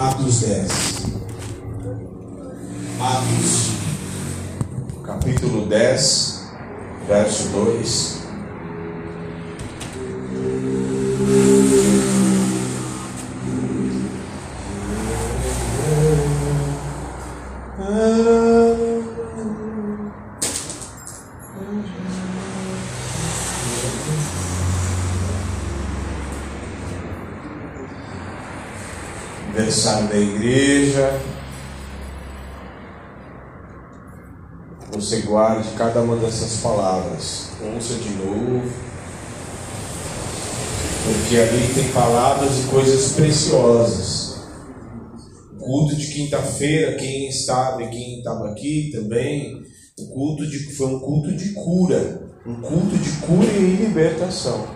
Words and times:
Atos 0.00 0.40
10. 0.40 0.72
Atos, 3.02 3.70
capítulo 5.04 5.66
10, 5.66 6.40
verso 7.06 7.48
2. 7.50 8.19
Da 30.10 30.18
igreja. 30.18 31.20
Você 34.92 35.20
guarde 35.20 35.68
cada 35.76 36.00
uma 36.00 36.16
dessas 36.16 36.60
palavras. 36.60 37.50
Ouça 37.62 37.94
de 37.94 38.10
novo. 38.14 38.68
Porque 41.04 41.36
ali 41.36 41.72
tem 41.74 41.88
palavras 41.92 42.50
e 42.58 42.68
coisas 42.68 43.12
preciosas. 43.12 44.40
O 45.56 45.64
culto 45.64 45.94
de 45.94 46.08
quinta-feira, 46.08 46.96
quem 46.96 47.28
estava 47.28 47.82
e 47.84 47.88
quem 47.88 48.18
estava 48.18 48.50
aqui 48.50 48.90
também, 48.92 49.62
o 49.96 50.06
culto 50.08 50.44
de, 50.44 50.74
foi 50.74 50.88
um 50.88 50.98
culto 50.98 51.32
de 51.32 51.50
cura. 51.52 52.28
Um 52.44 52.56
culto 52.56 52.98
de 52.98 53.10
cura 53.18 53.52
e 53.52 53.76
libertação. 53.76 54.66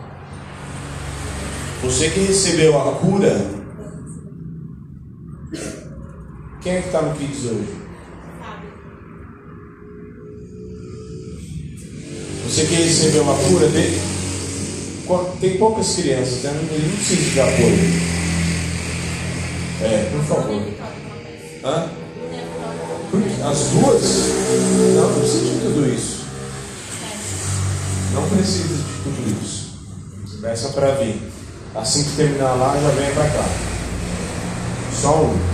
Você 1.83 2.09
que 2.11 2.20
recebeu 2.20 2.78
a 2.80 2.95
cura, 2.95 3.53
quem 6.65 6.77
é 6.77 6.81
que 6.81 6.87
está 6.87 7.03
no 7.03 7.15
Kids 7.15 7.45
hoje? 7.45 7.77
Você 12.47 12.65
que 12.65 12.75
recebeu 12.75 13.23
uma 13.23 13.34
cura 13.34 13.69
dele? 13.69 14.01
Tem 15.42 15.59
poucas 15.59 15.95
crianças, 15.95 16.42
né? 16.42 16.59
ele 16.73 16.89
não 16.89 16.97
precisa 16.97 17.31
de 17.31 17.41
apoio. 17.41 18.15
É, 19.83 20.11
por 20.11 20.25
favor. 20.25 20.62
Hã? 21.65 21.91
As 23.51 23.59
duas? 23.69 24.03
Não, 24.95 25.09
não 25.09 25.20
precisa 25.20 25.45
de 25.45 25.61
tudo 25.61 25.95
isso. 25.95 26.25
Não 28.15 28.29
precisa 28.31 28.75
de 28.75 29.03
tudo 29.03 29.45
isso. 29.45 29.79
Peça 30.41 30.69
para 30.70 30.92
vir. 30.92 31.20
Assim 31.75 32.05
que 32.05 32.17
terminar 32.17 32.55
lá, 32.55 32.75
já 32.81 32.89
venha 32.89 33.12
para 33.12 33.29
cá. 33.29 33.45
Só 34.98 35.25
um. 35.25 35.53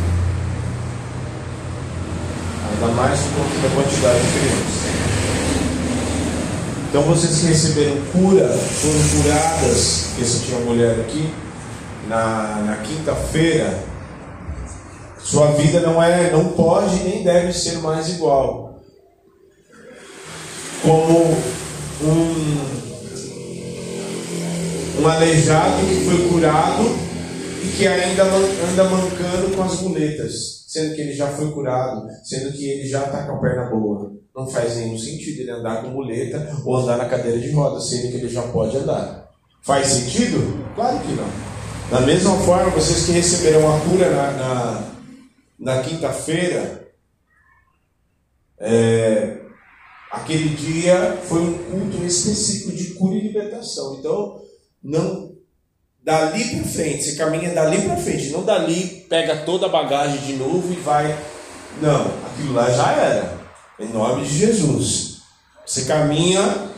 Ainda 2.81 2.95
mais 2.95 3.21
da 3.21 3.69
quantidade 3.75 4.21
de 4.21 4.39
crianças. 4.39 4.81
Então 6.89 7.03
vocês 7.03 7.39
que 7.39 7.47
receberam 7.49 7.97
cura, 8.11 8.49
foram 8.49 9.23
curadas, 9.23 10.07
você 10.19 10.47
tinha 10.47 10.57
uma 10.57 10.73
mulher 10.73 10.99
aqui, 11.01 11.31
na, 12.09 12.63
na 12.67 12.77
quinta-feira, 12.77 13.79
sua 15.19 15.49
vida 15.53 15.81
não 15.81 16.03
é, 16.03 16.33
não 16.33 16.53
pode 16.53 16.97
nem 17.05 17.23
deve 17.23 17.53
ser 17.53 17.79
mais 17.81 18.09
igual. 18.09 18.81
Como 20.83 21.37
um, 22.03 22.57
um 25.03 25.07
aleijado 25.07 25.87
que 25.87 26.05
foi 26.07 26.29
curado 26.29 27.10
e 27.63 27.77
que 27.77 27.87
ainda 27.87 28.25
anda 28.25 28.85
mancando 28.85 29.55
com 29.55 29.63
as 29.63 29.81
muletas, 29.83 30.65
sendo 30.69 30.95
que 30.95 31.01
ele 31.03 31.13
já 31.13 31.29
foi 31.29 31.51
curado, 31.51 32.09
sendo 32.25 32.53
que 32.53 32.65
ele 32.65 32.89
já 32.89 33.05
está 33.05 33.25
com 33.25 33.37
a 33.37 33.41
perna 33.41 33.71
boa. 33.71 34.13
Não 34.35 34.47
faz 34.47 34.77
nenhum 34.77 34.97
sentido 34.97 35.41
ele 35.41 35.51
andar 35.51 35.83
com 35.83 35.91
muleta 35.91 36.57
ou 36.65 36.77
andar 36.77 36.97
na 36.97 37.05
cadeira 37.09 37.39
de 37.39 37.51
rodas, 37.51 37.89
sendo 37.89 38.11
que 38.11 38.17
ele 38.17 38.29
já 38.29 38.43
pode 38.43 38.77
andar. 38.77 39.29
Faz 39.63 39.89
sentido? 39.89 40.65
Claro 40.75 40.99
que 41.01 41.13
não. 41.13 41.29
Da 41.91 42.01
mesma 42.07 42.37
forma, 42.39 42.71
vocês 42.71 43.05
que 43.05 43.13
receberam 43.13 43.75
a 43.75 43.81
cura 43.81 44.11
na, 44.11 44.31
na, 44.33 44.93
na 45.59 45.83
quinta-feira, 45.83 46.89
é, 48.59 49.39
aquele 50.11 50.51
dia 50.51 51.19
foi 51.25 51.41
um 51.41 51.59
culto 51.65 52.05
específico 52.05 52.73
de 52.73 52.95
cura 52.95 53.17
e 53.17 53.27
libertação. 53.27 53.97
Então, 53.99 54.41
não 54.83 55.30
dali 56.05 56.45
para 56.45 56.69
frente, 56.69 57.05
você 57.05 57.17
caminha 57.17 57.51
dali 57.55 57.83
para 57.83 57.97
frente, 57.97 58.31
não 58.31 58.45
dali 58.45 59.07
pega 59.09 59.37
toda 59.39 59.67
a 59.67 59.69
bagagem 59.69 60.19
de 60.21 60.33
novo 60.35 60.73
e 60.73 60.77
vai. 60.77 61.17
Não, 61.81 62.07
aquilo 62.27 62.55
lá 62.55 62.71
já 62.71 62.93
era. 62.93 63.41
Em 63.79 63.89
nome 63.89 64.25
de 64.25 64.39
Jesus. 64.39 65.19
Você 65.65 65.85
caminha. 65.85 66.69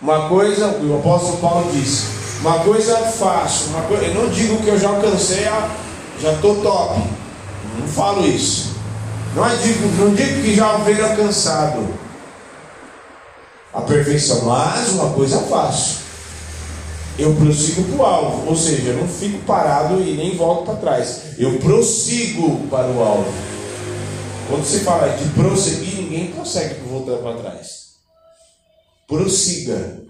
Uma 0.00 0.28
coisa, 0.28 0.66
o 0.66 0.98
apóstolo 0.98 1.38
Paulo 1.38 1.72
disse, 1.72 2.06
uma 2.40 2.58
coisa 2.58 2.96
fácil, 2.98 3.68
uma 3.68 3.82
coisa, 3.82 4.04
eu 4.04 4.14
não 4.14 4.28
digo 4.28 4.62
que 4.62 4.68
eu 4.68 4.78
já 4.78 4.90
alcancei, 4.90 5.46
a, 5.46 5.70
já 6.20 6.32
estou 6.32 6.60
top. 6.62 7.00
Não 7.78 7.88
falo 7.88 8.26
isso. 8.26 8.74
Não, 9.34 9.48
é 9.48 9.56
digo, 9.56 9.88
não 9.96 10.14
digo 10.14 10.42
que 10.42 10.54
já 10.54 10.76
veio 10.78 11.06
alcançado 11.06 11.88
a 13.72 13.80
perfeição, 13.80 14.44
mas 14.44 14.90
uma 14.90 15.10
coisa 15.10 15.40
fácil. 15.40 16.03
Eu 17.16 17.32
prossigo 17.36 17.84
para 17.84 17.96
o 17.96 18.04
alvo, 18.04 18.48
ou 18.48 18.56
seja, 18.56 18.90
eu 18.90 18.96
não 18.98 19.06
fico 19.06 19.38
parado 19.44 20.02
e 20.02 20.16
nem 20.16 20.36
volto 20.36 20.64
para 20.66 20.76
trás. 20.76 21.38
Eu 21.38 21.58
prossigo 21.58 22.66
para 22.68 22.88
o 22.88 23.00
alvo. 23.00 23.32
Quando 24.48 24.64
se 24.64 24.80
fala 24.80 25.16
de 25.16 25.28
prosseguir, 25.30 26.02
ninguém 26.02 26.32
consegue 26.32 26.74
voltar 26.88 27.18
para 27.18 27.36
trás. 27.36 27.94
Prossiga 29.06 30.02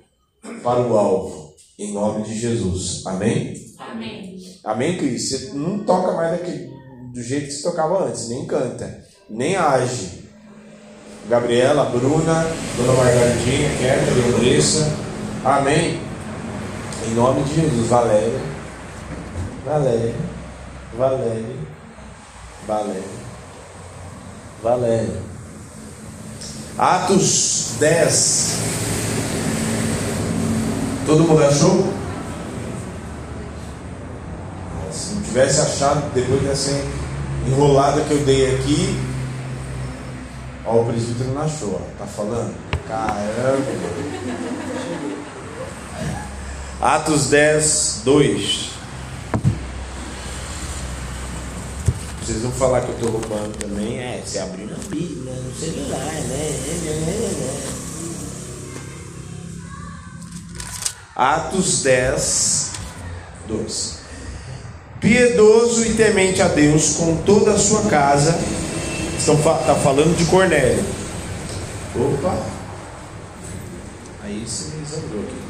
para 0.62 0.80
o 0.80 0.96
alvo, 0.96 1.54
em 1.78 1.92
nome 1.92 2.22
de 2.22 2.38
Jesus. 2.38 3.06
Amém? 3.06 3.54
Amém. 3.78 4.38
Amém, 4.64 4.96
Cris? 4.96 5.28
Você 5.28 5.52
não 5.52 5.80
toca 5.80 6.12
mais 6.12 6.32
daquele, 6.32 6.70
do 7.12 7.22
jeito 7.22 7.46
que 7.46 7.52
você 7.52 7.62
tocava 7.62 8.08
antes, 8.08 8.30
nem 8.30 8.46
canta, 8.46 9.04
nem 9.28 9.56
age. 9.56 10.24
Gabriela, 11.28 11.84
Bruna, 11.86 12.46
Dona 12.76 12.92
Margaridinha, 12.94 13.70
Kéter, 13.76 14.34
Andressa. 14.34 14.90
Amém? 15.44 16.13
Em 17.06 17.14
nome 17.14 17.42
de 17.42 17.54
Jesus, 17.54 17.88
Valéria. 17.88 18.40
Valéria. 19.64 20.14
Valéria. 20.96 21.56
Valéria. 22.66 23.02
Valéria. 24.62 25.22
Atos 26.78 27.74
10. 27.78 28.58
Todo 31.06 31.24
mundo 31.24 31.44
achou? 31.44 31.92
Se 34.90 35.14
não 35.14 35.22
tivesse 35.22 35.60
achado, 35.60 36.10
depois 36.14 36.42
dessa 36.42 36.70
enrolada 37.46 38.00
que 38.02 38.12
eu 38.12 38.24
dei 38.24 38.54
aqui, 38.54 38.98
ó, 40.64 40.80
o 40.80 40.86
presbítero 40.86 41.34
não 41.34 41.42
achou, 41.42 41.74
ó, 41.74 41.98
tá 41.98 42.06
falando? 42.06 42.54
Caramba! 42.88 43.64
Atos 46.84 47.28
10, 47.30 48.02
2. 48.04 48.70
Vocês 52.20 52.42
vão 52.42 52.52
falar 52.52 52.82
que 52.82 52.88
eu 52.88 52.94
estou 52.94 53.10
roubando 53.10 53.56
também. 53.56 54.00
É, 54.00 54.22
você 54.22 54.38
abriu 54.38 54.66
na 54.66 54.76
Bíblia, 54.90 55.32
no 55.32 55.54
celular, 55.54 55.98
né? 55.98 56.50
Atos 61.16 61.82
10, 61.84 62.72
2. 63.48 63.98
Piedoso 65.00 65.86
e 65.86 65.94
temente 65.94 66.42
a 66.42 66.48
Deus 66.48 66.96
com 66.96 67.16
toda 67.22 67.52
a 67.52 67.58
sua 67.58 67.84
casa. 67.88 68.38
Estão 69.18 69.38
tá 69.38 69.74
falando 69.76 70.14
de 70.18 70.26
Cornélio. 70.26 70.84
Opa! 71.96 72.42
Aí 74.22 74.44
você 74.46 74.64
examinou 74.82 75.22
aqui. 75.22 75.43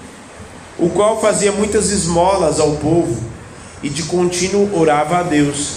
O 0.78 0.90
qual 0.90 1.20
fazia 1.20 1.52
muitas 1.52 1.90
esmolas 1.90 2.58
ao 2.58 2.76
povo 2.76 3.22
e 3.82 3.88
de 3.88 4.02
contínuo 4.04 4.76
orava 4.76 5.18
a 5.18 5.22
Deus. 5.22 5.76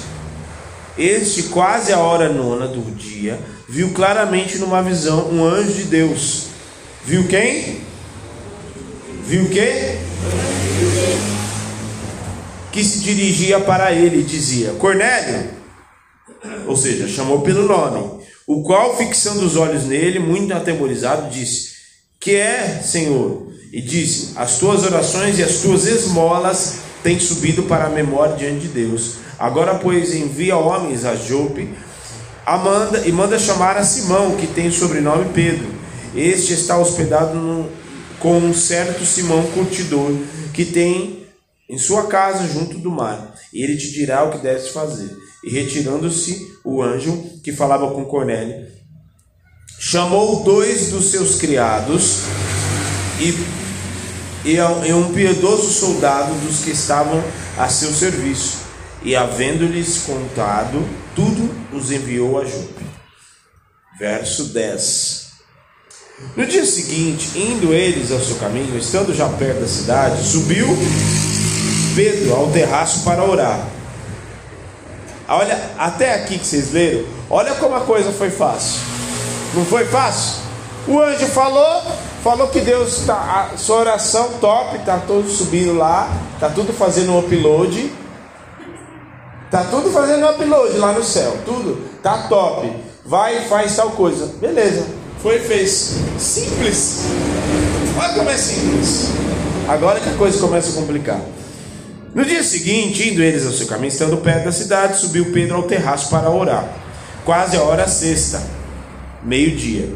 Este, 0.98 1.44
quase 1.44 1.94
a 1.94 2.00
hora 2.00 2.30
nona 2.30 2.68
do 2.68 2.82
dia, 2.96 3.40
viu 3.70 3.94
claramente 3.94 4.58
numa 4.58 4.82
visão 4.82 5.30
um 5.30 5.46
anjo 5.46 5.74
de 5.74 5.84
Deus. 5.84 6.46
Viu 7.06 7.28
quem? 7.28 7.82
Viu 9.26 9.48
quem? 9.50 10.00
Que 12.72 12.84
se 12.84 13.00
dirigia 13.00 13.60
para 13.60 13.92
ele 13.92 14.22
e 14.22 14.24
dizia: 14.24 14.72
Cornélio, 14.74 15.52
ou 16.66 16.76
seja, 16.76 17.08
chamou 17.08 17.42
pelo 17.42 17.68
nome, 17.68 18.24
o 18.48 18.64
qual, 18.64 18.98
fixando 18.98 19.46
os 19.46 19.56
olhos 19.56 19.86
nele, 19.86 20.18
muito 20.18 20.54
atemorizado, 20.54 21.30
disse: 21.30 21.77
Que 22.28 22.36
é, 22.36 22.82
Senhor? 22.84 23.54
E 23.72 23.82
disse: 23.82 24.34
As 24.36 24.60
tuas 24.60 24.84
orações 24.84 25.40
e 25.40 25.44
as 25.44 25.62
tuas 25.62 25.86
esmolas 25.86 26.80
têm 27.02 27.18
subido 27.18 27.64
para 27.64 27.86
a 27.86 27.90
memória 27.90 28.36
diante 28.36 28.64
de 28.64 28.68
Deus. 28.68 29.14
Agora, 29.40 29.76
pois, 29.76 30.14
envia 30.14 30.58
homens 30.58 31.06
a 31.06 31.16
Jope 31.16 31.70
Amanda, 32.46 33.08
e 33.08 33.14
manda 33.14 33.40
chamar 33.40 33.78
a 33.78 33.84
Simão, 33.86 34.36
que 34.36 34.46
tem 34.46 34.68
o 34.68 34.74
sobrenome 34.74 35.32
Pedro. 35.34 35.70
Este 36.14 36.52
está 36.52 36.78
hospedado 36.78 37.34
no, 37.34 37.70
com 38.20 38.38
um 38.38 38.54
certo 38.54 39.06
Simão 39.06 39.44
curtidor, 39.54 40.12
que 40.54 40.66
tem 40.66 41.24
em 41.70 41.78
sua 41.78 42.08
casa 42.08 42.46
junto 42.46 42.78
do 42.78 42.92
mar. 42.92 43.36
E 43.54 43.64
ele 43.64 43.78
te 43.78 43.90
dirá 43.94 44.26
o 44.26 44.32
que 44.32 44.40
deves 44.40 44.68
fazer. 44.68 45.16
E 45.46 45.50
retirando-se 45.50 46.46
o 46.66 46.82
anjo 46.84 47.24
que 47.42 47.54
falava 47.54 47.90
com 47.92 48.04
Cornélio, 48.04 48.68
chamou 49.80 50.44
dois 50.44 50.90
dos 50.90 51.12
seus 51.12 51.36
criados 51.36 52.22
e, 53.20 53.38
e 54.46 54.94
um 54.94 55.14
piedoso 55.14 55.72
soldado 55.72 56.34
dos 56.46 56.64
que 56.64 56.72
estavam 56.72 57.24
a 57.58 57.70
seu 57.70 57.94
serviço. 57.94 58.68
E 59.04 59.16
havendo-lhes 59.16 60.00
contado 60.00 60.84
tudo, 61.16 61.50
os 61.72 61.92
enviou 61.92 62.42
a 62.42 62.46
Jope. 62.46 62.86
Verso 64.00 64.46
10. 64.46 65.28
No 66.36 66.46
dia 66.46 66.66
seguinte, 66.66 67.38
indo 67.38 67.74
eles 67.74 68.12
ao 68.12 68.20
seu 68.20 68.38
caminho, 68.38 68.76
estando 68.78 69.14
já 69.14 69.30
perto 69.30 69.62
da 69.62 69.68
cidade, 69.68 70.28
subiu 70.28 70.68
Pedro 71.96 72.34
ao 72.34 72.52
terraço 72.52 73.04
para 73.04 73.24
orar. 73.24 73.68
Olha, 75.28 75.60
até 75.78 76.16
aqui 76.16 76.40
que 76.40 76.48
vocês 76.48 76.72
leram, 76.72 77.06
olha 77.30 77.54
como 77.56 77.76
a 77.76 77.82
coisa 77.82 78.12
foi 78.12 78.32
fácil. 78.32 78.97
Não 79.58 79.66
foi 79.66 79.86
fácil? 79.86 80.36
O 80.88 81.02
anjo 81.02 81.26
falou, 81.26 81.82
falou 82.24 82.48
que 82.50 82.60
Deus 82.60 83.00
está, 83.00 83.50
a 83.54 83.58
sua 83.58 83.78
oração 83.78 84.34
top, 84.40 84.78
está 84.78 85.00
tudo 85.00 85.28
subindo 85.28 85.76
lá, 85.76 86.08
está 86.36 86.48
tudo 86.48 86.72
fazendo 86.72 87.12
um 87.12 87.18
upload. 87.18 87.92
Tá 89.50 89.64
tudo 89.64 89.90
fazendo 89.90 90.30
upload 90.30 90.78
lá 90.78 90.92
no 90.92 91.04
céu, 91.04 91.40
tudo 91.44 91.82
tá 92.04 92.28
top. 92.30 92.72
Vai 93.04 93.40
e 93.40 93.50
faz 93.50 93.76
tal 93.76 93.90
coisa. 93.92 94.28
Beleza. 94.40 94.86
Foi 95.24 95.38
e 95.38 95.40
fez. 95.40 95.96
Simples. 96.20 97.06
Olha 98.00 98.14
como 98.14 98.30
é 98.30 98.38
simples. 98.38 99.08
Agora 99.68 100.00
que 100.00 100.10
a 100.10 100.14
coisa 100.14 100.38
começa 100.40 100.70
a 100.70 100.74
complicar. 100.74 101.20
No 102.14 102.24
dia 102.24 102.44
seguinte, 102.44 103.10
indo 103.10 103.24
eles 103.24 103.44
ao 103.44 103.52
seu 103.52 103.66
caminho, 103.66 103.88
estando 103.88 104.18
perto 104.18 104.46
da 104.46 104.52
cidade, 104.52 105.00
subiu 105.00 105.32
Pedro 105.32 105.56
ao 105.56 105.64
terraço 105.64 106.10
para 106.10 106.30
orar. 106.30 106.70
Quase 107.26 107.58
a 107.58 107.64
hora 107.64 107.88
sexta, 107.88 108.42
meio-dia. 109.24 109.90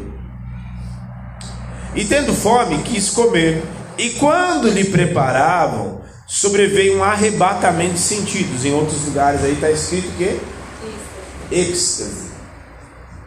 E 1.94 2.04
tendo 2.04 2.32
fome, 2.32 2.82
quis 2.82 3.10
comer. 3.10 3.62
E 3.98 4.10
quando 4.10 4.68
lhe 4.68 4.84
preparavam, 4.84 6.00
sobreveio 6.26 6.98
um 6.98 7.04
arrebatamento 7.04 7.94
de 7.94 8.00
sentidos. 8.00 8.64
Em 8.64 8.72
outros 8.72 9.04
lugares 9.04 9.44
aí 9.44 9.52
está 9.52 9.70
escrito 9.70 10.10
que 10.16 10.40
êxtase. 11.50 12.32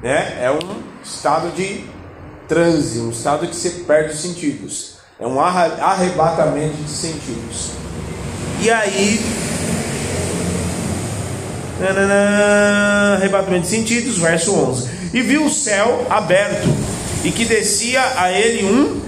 Né? 0.02 0.44
É 0.44 0.52
um 0.52 0.82
estado 1.04 1.52
de 1.56 1.86
transe, 2.48 3.00
um 3.00 3.12
estado 3.12 3.48
que 3.48 3.56
você 3.56 3.70
perde 3.88 4.14
os 4.14 4.22
sentidos. 4.22 4.96
É 5.20 5.28
um 5.28 5.40
arrebatamento 5.40 6.76
de 6.76 6.90
sentidos. 6.90 7.72
E 8.62 8.70
aí. 8.72 9.24
Nanana, 11.80 13.16
arrebatamento 13.18 13.64
de 13.64 13.68
sentidos, 13.68 14.18
verso 14.18 14.56
11. 14.56 14.95
E 15.16 15.22
viu 15.22 15.46
o 15.46 15.50
céu 15.50 16.06
aberto, 16.10 16.68
e 17.24 17.32
que 17.32 17.46
descia 17.46 18.04
a 18.18 18.32
ele 18.34 18.66
um, 18.66 19.02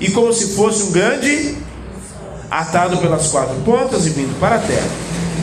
e 0.00 0.10
como 0.10 0.32
se 0.32 0.54
fosse 0.54 0.84
um 0.84 0.92
grande 0.92 1.56
atado 2.50 2.96
pelas 2.96 3.28
quatro 3.28 3.54
pontas 3.66 4.06
e 4.06 4.10
vindo 4.10 4.34
para 4.40 4.56
a 4.56 4.58
terra, 4.58 4.88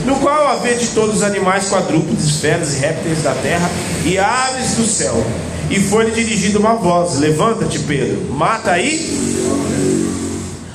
no 0.03 0.15
qual 0.15 0.47
havia 0.47 0.75
de 0.75 0.87
todos 0.87 1.17
os 1.17 1.23
animais 1.23 1.69
quadrúpedes, 1.69 2.39
feras 2.41 2.73
e 2.73 2.79
répteis 2.79 3.21
da 3.21 3.35
terra 3.35 3.69
e 4.03 4.17
aves 4.17 4.73
do 4.77 4.87
céu. 4.87 5.23
E 5.69 5.79
foi-lhe 5.79 6.09
dirigida 6.09 6.57
uma 6.57 6.73
voz: 6.73 7.19
Levanta-te, 7.19 7.77
Pedro, 7.77 8.33
mata 8.33 8.71
aí. 8.71 9.29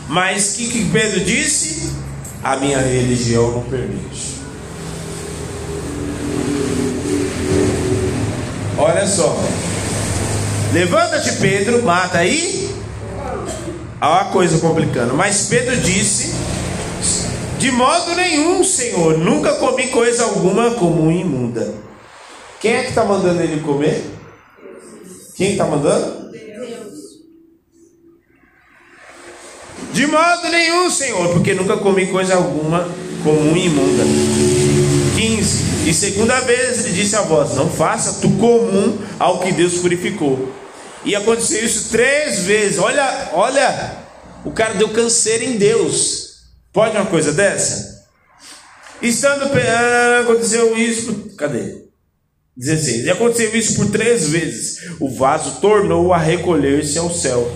Mas 0.08 0.54
que, 0.54 0.68
que 0.68 0.84
Pedro 0.92 1.18
disse? 1.24 1.90
A 2.40 2.54
minha 2.54 2.78
religião 2.78 3.50
não 3.50 3.62
permite. 3.62 4.33
Olha 8.76 9.06
só. 9.06 9.36
Levanta-te, 10.72 11.36
Pedro, 11.36 11.82
mata 11.82 12.18
aí. 12.18 12.68
Olha 14.00 14.20
a 14.20 14.24
coisa 14.26 14.58
complicando. 14.58 15.14
Mas 15.14 15.46
Pedro 15.48 15.76
disse: 15.76 16.34
De 17.58 17.70
modo 17.70 18.14
nenhum, 18.14 18.64
Senhor, 18.64 19.16
nunca 19.18 19.52
comi 19.54 19.88
coisa 19.88 20.24
alguma 20.24 20.72
comum 20.72 21.10
e 21.10 21.20
imunda. 21.20 21.74
Quem 22.60 22.72
é 22.72 22.82
que 22.82 22.88
está 22.88 23.04
mandando 23.04 23.42
ele 23.42 23.60
comer? 23.60 24.04
Quem 25.36 25.52
está 25.52 25.66
mandando? 25.66 26.24
De 29.92 30.06
modo 30.08 30.48
nenhum, 30.50 30.90
Senhor, 30.90 31.28
porque 31.32 31.54
nunca 31.54 31.76
comi 31.76 32.06
coisa 32.06 32.34
alguma 32.34 32.88
comum 33.22 33.56
e 33.56 33.66
imunda. 33.66 34.83
15. 35.14 35.88
E 35.88 35.94
segunda 35.94 36.40
vez 36.40 36.84
ele 36.84 36.94
disse 36.94 37.16
a 37.16 37.22
voz: 37.22 37.54
Não 37.54 37.70
faça 37.70 38.20
tu 38.20 38.28
comum 38.36 38.98
ao 39.18 39.40
que 39.40 39.52
Deus 39.52 39.74
purificou. 39.74 40.52
E 41.04 41.14
aconteceu 41.14 41.64
isso 41.64 41.90
três 41.90 42.40
vezes. 42.40 42.78
Olha, 42.78 43.30
olha, 43.32 43.98
o 44.44 44.50
cara 44.50 44.74
deu 44.74 44.88
câncer 44.90 45.42
em 45.42 45.56
Deus. 45.56 46.24
Pode 46.72 46.96
uma 46.96 47.06
coisa 47.06 47.32
dessa? 47.32 48.04
Estando 49.00 49.44
ah, 49.44 50.20
aconteceu 50.22 50.76
isso. 50.76 51.32
Cadê? 51.36 51.84
16. 52.56 53.04
E 53.04 53.10
aconteceu 53.10 53.54
isso 53.54 53.74
por 53.74 53.90
três 53.90 54.28
vezes. 54.28 54.78
O 55.00 55.10
vaso 55.10 55.60
tornou 55.60 56.12
a 56.12 56.18
recolher-se 56.18 56.98
ao 56.98 57.10
céu. 57.10 57.50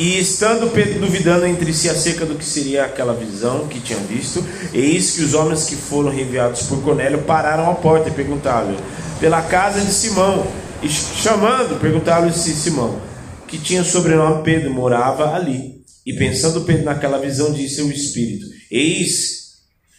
E 0.00 0.18
estando 0.18 0.70
Pedro 0.70 0.98
duvidando 0.98 1.44
entre 1.44 1.74
si 1.74 1.86
acerca 1.86 2.24
do 2.24 2.34
que 2.34 2.44
seria 2.46 2.86
aquela 2.86 3.12
visão 3.12 3.68
que 3.68 3.78
tinha 3.78 3.98
visto, 3.98 4.42
eis 4.72 5.10
que 5.10 5.20
os 5.20 5.34
homens 5.34 5.66
que 5.66 5.76
foram 5.76 6.10
enviados 6.18 6.62
por 6.62 6.82
Cornélio 6.82 7.18
pararam 7.24 7.70
à 7.70 7.74
porta 7.74 8.08
e 8.08 8.12
perguntaram 8.12 8.74
pela 9.20 9.42
casa 9.42 9.82
de 9.82 9.92
Simão, 9.92 10.46
e 10.82 10.88
chamando, 10.88 11.78
perguntaram 11.78 12.32
se 12.32 12.54
Simão, 12.54 12.98
que 13.46 13.58
tinha 13.58 13.84
sobrenome 13.84 14.42
Pedro, 14.42 14.72
morava 14.72 15.34
ali. 15.34 15.82
E 16.06 16.14
pensando 16.14 16.62
Pedro 16.62 16.84
naquela 16.84 17.18
visão, 17.18 17.52
disse 17.52 17.82
o 17.82 17.92
Espírito: 17.92 18.46
Eis 18.70 19.50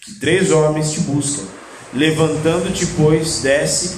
que 0.03 0.19
três 0.19 0.49
homens 0.49 0.93
te 0.93 0.99
buscam. 1.01 1.43
Levantando-te, 1.93 2.87
pois, 2.97 3.41
desce, 3.41 3.97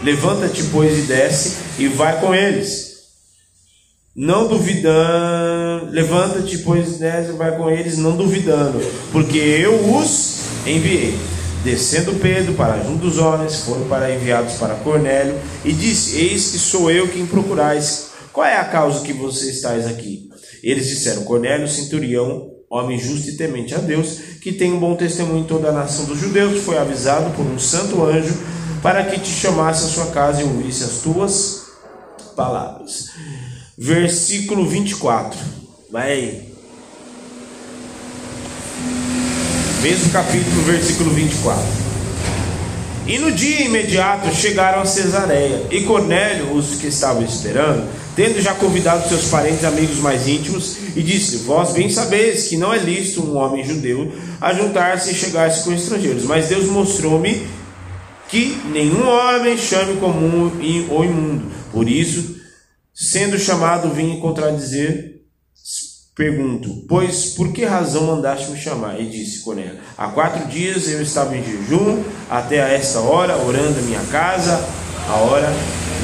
levanta-te, 0.00 0.62
pois, 0.70 0.96
e 0.96 1.02
desce, 1.02 1.56
e 1.76 1.88
vai 1.88 2.20
com 2.20 2.32
eles 2.32 2.89
não 4.14 4.48
duvidando, 4.48 5.90
levanta-te, 5.92 6.58
pois 6.58 6.98
desce, 6.98 7.32
vai 7.32 7.56
com 7.56 7.70
eles, 7.70 7.96
não 7.96 8.16
duvidando, 8.16 8.80
porque 9.12 9.38
eu 9.38 9.96
os 9.96 10.40
enviei. 10.66 11.16
Descendo 11.62 12.14
Pedro 12.14 12.54
para 12.54 12.82
junto 12.82 12.98
dos 12.98 13.18
homens, 13.18 13.60
foram 13.60 13.86
para 13.86 14.14
enviados 14.14 14.54
para 14.54 14.76
Cornélio, 14.76 15.34
e 15.62 15.72
disse: 15.72 16.18
Eis 16.18 16.50
que 16.50 16.58
sou 16.58 16.90
eu 16.90 17.06
quem 17.08 17.26
procurais. 17.26 18.08
Qual 18.32 18.46
é 18.46 18.56
a 18.56 18.64
causa 18.64 19.04
que 19.04 19.12
vocês 19.12 19.56
estáis 19.56 19.86
aqui? 19.86 20.30
Eles 20.62 20.88
disseram: 20.88 21.22
Cornélio, 21.24 21.68
centurião, 21.68 22.50
homem 22.68 22.98
justo 22.98 23.28
e 23.28 23.36
temente 23.36 23.74
a 23.74 23.78
Deus, 23.78 24.20
que 24.40 24.52
tem 24.52 24.72
um 24.72 24.80
bom 24.80 24.96
testemunho 24.96 25.40
em 25.40 25.46
toda 25.46 25.68
a 25.68 25.72
nação 25.72 26.06
dos 26.06 26.18
judeus, 26.18 26.62
foi 26.62 26.78
avisado 26.78 27.30
por 27.36 27.44
um 27.44 27.58
santo 27.58 28.02
anjo 28.02 28.34
para 28.82 29.04
que 29.04 29.20
te 29.20 29.28
chamasse 29.28 29.84
à 29.84 29.88
sua 29.88 30.06
casa 30.06 30.40
e 30.40 30.44
ouvisse 30.44 30.82
as 30.82 31.02
tuas 31.02 31.66
palavras 32.34 33.09
versículo 33.80 34.66
24. 34.66 35.40
Vai. 35.90 36.42
Mesmo 39.80 40.12
capítulo, 40.12 40.62
versículo 40.64 41.10
24. 41.10 41.62
E 43.06 43.18
no 43.18 43.32
dia 43.32 43.62
imediato 43.62 44.32
chegaram 44.34 44.82
a 44.82 44.84
Cesareia, 44.84 45.66
e 45.70 45.80
Cornélio, 45.84 46.52
os 46.52 46.74
que 46.74 46.88
estavam 46.88 47.24
esperando, 47.24 47.88
tendo 48.14 48.38
já 48.42 48.52
convidado 48.52 49.08
seus 49.08 49.28
parentes 49.28 49.62
e 49.62 49.66
amigos 49.66 49.96
mais 49.96 50.28
íntimos, 50.28 50.76
e 50.94 51.02
disse: 51.02 51.38
Vós 51.38 51.72
bem 51.72 51.88
sabeis 51.88 52.48
que 52.48 52.58
não 52.58 52.74
é 52.74 52.78
lícito 52.78 53.22
um 53.22 53.38
homem 53.38 53.64
judeu 53.64 54.12
ajuntar-se 54.42 55.10
e 55.10 55.14
chegar-se 55.14 55.64
com 55.64 55.72
estrangeiros, 55.72 56.24
mas 56.24 56.48
Deus 56.48 56.66
mostrou-me 56.66 57.46
que 58.28 58.60
nenhum 58.66 59.08
homem 59.08 59.56
chame 59.56 59.96
comum 59.98 60.52
ou 60.90 61.04
imundo. 61.04 61.46
Por 61.72 61.88
isso, 61.88 62.39
Sendo 63.00 63.38
chamado, 63.38 63.88
vim 63.94 64.20
contradizer. 64.20 65.22
Pergunto, 66.14 66.84
pois 66.86 67.28
por 67.28 67.50
que 67.50 67.64
razão 67.64 68.04
mandaste 68.04 68.50
me 68.50 68.58
chamar? 68.58 69.00
E 69.00 69.08
disse 69.08 69.40
Cornélio: 69.40 69.78
Há 69.96 70.08
quatro 70.08 70.46
dias 70.48 70.86
eu 70.86 71.00
estava 71.00 71.34
em 71.34 71.42
jejum, 71.42 72.04
até 72.28 72.62
a 72.62 72.68
esta 72.68 73.00
hora, 73.00 73.38
orando 73.38 73.80
em 73.80 73.84
minha 73.84 74.02
casa, 74.10 74.62
a 75.08 75.14
hora 75.14 75.50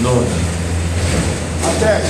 nona. 0.00 0.26
Até. 1.76 2.00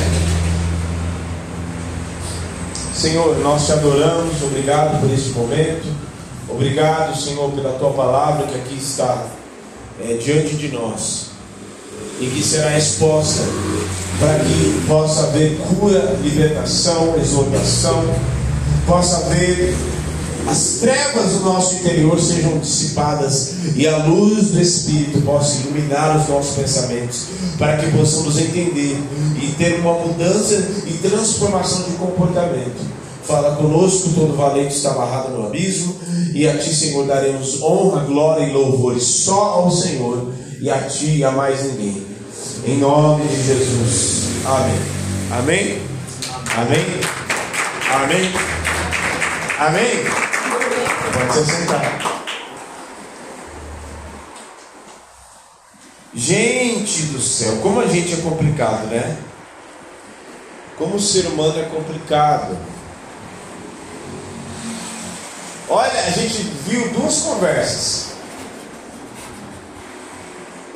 Senhor, 2.94 3.36
nós 3.40 3.66
te 3.66 3.72
adoramos, 3.72 4.40
obrigado 4.40 5.00
por 5.00 5.12
este 5.12 5.30
momento. 5.30 5.92
Obrigado, 6.48 7.20
Senhor, 7.20 7.50
pela 7.50 7.76
tua 7.76 7.92
palavra 7.92 8.46
que 8.46 8.54
aqui 8.54 8.76
está 8.76 9.26
é, 10.00 10.14
diante 10.14 10.54
de 10.54 10.68
nós 10.68 11.35
e 12.20 12.26
que 12.26 12.42
será 12.42 12.76
exposta 12.76 13.42
para 14.18 14.38
que 14.38 14.86
possa 14.86 15.24
haver 15.24 15.58
cura, 15.58 16.18
libertação, 16.22 17.16
exortação, 17.18 18.02
possa 18.86 19.16
haver 19.18 19.74
as 20.46 20.78
trevas 20.80 21.32
do 21.32 21.40
nosso 21.40 21.74
interior 21.74 22.20
sejam 22.20 22.58
dissipadas 22.58 23.54
e 23.74 23.86
a 23.86 23.96
luz 24.06 24.50
do 24.50 24.60
Espírito 24.60 25.20
possa 25.22 25.62
iluminar 25.62 26.20
os 26.20 26.28
nossos 26.28 26.54
pensamentos, 26.54 27.26
para 27.58 27.76
que 27.78 27.90
possamos 27.90 28.38
entender 28.38 28.96
e 29.42 29.52
ter 29.58 29.80
uma 29.80 29.94
mudança 29.94 30.54
e 30.86 30.92
transformação 31.02 31.82
de 31.82 31.96
comportamento. 31.96 32.80
Fala 33.24 33.56
conosco, 33.56 34.10
todo 34.14 34.36
valente 34.36 34.76
está 34.76 34.92
amarrado 34.92 35.32
no 35.32 35.46
abismo, 35.48 35.96
e 36.32 36.46
a 36.46 36.56
Ti, 36.56 36.72
Senhor, 36.72 37.04
daremos 37.06 37.60
honra, 37.60 38.04
glória 38.04 38.44
e 38.44 38.52
louvores 38.52 39.02
só 39.02 39.40
ao 39.54 39.70
Senhor, 39.70 40.28
e 40.60 40.70
a 40.70 40.82
Ti 40.82 41.18
e 41.18 41.24
a 41.24 41.30
mais 41.30 41.62
ninguém. 41.62 42.06
Em 42.64 42.78
nome 42.78 43.26
de 43.28 43.42
Jesus. 43.42 44.44
Amém. 44.44 44.96
Amém? 45.30 45.82
Amém? 46.56 46.84
Amém? 47.92 48.32
Amém? 49.58 50.04
Pode 51.12 51.32
se 51.32 51.44
sentar. 51.44 52.06
Gente 56.14 57.02
do 57.06 57.20
céu, 57.20 57.58
como 57.62 57.80
a 57.80 57.86
gente 57.86 58.14
é 58.14 58.16
complicado, 58.16 58.86
né? 58.86 59.16
Como 60.78 60.96
o 60.96 61.00
ser 61.00 61.26
humano 61.26 61.58
é 61.60 61.64
complicado. 61.64 62.56
Olha, 65.68 66.00
a 66.06 66.10
gente 66.10 66.42
viu 66.66 66.88
duas 66.92 67.20
conversas. 67.20 68.15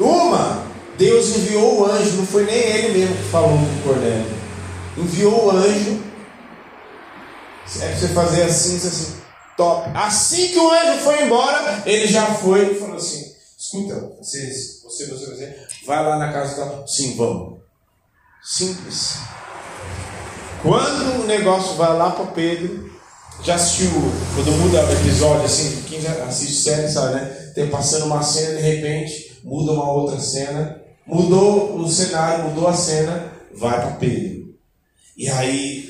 Uma, 0.00 0.64
Deus 0.97 1.37
enviou 1.37 1.80
o 1.80 1.87
anjo, 1.87 2.16
não 2.16 2.26
foi 2.26 2.45
nem 2.45 2.57
ele 2.57 2.99
mesmo 2.99 3.16
que 3.16 3.30
falou 3.30 3.50
com 3.50 3.88
Cornélio. 3.88 4.26
Enviou 4.97 5.47
o 5.47 5.50
anjo. 5.50 6.02
É 7.80 7.87
para 7.87 7.97
você 7.97 8.09
fazer 8.09 8.42
assim, 8.42 8.76
assim, 8.76 9.16
top. 9.57 9.90
Assim 9.95 10.49
que 10.49 10.59
o 10.59 10.71
anjo 10.71 11.00
foi 11.02 11.23
embora, 11.23 11.83
ele 11.87 12.07
já 12.07 12.26
foi 12.26 12.73
e 12.73 12.80
falou 12.80 12.97
assim: 12.97 13.33
escuta, 13.57 14.16
você, 14.21 14.47
você, 14.83 15.07
você, 15.07 15.57
vai 15.87 16.04
lá 16.04 16.19
na 16.19 16.33
casa 16.33 16.57
da. 16.57 16.87
Sim, 16.87 17.14
vamos. 17.16 17.61
Simples. 18.42 19.19
Quando 20.62 21.23
o 21.23 21.26
negócio 21.26 21.75
vai 21.76 21.97
lá 21.97 22.11
para 22.11 22.26
Pedro, 22.26 22.90
já 23.42 23.54
assistiu, 23.54 23.90
quando 24.35 24.52
muda 24.52 24.85
o 24.85 24.92
episódio, 24.92 25.45
assim, 25.45 25.83
quem 25.88 26.00
já 26.00 26.12
assiste 26.25 26.62
série 26.62 26.88
sabe, 26.88 27.14
né? 27.14 27.52
Tem 27.54 27.69
passando 27.69 28.07
uma 28.07 28.23
cena, 28.23 28.57
de 28.57 28.62
repente, 28.62 29.29
muda 29.44 29.73
uma 29.73 29.90
outra 29.90 30.18
cena, 30.18 30.80
mudou 31.06 31.76
o 31.76 31.88
cenário, 31.88 32.44
mudou 32.44 32.68
a 32.68 32.73
cena, 32.73 33.32
vai 33.54 33.80
para 33.80 33.97
Pedro. 33.97 34.54
E 35.16 35.28
aí, 35.28 35.88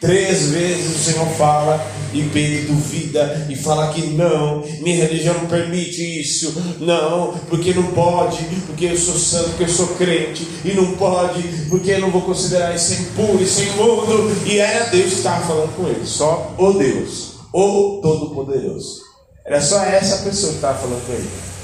três 0.00 0.50
vezes 0.50 0.96
o 0.96 0.98
Senhor 0.98 1.26
fala, 1.30 1.84
e 2.12 2.22
Pedro 2.24 2.74
duvida 2.74 3.46
e 3.48 3.56
fala 3.56 3.92
que 3.92 4.06
não, 4.08 4.62
minha 4.80 5.04
religião 5.04 5.34
não 5.34 5.46
permite 5.46 6.20
isso, 6.20 6.54
não, 6.80 7.38
porque 7.48 7.72
não 7.72 7.84
pode, 7.92 8.44
porque 8.66 8.86
eu 8.86 8.96
sou 8.98 9.16
santo, 9.16 9.50
porque 9.50 9.64
eu 9.64 9.68
sou 9.68 9.88
crente, 9.96 10.46
e 10.64 10.72
não 10.74 10.96
pode, 10.96 11.42
porque 11.68 11.92
eu 11.92 12.00
não 12.00 12.10
vou 12.10 12.22
considerar 12.22 12.74
isso 12.74 12.94
impuro, 12.94 13.42
isso 13.42 13.62
imundo, 13.62 14.30
e 14.46 14.58
era 14.58 14.90
Deus 14.90 15.10
que 15.10 15.16
estava 15.16 15.46
falando 15.46 15.74
com 15.76 15.88
ele, 15.88 16.06
só 16.06 16.54
o 16.58 16.72
Deus, 16.72 17.34
o 17.52 18.00
Todo-Poderoso. 18.02 19.06
Era 19.44 19.60
só 19.60 19.82
essa 19.84 20.24
pessoa 20.24 20.50
que 20.50 20.58
estava 20.58 20.78
falando 20.78 21.06
com 21.06 21.12
ele. 21.12 21.55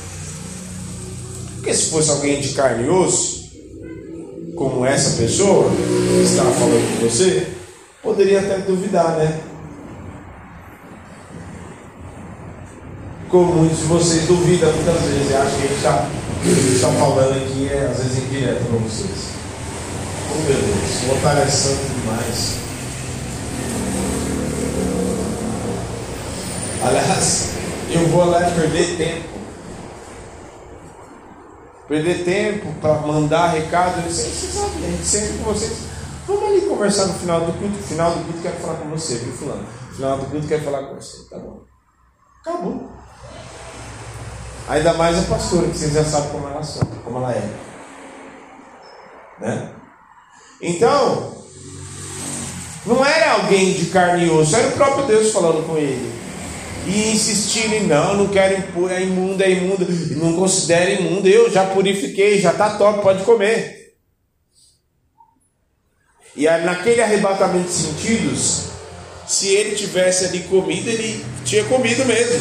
Porque 1.62 1.74
se 1.74 1.90
fosse 1.90 2.10
alguém 2.10 2.40
de 2.40 2.48
carne 2.54 2.86
e 2.86 2.90
osso, 2.90 3.52
como 4.56 4.84
essa 4.84 5.16
pessoa 5.16 5.70
que 5.70 6.22
estava 6.24 6.50
falando 6.50 6.98
com 6.98 7.08
você, 7.08 7.46
poderia 8.02 8.40
até 8.40 8.58
duvidar, 8.58 9.16
né? 9.16 9.40
como 13.28 13.54
muitos 13.54 13.78
de 13.78 13.84
vocês 13.84 14.26
duvidam 14.26 14.72
muitas 14.72 15.00
vezes, 15.02 15.34
acham 15.34 15.50
que 15.52 15.64
a 15.64 15.68
gente 15.68 15.76
está 15.76 16.08
tá 16.80 16.92
falando 16.98 17.36
aqui, 17.36 17.68
é, 17.72 17.88
às 17.90 17.96
vezes, 17.96 18.24
indireto 18.24 18.64
para 18.64 18.78
vocês. 18.78 19.10
Oh 20.30 20.38
meu 20.42 20.54
Deus, 20.54 21.22
o 21.22 21.28
é 21.28 21.46
santo 21.46 21.80
demais. 22.00 22.56
Aliás, 26.82 27.48
eu 27.92 28.08
vou 28.08 28.24
lá 28.24 28.40
perder 28.50 28.96
tempo. 28.96 29.41
Perder 31.92 32.24
tempo 32.24 32.72
para 32.80 32.94
mandar 33.00 33.48
recado. 33.48 34.00
Vocês 34.00 34.50
sabem, 34.50 34.86
a 34.86 34.90
gente 34.92 35.04
sempre 35.04 35.36
com 35.36 35.52
vocês. 35.52 35.80
Vamos 36.26 36.44
ali 36.44 36.62
conversar 36.62 37.04
no 37.04 37.12
final 37.12 37.42
do 37.42 37.52
culto. 37.52 37.76
No 37.76 37.82
final 37.82 38.12
do 38.12 38.24
culto 38.24 38.40
quero 38.40 38.56
falar 38.56 38.74
com 38.76 38.88
você, 38.88 39.16
viu, 39.16 39.34
Fulano? 39.34 39.66
No 39.90 39.94
final 39.94 40.16
do 40.16 40.24
culto 40.24 40.48
quero 40.48 40.64
falar 40.64 40.84
com 40.84 40.94
você. 40.94 41.28
Tá 41.28 41.36
bom. 41.36 41.60
Acabou. 42.40 42.90
Ainda 44.70 44.94
mais 44.94 45.18
a 45.18 45.22
pastora, 45.28 45.68
que 45.68 45.76
vocês 45.76 45.92
já 45.92 46.02
sabem 46.02 46.30
como 46.30 46.48
ela, 46.48 46.62
são, 46.62 46.82
como 47.04 47.18
ela 47.18 47.32
é. 47.34 47.50
Né? 49.38 49.74
Então, 50.62 51.44
não 52.86 53.04
era 53.04 53.32
alguém 53.32 53.74
de 53.74 53.90
carne 53.90 54.28
e 54.28 54.30
osso, 54.30 54.56
era 54.56 54.68
o 54.68 54.72
próprio 54.72 55.08
Deus 55.08 55.30
falando 55.30 55.66
com 55.66 55.76
ele. 55.76 56.10
E 56.86 57.12
insistindo 57.12 57.74
em 57.74 57.86
não, 57.86 58.16
não 58.16 58.28
quero 58.28 58.58
impor, 58.58 58.90
é 58.90 59.02
imundo, 59.02 59.42
é 59.42 59.50
imundo, 59.50 59.86
não 60.16 60.34
considera 60.34 60.90
imundo, 60.90 61.28
eu 61.28 61.50
já 61.50 61.64
purifiquei, 61.66 62.40
já 62.40 62.50
está 62.50 62.76
top, 62.76 63.02
pode 63.02 63.22
comer. 63.24 63.94
E 66.34 66.48
aí, 66.48 66.64
naquele 66.64 67.00
arrebatamento 67.00 67.68
de 67.68 67.72
sentidos, 67.72 68.62
se 69.26 69.48
ele 69.48 69.76
tivesse 69.76 70.24
ali 70.24 70.40
comido, 70.40 70.88
ele 70.88 71.24
tinha 71.44 71.62
comido 71.64 72.04
mesmo. 72.04 72.40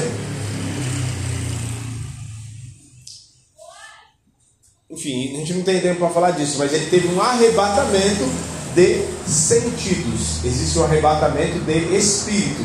Enfim, 4.89 5.35
a 5.35 5.37
gente 5.39 5.53
não 5.53 5.63
tem 5.63 5.79
tempo 5.79 5.99
para 5.99 6.09
falar 6.09 6.31
disso, 6.31 6.57
mas 6.57 6.73
ele 6.73 6.87
teve 6.87 7.07
um 7.09 7.21
arrebatamento 7.21 8.23
de 8.75 9.05
sentidos. 9.25 10.43
Existe 10.43 10.79
um 10.79 10.83
arrebatamento 10.83 11.59
de 11.59 11.95
espírito, 11.95 12.63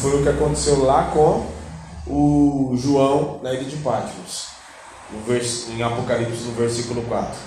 foi 0.00 0.18
o 0.18 0.22
que 0.22 0.28
aconteceu 0.28 0.84
lá 0.84 1.10
com 1.12 1.46
o 2.06 2.76
João 2.76 3.40
na 3.42 3.52
ilha 3.52 3.64
de 3.64 3.76
Patmos, 3.76 4.46
em 5.70 5.82
Apocalipse, 5.82 6.44
no 6.44 6.52
versículo 6.52 7.02
4. 7.02 7.38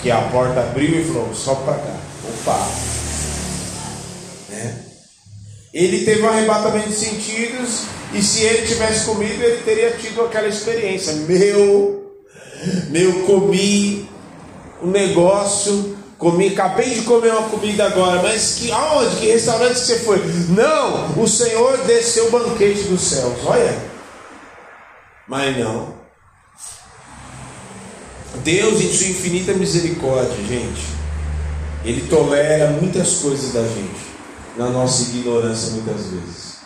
Que 0.00 0.10
a 0.10 0.22
porta 0.28 0.60
abriu 0.60 1.00
e 1.00 1.04
falou: 1.04 1.34
só 1.34 1.54
para 1.56 1.74
cá. 1.74 1.96
Opa! 2.28 2.68
Né? 4.48 4.84
Ele 5.72 6.04
teve 6.04 6.22
um 6.22 6.28
arrebatamento 6.28 6.88
de 6.88 6.94
sentidos, 6.94 7.84
e 8.12 8.22
se 8.22 8.42
ele 8.42 8.66
tivesse 8.66 9.06
comido, 9.06 9.42
ele 9.42 9.62
teria 9.62 9.92
tido 9.92 10.22
aquela 10.22 10.48
experiência. 10.48 11.12
Meu 11.12 12.00
meu, 12.90 13.22
comi 13.24 14.06
um 14.82 14.90
negócio, 14.90 15.96
comi, 16.20 16.48
acabei 16.48 16.90
de 16.90 17.02
comer 17.02 17.32
uma 17.32 17.48
comida 17.48 17.86
agora, 17.86 18.22
mas 18.22 18.56
que 18.56 18.70
aonde? 18.70 19.16
Que 19.16 19.32
restaurante 19.32 19.80
que 19.80 19.86
você 19.86 19.98
foi? 20.00 20.18
Não, 20.50 21.18
o 21.18 21.26
Senhor 21.26 21.78
desceu 21.86 22.28
o 22.28 22.30
banquete 22.30 22.82
dos 22.84 23.00
céus. 23.00 23.34
Olha. 23.44 23.90
Mas 25.26 25.56
não. 25.56 25.98
Deus, 28.44 28.80
em 28.80 28.92
sua 28.92 29.08
infinita 29.08 29.54
misericórdia, 29.54 30.36
gente, 30.44 30.82
Ele 31.84 32.06
tolera 32.08 32.70
muitas 32.70 33.14
coisas 33.14 33.52
da 33.54 33.62
gente, 33.62 34.00
na 34.56 34.68
nossa 34.68 35.02
ignorância, 35.02 35.72
muitas 35.72 36.06
vezes. 36.06 36.58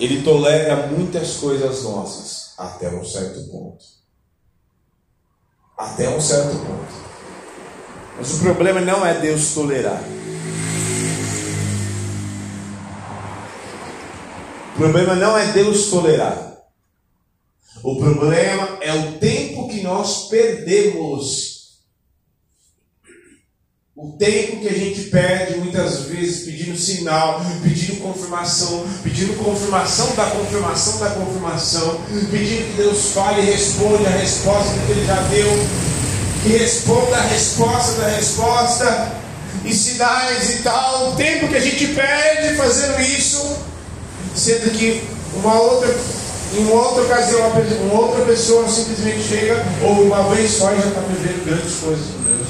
Ele 0.00 0.22
tolera 0.22 0.86
muitas 0.86 1.34
coisas 1.34 1.82
nossas, 1.82 2.54
até 2.56 2.88
um 2.88 3.04
certo 3.04 3.40
ponto. 3.50 3.84
Até 5.76 6.08
um 6.08 6.20
certo 6.20 6.56
ponto. 6.56 7.08
Mas 8.18 8.34
o 8.34 8.38
problema 8.40 8.80
não 8.80 9.06
é 9.06 9.14
Deus 9.14 9.54
tolerar. 9.54 10.02
O 14.74 14.78
problema 14.78 15.14
não 15.14 15.38
é 15.38 15.46
Deus 15.52 15.86
tolerar. 15.86 16.48
O 17.82 17.96
problema 17.96 18.78
é 18.80 18.92
o 18.92 19.12
tempo 19.18 19.68
que 19.68 19.82
nós 19.82 20.28
perdemos. 20.28 21.58
O 23.94 24.12
tempo 24.16 24.60
que 24.60 24.68
a 24.68 24.72
gente 24.72 25.02
perde 25.10 25.58
muitas 25.58 26.02
vezes 26.02 26.44
pedindo 26.44 26.76
sinal, 26.76 27.40
pedindo 27.62 28.00
confirmação, 28.00 28.84
pedindo 29.02 29.42
confirmação 29.42 30.14
da 30.14 30.26
confirmação 30.30 30.98
da 30.98 31.10
confirmação, 31.10 32.00
pedindo 32.30 32.70
que 32.70 32.76
Deus 32.82 33.10
fale 33.10 33.42
e 33.42 33.46
responda 33.46 34.08
a 34.08 34.12
resposta 34.12 34.74
que 34.86 34.92
Ele 34.92 35.04
já 35.04 35.20
deu, 35.22 35.48
que 36.42 36.56
responda 36.56 37.16
a 37.16 37.22
resposta 37.22 38.00
da 38.00 38.08
resposta, 38.08 39.18
e 39.64 39.74
sinais 39.74 40.50
e 40.50 40.62
tal. 40.62 41.10
O 41.10 41.16
tempo 41.16 41.48
que 41.48 41.56
a 41.56 41.60
gente 41.60 41.88
perde 41.88 42.56
fazendo 42.56 43.00
isso, 43.00 43.56
sendo 44.34 44.70
que 44.70 45.02
uma 45.34 45.54
outra, 45.60 45.94
em 46.54 46.64
uma 46.64 46.82
outra 46.82 47.02
ocasião, 47.02 47.52
uma 47.90 48.00
outra 48.00 48.24
pessoa 48.24 48.68
simplesmente 48.68 49.22
chega, 49.28 49.64
ou 49.82 50.04
uma 50.04 50.34
vez 50.34 50.50
só 50.52 50.72
e 50.72 50.80
já 50.80 50.88
está 50.88 51.00
vivendo 51.00 51.44
grandes 51.44 51.74
coisas 51.80 52.06
com 52.06 52.22
Deus. 52.22 52.48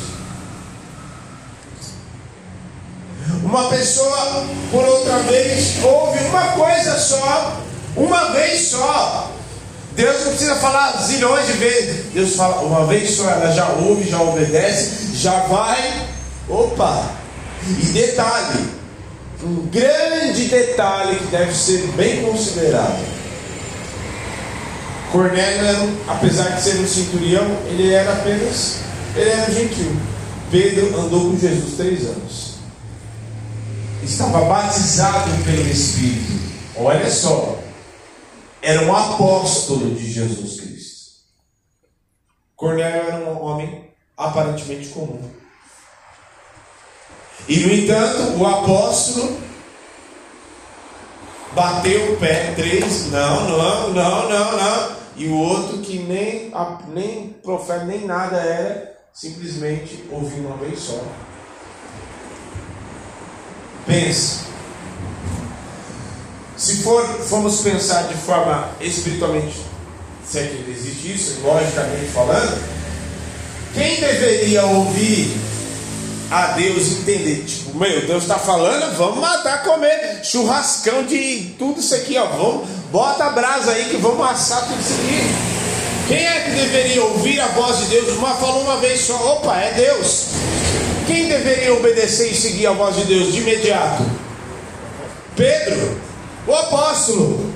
Uma 3.43 3.69
pessoa, 3.69 4.47
por 4.71 4.85
outra 4.85 5.19
vez, 5.21 5.83
ouve 5.83 6.19
uma 6.25 6.49
coisa 6.53 6.99
só, 6.99 7.63
uma 7.97 8.33
vez 8.33 8.69
só. 8.69 9.33
Deus 9.99 10.21
não 10.21 10.29
precisa 10.29 10.55
falar 10.55 10.93
zilhões 11.03 11.49
de 11.49 11.55
vezes. 11.55 12.05
Deus 12.15 12.37
fala 12.37 12.63
uma 12.63 12.87
vez 12.87 13.11
só, 13.17 13.29
ela 13.29 13.53
já 13.53 13.69
ouve, 13.71 14.09
já 14.09 14.23
obedece, 14.23 15.17
já 15.17 15.41
vai. 15.41 16.07
Opa! 16.49 17.17
E 17.67 17.87
detalhe, 17.87 18.65
um 19.43 19.67
grande 19.67 20.45
detalhe 20.45 21.17
que 21.17 21.27
deve 21.27 21.53
ser 21.53 21.83
bem 21.97 22.23
considerado. 22.23 23.05
Cornélio, 25.11 25.99
apesar 26.07 26.51
de 26.51 26.63
ser 26.63 26.77
um 26.77 26.87
centurião, 26.87 27.59
ele 27.67 27.93
era 27.93 28.13
apenas, 28.13 28.77
ele 29.17 29.31
era 29.31 29.53
gentil. 29.53 29.97
Pedro 30.49 30.97
andou 30.97 31.33
com 31.33 31.39
Jesus 31.41 31.75
três 31.77 32.05
anos. 32.05 32.55
Estava 34.05 34.43
batizado 34.43 35.29
pelo 35.43 35.69
Espírito. 35.69 36.39
Olha 36.77 37.11
só, 37.11 37.58
era 38.61 38.83
um 38.83 38.95
apóstolo 38.95 39.95
de 39.95 40.13
Jesus 40.13 40.61
Cristo. 40.61 40.99
Cornélio 42.57 43.09
era 43.09 43.17
um 43.19 43.43
homem 43.43 43.91
aparentemente 44.17 44.89
comum. 44.89 45.31
E 47.49 47.61
no 47.61 47.73
entanto, 47.73 48.37
o 48.37 48.47
apóstolo 48.47 49.39
bateu 51.53 52.13
o 52.13 52.17
pé 52.19 52.53
três, 52.55 53.11
não, 53.11 53.49
não, 53.49 53.95
não, 53.95 54.29
não, 54.29 54.57
não. 54.57 54.99
E 55.17 55.29
o 55.29 55.37
outro 55.37 55.79
que 55.79 55.99
nem, 56.01 56.53
nem 56.89 57.31
profeta 57.43 57.85
nem 57.85 58.05
nada 58.05 58.37
era, 58.37 58.99
simplesmente 59.13 60.05
ouviu 60.11 60.47
uma 60.47 60.57
vez 60.57 60.79
só. 60.81 61.03
Pense. 63.87 64.48
Se 66.59 66.83
for, 66.83 67.07
formos 67.21 67.61
pensar 67.61 68.09
de 68.09 68.15
forma 68.15 68.69
espiritualmente, 68.81 69.57
se 70.29 70.41
é 70.41 70.43
que 70.43 70.71
existe 70.71 71.15
isso, 71.15 71.41
logicamente 71.45 72.07
falando, 72.07 72.61
quem 73.73 74.01
deveria 74.01 74.65
ouvir 74.67 75.31
a 76.33 76.49
Deus 76.49 76.89
entender, 76.99 77.45
tipo, 77.47 77.79
meu, 77.79 78.05
Deus 78.07 78.25
está 78.25 78.41
falando, 78.41 78.97
vamos 78.97 79.21
matar, 79.21 79.63
comer 79.63 80.21
churrascão 80.25 81.05
de 81.05 81.55
tudo 81.57 81.79
isso 81.79 81.95
aqui, 81.95 82.19
ó, 82.19 82.27
vamos, 82.27 82.69
bota 82.91 83.27
a 83.27 83.31
brasa 83.31 83.71
aí 83.71 83.85
que 83.85 83.97
vamos 83.97 84.29
assar 84.29 84.67
tudo 84.67 84.81
isso 84.81 84.95
aqui. 84.95 85.49
Quem 86.09 86.27
é 86.27 86.41
que 86.41 86.51
deveria 86.51 87.05
ouvir 87.05 87.39
a 87.39 87.47
voz 87.49 87.79
de 87.79 87.85
Deus? 87.87 88.17
Uma 88.17 88.35
falou 88.35 88.63
uma 88.63 88.79
vez 88.79 89.01
só, 89.03 89.15
opa, 89.35 89.57
é 89.59 89.73
Deus. 89.75 90.27
Quem 91.07 91.29
deveria 91.29 91.73
obedecer 91.75 92.33
e 92.33 92.35
seguir 92.35 92.67
a 92.67 92.73
voz 92.73 92.97
de 92.97 93.05
Deus 93.05 93.33
de 93.33 93.41
imediato? 93.41 94.05
Pedro, 95.37 96.08
apóstolo. 96.69 97.53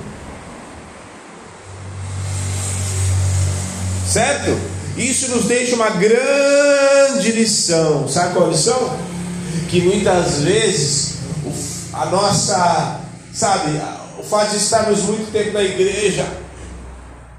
Certo? 4.07 4.59
Isso 4.97 5.31
nos 5.31 5.45
deixa 5.45 5.75
uma 5.75 5.89
grande 5.89 7.31
lição. 7.31 8.07
Sabe 8.07 8.33
qual 8.33 8.47
a 8.47 8.49
lição? 8.49 8.97
Que 9.69 9.81
muitas 9.81 10.41
vezes 10.41 11.17
a 11.93 12.05
nossa, 12.07 12.99
sabe, 13.33 13.79
o 14.19 14.23
fato 14.23 14.51
de 14.51 14.57
estarmos 14.57 15.01
muito 15.03 15.31
tempo 15.31 15.53
na 15.53 15.63
igreja, 15.63 16.27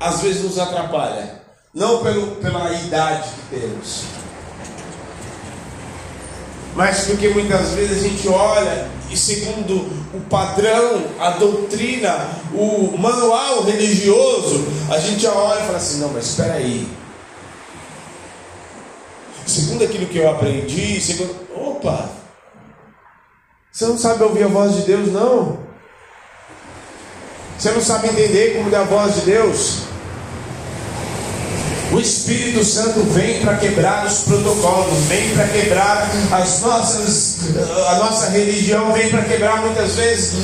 às 0.00 0.20
vezes 0.20 0.42
nos 0.42 0.58
atrapalha. 0.58 1.42
Não 1.72 2.02
pelo, 2.02 2.36
pela 2.36 2.72
idade 2.72 3.28
que 3.50 3.58
temos, 3.58 4.04
mas 6.76 7.04
porque 7.06 7.28
muitas 7.28 7.70
vezes 7.70 7.98
a 7.98 8.08
gente 8.08 8.28
olha 8.28 8.93
e 9.10 9.16
segundo 9.16 9.74
o 10.14 10.20
padrão, 10.28 11.04
a 11.20 11.30
doutrina, 11.30 12.28
o 12.52 12.96
manual 12.98 13.62
religioso, 13.64 14.64
a 14.90 14.98
gente 14.98 15.26
olha 15.26 15.60
e 15.60 15.66
fala 15.66 15.78
assim, 15.78 16.00
não, 16.00 16.08
mas 16.08 16.26
espera 16.26 16.54
aí, 16.54 16.88
segundo 19.46 19.84
aquilo 19.84 20.06
que 20.06 20.18
eu 20.18 20.30
aprendi, 20.30 21.00
segundo. 21.00 21.34
Opa! 21.54 22.10
Você 23.70 23.86
não 23.86 23.98
sabe 23.98 24.22
ouvir 24.22 24.44
a 24.44 24.48
voz 24.48 24.76
de 24.76 24.82
Deus, 24.82 25.12
não? 25.12 25.58
Você 27.58 27.70
não 27.70 27.80
sabe 27.80 28.08
entender 28.08 28.56
como 28.56 28.74
é 28.74 28.78
a 28.78 28.84
voz 28.84 29.14
de 29.16 29.20
Deus? 29.22 29.83
O 31.94 32.00
Espírito 32.00 32.64
Santo 32.64 33.04
vem 33.12 33.40
para 33.40 33.56
quebrar 33.56 34.04
os 34.04 34.24
protocolos, 34.24 34.98
vem 35.04 35.30
para 35.30 35.46
quebrar 35.46 36.10
as 36.32 36.60
nossas, 36.60 37.36
a 37.88 37.94
nossa 37.98 38.30
religião, 38.30 38.92
vem 38.92 39.10
para 39.10 39.22
quebrar 39.22 39.60
muitas 39.60 39.94
vezes 39.94 40.34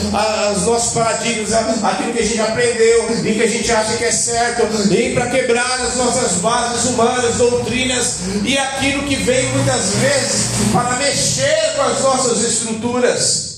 os 0.54 0.64
nossos 0.64 0.92
paradigmas, 0.92 1.52
aquilo 1.82 2.12
que 2.12 2.20
a 2.20 2.24
gente 2.24 2.40
aprendeu 2.40 3.16
e 3.24 3.34
que 3.34 3.42
a 3.42 3.48
gente 3.48 3.72
acha 3.72 3.96
que 3.96 4.04
é 4.04 4.12
certo, 4.12 4.64
vem 4.88 5.12
para 5.12 5.26
quebrar 5.26 5.80
as 5.80 5.96
nossas 5.96 6.36
bases 6.36 6.84
humanas, 6.90 7.34
doutrinas 7.34 8.20
e 8.44 8.56
aquilo 8.56 9.02
que 9.02 9.16
vem 9.16 9.48
muitas 9.48 9.94
vezes 9.94 10.50
para 10.72 10.98
mexer 10.98 11.74
com 11.74 11.82
as 11.82 12.00
nossas 12.00 12.42
estruturas. 12.44 13.49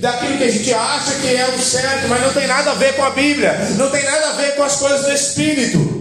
Daquilo 0.00 0.38
que 0.38 0.44
a 0.44 0.50
gente 0.50 0.72
acha 0.72 1.14
que 1.20 1.28
é 1.28 1.46
o 1.48 1.58
certo, 1.58 2.08
mas 2.08 2.22
não 2.22 2.32
tem 2.32 2.46
nada 2.46 2.70
a 2.70 2.74
ver 2.74 2.96
com 2.96 3.04
a 3.04 3.10
Bíblia, 3.10 3.52
não 3.76 3.90
tem 3.90 4.02
nada 4.02 4.30
a 4.30 4.32
ver 4.32 4.56
com 4.56 4.62
as 4.62 4.76
coisas 4.76 5.02
do 5.02 5.12
Espírito. 5.12 6.00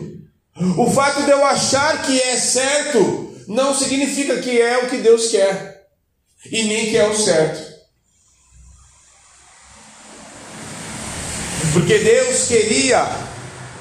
O 0.77 0.89
fato 0.91 1.23
de 1.23 1.31
eu 1.31 1.45
achar 1.45 2.01
que 2.03 2.19
é 2.19 2.37
certo 2.37 3.35
não 3.47 3.73
significa 3.73 4.37
que 4.37 4.59
é 4.61 4.77
o 4.77 4.89
que 4.89 4.97
Deus 4.97 5.27
quer, 5.27 5.83
e 6.51 6.63
nem 6.63 6.89
que 6.89 6.97
é 6.97 7.07
o 7.07 7.15
certo. 7.15 7.69
Porque 11.73 11.99
Deus 11.99 12.47
queria 12.47 13.05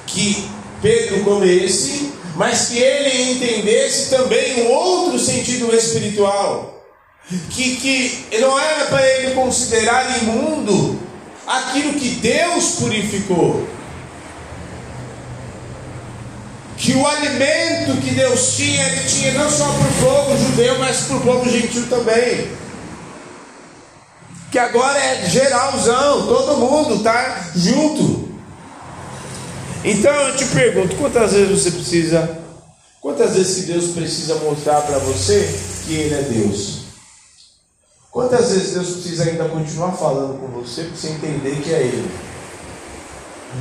que 0.05 0.49
Pedro 0.81 1.23
comesse, 1.23 2.13
mas 2.35 2.67
que 2.67 2.77
ele 2.77 3.31
entendesse 3.31 4.09
também 4.09 4.63
um 4.63 4.71
outro 4.71 5.19
sentido 5.19 5.73
espiritual 5.75 6.78
que, 7.29 7.75
que 7.75 8.39
não 8.39 8.59
era 8.59 8.85
para 8.85 9.07
ele 9.07 9.35
considerar 9.35 10.21
imundo 10.21 10.99
aquilo 11.45 11.93
que 11.93 12.09
Deus 12.15 12.71
purificou. 12.79 13.67
Que 16.77 16.93
o 16.93 17.05
alimento 17.05 18.01
que 18.01 18.11
Deus 18.11 18.55
tinha, 18.55 18.87
ele 18.87 19.03
tinha 19.03 19.33
não 19.33 19.49
só 19.49 19.65
para 19.65 19.87
o 19.87 20.09
povo 20.09 20.37
judeu, 20.37 20.79
mas 20.79 21.01
para 21.01 21.17
o 21.17 21.21
povo 21.21 21.49
gentil 21.49 21.87
também. 21.87 22.49
Que 24.51 24.57
agora 24.57 24.97
é 24.97 25.29
geralzão, 25.29 26.25
todo 26.25 26.57
mundo 26.57 26.95
está 26.95 27.51
junto. 27.55 28.29
Então 29.83 30.11
eu 30.11 30.35
te 30.35 30.45
pergunto, 30.45 30.95
quantas 30.95 31.33
vezes 31.33 31.61
você 31.61 31.71
precisa, 31.71 32.39
quantas 32.99 33.35
vezes 33.35 33.55
que 33.55 33.71
Deus 33.71 33.91
precisa 33.91 34.35
mostrar 34.35 34.81
para 34.81 34.97
você 34.97 35.47
que 35.85 35.93
Ele 35.93 36.15
é 36.15 36.21
Deus? 36.21 36.78
Quantas 38.11 38.51
vezes 38.51 38.73
Deus 38.73 38.89
precisa 38.89 39.23
ainda 39.25 39.49
continuar 39.49 39.91
falando 39.91 40.39
com 40.39 40.47
você 40.47 40.83
para 40.83 40.95
você 40.95 41.09
entender 41.09 41.61
que 41.61 41.71
é 41.71 41.81
Ele? 41.81 42.11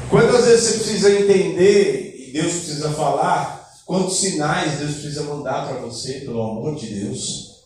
Quantas 0.09 0.45
vezes 0.47 0.65
você 0.65 0.79
precisa 0.79 1.11
entender 1.13 2.17
e 2.19 2.33
Deus 2.33 2.53
precisa 2.53 2.91
falar? 2.91 3.69
Quantos 3.85 4.21
sinais 4.21 4.79
Deus 4.79 4.93
precisa 4.93 5.23
mandar 5.25 5.67
para 5.67 5.81
você, 5.81 6.21
pelo 6.21 6.43
amor 6.43 6.75
de 6.77 6.87
Deus? 6.87 7.59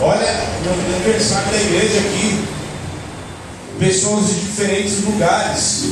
Olha, 0.00 0.32
no 0.64 0.94
aniversário 0.94 1.50
da 1.50 1.56
igreja 1.58 1.98
aqui, 2.00 2.48
pessoas 3.78 4.28
de 4.28 4.40
diferentes 4.40 5.02
lugares 5.04 5.84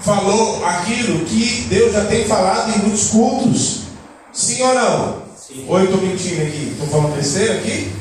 falou 0.00 0.64
aquilo 0.64 1.24
que 1.24 1.66
Deus 1.68 1.92
já 1.92 2.04
tem 2.04 2.26
falado 2.26 2.76
em 2.76 2.78
muitos 2.82 3.08
cultos. 3.08 3.83
Sim 4.34 4.62
ou 4.62 4.74
não? 4.74 5.22
Sim. 5.36 5.64
Ou 5.68 5.78
eu 5.78 5.84
estou 5.84 6.00
mentindo 6.00 6.42
aqui? 6.42 6.70
Estou 6.72 6.88
falando 6.88 7.16
besteira 7.16 7.54
aqui? 7.54 7.92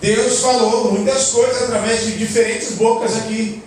Deus 0.00 0.40
falou 0.40 0.92
muitas 0.92 1.28
coisas 1.28 1.62
através 1.62 2.04
de 2.04 2.18
diferentes 2.18 2.72
bocas 2.72 3.16
aqui. 3.16 3.62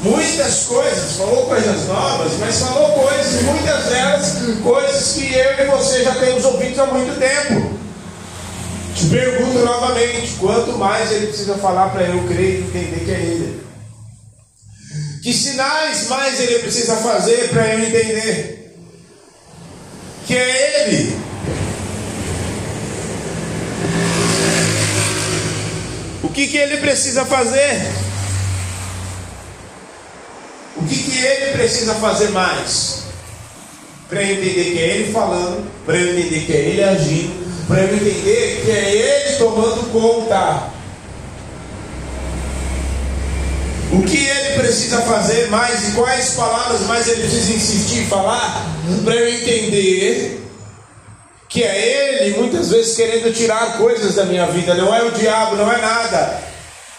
Muitas 0.00 0.64
coisas, 0.64 1.16
falou 1.16 1.46
coisas 1.46 1.86
novas, 1.86 2.32
mas 2.38 2.58
falou 2.58 2.92
coisas, 2.92 3.42
muitas 3.42 3.84
delas, 3.84 4.36
coisas 4.62 5.12
que 5.12 5.32
eu 5.32 5.64
e 5.64 5.70
você 5.70 6.04
já 6.04 6.14
temos 6.16 6.44
ouvido 6.44 6.82
há 6.82 6.86
muito 6.86 7.18
tempo. 7.18 7.78
Te 8.94 9.06
pergunto 9.06 9.60
novamente: 9.60 10.34
quanto 10.38 10.72
mais 10.72 11.10
ele 11.10 11.28
precisa 11.28 11.54
falar 11.54 11.88
para 11.88 12.02
eu 12.02 12.22
crer 12.24 12.60
e 12.60 12.62
entender 12.64 13.04
que 13.04 13.10
é 13.10 13.14
ele? 13.14 13.64
Que 15.22 15.32
sinais 15.32 16.08
mais 16.08 16.40
ele 16.40 16.58
precisa 16.60 16.96
fazer 16.96 17.48
para 17.50 17.74
eu 17.74 17.80
entender 17.80 18.64
que 20.26 20.34
é 20.36 20.88
ele? 20.88 21.16
O 26.22 26.28
que, 26.28 26.46
que 26.46 26.56
ele 26.56 26.78
precisa 26.78 27.24
fazer? 27.24 27.92
O 30.76 30.84
que, 30.86 30.96
que 30.96 31.18
ele 31.18 31.52
precisa 31.52 31.94
fazer 31.94 32.30
mais? 32.30 33.04
Para 34.08 34.22
eu 34.22 34.32
entender 34.32 34.64
que 34.72 34.78
é 34.78 34.96
ele 34.96 35.12
falando, 35.12 35.70
para 35.84 35.96
eu 35.96 36.18
entender 36.18 36.46
que 36.46 36.52
é 36.52 36.56
ele 36.56 36.84
agindo, 36.84 37.66
para 37.66 37.82
eu 37.82 37.94
entender 37.94 38.62
que 38.64 38.70
é 38.70 38.94
ele 38.94 39.36
tomando 39.36 39.92
conta. 39.92 40.70
O 43.94 44.02
que 44.02 44.26
ele 44.26 44.58
precisa 44.58 45.00
fazer 45.02 45.48
mais 45.50 45.90
e 45.90 45.92
quais 45.92 46.30
palavras 46.30 46.80
mais 46.82 47.06
ele 47.06 47.20
precisa 47.20 47.52
insistir 47.52 48.00
em 48.00 48.06
falar 48.06 48.66
para 49.04 49.14
eu 49.14 49.28
entender 49.32 50.42
que 51.48 51.62
é 51.62 52.24
ele 52.24 52.36
muitas 52.36 52.70
vezes 52.70 52.96
querendo 52.96 53.32
tirar 53.32 53.78
coisas 53.78 54.16
da 54.16 54.24
minha 54.24 54.46
vida, 54.46 54.74
não 54.74 54.92
é 54.92 55.04
o 55.04 55.12
diabo, 55.12 55.54
não 55.54 55.72
é 55.72 55.80
nada. 55.80 56.42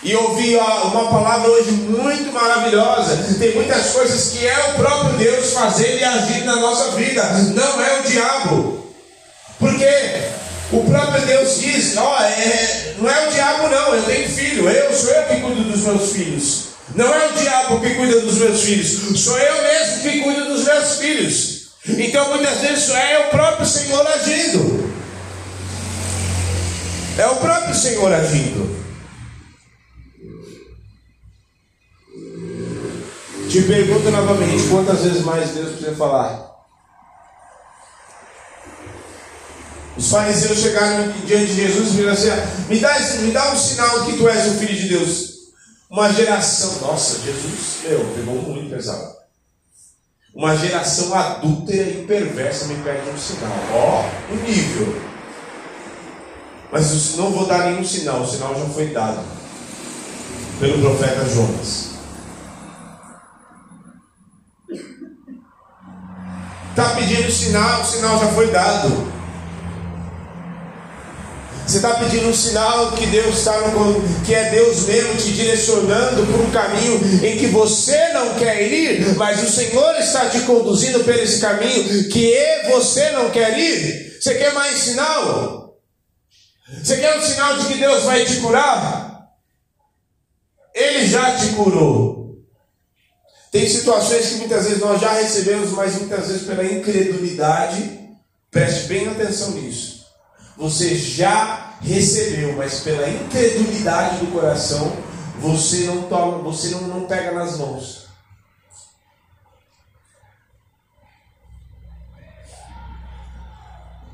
E 0.02 0.16
ouvi 0.16 0.56
uma 0.56 1.10
palavra 1.10 1.50
hoje 1.50 1.72
muito 1.72 2.32
maravilhosa. 2.32 3.36
Tem 3.40 3.54
muitas 3.56 3.88
coisas 3.88 4.30
que 4.32 4.48
é 4.48 4.58
o 4.70 4.76
próprio 4.76 5.18
Deus 5.18 5.52
fazendo 5.52 6.00
e 6.00 6.04
agindo 6.06 6.46
na 6.46 6.56
nossa 6.56 6.92
vida, 6.92 7.24
não 7.54 7.84
é 7.84 8.00
o 8.00 8.04
diabo. 8.04 8.94
Porque 9.60 9.90
o 10.72 10.86
próprio 10.86 11.26
Deus 11.26 11.60
diz: 11.60 11.98
ó, 11.98 12.18
oh, 12.18 12.24
é, 12.24 12.94
não 13.00 13.10
é 13.10 13.28
o 13.28 13.32
diabo, 13.32 13.68
não, 13.68 13.96
eu 13.96 14.04
tenho 14.04 14.30
filho, 14.30 14.70
eu 14.70 14.96
sou 14.96 15.12
eu 15.12 15.24
que 15.24 15.42
cuido 15.42 15.64
dos 15.64 15.82
meus 15.82 16.12
filhos. 16.14 16.75
Não 16.94 17.14
é 17.14 17.28
o 17.28 17.34
diabo 17.34 17.82
que 17.82 17.96
cuida 17.96 18.22
dos 18.22 18.36
meus 18.36 18.62
filhos, 18.62 19.20
sou 19.20 19.38
eu 19.38 19.64
mesmo 19.64 20.02
que 20.04 20.22
cuido 20.22 20.46
dos 20.46 20.66
meus 20.66 20.98
filhos. 20.98 21.66
Então 21.88 22.30
muitas 22.30 22.60
vezes 22.60 22.90
é 22.90 23.28
o 23.28 23.30
próprio 23.30 23.66
Senhor 23.66 24.06
agindo. 24.08 24.94
É 27.18 27.28
o 27.28 27.36
próprio 27.38 27.74
Senhor 27.74 28.14
agindo. 28.14 28.76
Te 33.50 33.62
pergunto 33.62 34.12
novamente: 34.12 34.68
quantas 34.70 35.02
vezes 35.02 35.22
mais 35.22 35.52
Deus 35.52 35.70
precisa 35.70 35.96
falar? 35.96 36.56
Os 39.98 40.10
fariseus 40.10 40.60
chegaram 40.60 41.10
diante 41.26 41.54
de 41.54 41.56
Jesus 41.56 41.88
e 41.88 41.92
disseram 41.92 42.14
assim: 42.14 42.68
me 42.68 42.80
dá, 42.80 43.00
me 43.00 43.32
dá 43.32 43.54
um 43.54 43.58
sinal 43.58 44.06
que 44.06 44.18
tu 44.18 44.28
és 44.28 44.48
o 44.48 44.56
filho 44.56 44.76
de 44.76 44.90
Deus. 44.90 45.35
Uma 45.90 46.12
geração, 46.12 46.82
nossa, 46.82 47.20
Jesus, 47.20 47.78
meu, 47.84 48.06
pegou 48.16 48.42
muito 48.42 48.70
pesado. 48.70 49.16
Uma 50.34 50.58
geração 50.58 51.14
adúltera 51.14 51.90
e 51.90 52.06
perversa 52.06 52.66
me 52.66 52.84
pede 52.84 53.10
um 53.10 53.18
sinal. 53.18 53.58
Ó, 53.72 54.02
oh, 54.02 54.34
um 54.34 54.38
nível. 54.44 55.02
Mas 56.72 57.16
não 57.16 57.32
vou 57.32 57.46
dar 57.46 57.70
nenhum 57.70 57.86
sinal, 57.86 58.22
o 58.22 58.28
sinal 58.28 58.54
já 58.54 58.66
foi 58.66 58.88
dado 58.88 59.24
pelo 60.60 60.82
profeta 60.82 61.26
Jonas. 61.30 61.92
Está 66.72 66.90
pedindo 66.96 67.32
sinal, 67.32 67.82
o 67.82 67.86
sinal 67.86 68.20
já 68.20 68.28
foi 68.34 68.52
dado. 68.52 69.15
Você 71.68 71.78
está 71.78 71.96
pedindo 71.96 72.28
um 72.28 72.34
sinal 72.34 72.92
que 72.92 73.08
Deus 73.08 73.40
está 73.40 73.60
no, 73.70 74.24
que 74.24 74.36
é 74.36 74.52
Deus 74.52 74.86
mesmo 74.86 75.18
te 75.18 75.34
direcionando 75.34 76.24
por 76.28 76.42
um 76.42 76.52
caminho 76.52 77.26
em 77.26 77.40
que 77.40 77.48
você 77.48 78.10
não 78.10 78.36
quer 78.36 78.72
ir, 78.72 79.16
mas 79.16 79.42
o 79.42 79.50
Senhor 79.50 79.96
está 79.96 80.30
te 80.30 80.42
conduzindo 80.42 81.04
por 81.04 81.16
esse 81.16 81.42
caminho 81.42 82.08
que 82.10 82.38
você 82.70 83.10
não 83.12 83.32
quer 83.32 83.58
ir. 83.58 84.16
Você 84.22 84.36
quer 84.36 84.54
mais 84.54 84.78
sinal? 84.78 85.80
Você 86.84 86.98
quer 86.98 87.18
um 87.18 87.22
sinal 87.22 87.58
de 87.58 87.66
que 87.66 87.80
Deus 87.80 88.04
vai 88.04 88.24
te 88.24 88.36
curar? 88.36 89.28
Ele 90.74 91.08
já 91.08 91.36
te 91.36 91.48
curou. 91.56 92.38
Tem 93.52 93.68
situações 93.68 94.28
que 94.28 94.36
muitas 94.36 94.66
vezes 94.66 94.80
nós 94.80 95.02
já 95.02 95.14
recebemos, 95.14 95.72
mas 95.72 95.96
muitas 95.96 96.28
vezes 96.28 96.44
pela 96.44 96.64
incredulidade. 96.64 98.02
Preste 98.52 98.84
bem 98.84 99.08
atenção 99.08 99.52
nisso 99.52 99.95
você 100.58 100.96
já 100.96 101.76
recebeu, 101.82 102.56
mas 102.56 102.80
pela 102.80 103.10
incredulidade 103.10 104.18
do 104.18 104.32
coração, 104.32 104.96
você 105.40 105.86
não 105.86 106.04
toma, 106.04 106.38
você 106.40 106.70
não, 106.70 106.82
não 106.82 107.06
pega 107.06 107.32
nas 107.32 107.58
mãos. 107.58 108.06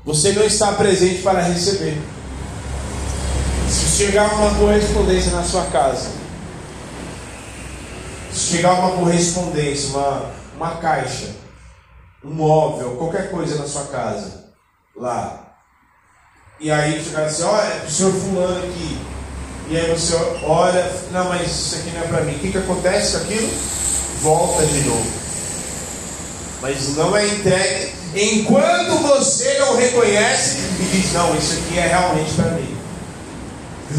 Você 0.04 0.32
não 0.32 0.42
está 0.42 0.72
presente 0.72 1.22
para 1.22 1.42
receber. 1.42 1.96
Se 3.68 4.04
chegar 4.04 4.34
uma 4.34 4.58
correspondência 4.58 5.30
na 5.30 5.44
sua 5.44 5.64
casa, 5.66 6.10
se 8.32 8.56
chegar 8.56 8.74
uma 8.74 8.96
correspondência, 8.96 9.90
uma, 9.90 10.30
uma 10.56 10.76
caixa, 10.78 11.36
um 12.24 12.34
móvel, 12.34 12.96
qualquer 12.96 13.30
coisa 13.30 13.56
na 13.56 13.68
sua 13.68 13.84
casa, 13.86 14.44
lá, 14.96 15.41
e 16.62 16.70
aí 16.70 17.02
chegaram 17.02 17.26
assim, 17.26 17.42
olha, 17.42 17.66
é 17.66 17.84
o 17.84 17.90
senhor 17.90 18.12
fulano 18.12 18.58
aqui. 18.58 18.96
E 19.68 19.76
aí 19.76 19.90
você 19.90 20.14
olha, 20.44 20.92
não, 21.10 21.28
mas 21.28 21.50
isso 21.50 21.74
aqui 21.74 21.90
não 21.90 22.02
é 22.02 22.06
para 22.06 22.20
mim. 22.20 22.36
O 22.36 22.38
que, 22.38 22.52
que 22.52 22.58
acontece 22.58 23.12
com 23.12 23.24
aquilo? 23.24 23.50
Volta 24.20 24.64
de 24.64 24.80
novo. 24.82 25.12
Mas 26.60 26.96
não 26.96 27.16
é 27.16 27.26
entregue 27.26 27.92
enquanto 28.14 29.02
você 29.02 29.58
não 29.58 29.76
reconhece 29.76 30.58
e 30.78 30.84
diz, 30.92 31.12
não, 31.12 31.36
isso 31.36 31.54
aqui 31.54 31.78
é 31.80 31.88
realmente 31.88 32.32
para 32.34 32.50
mim. 32.52 32.76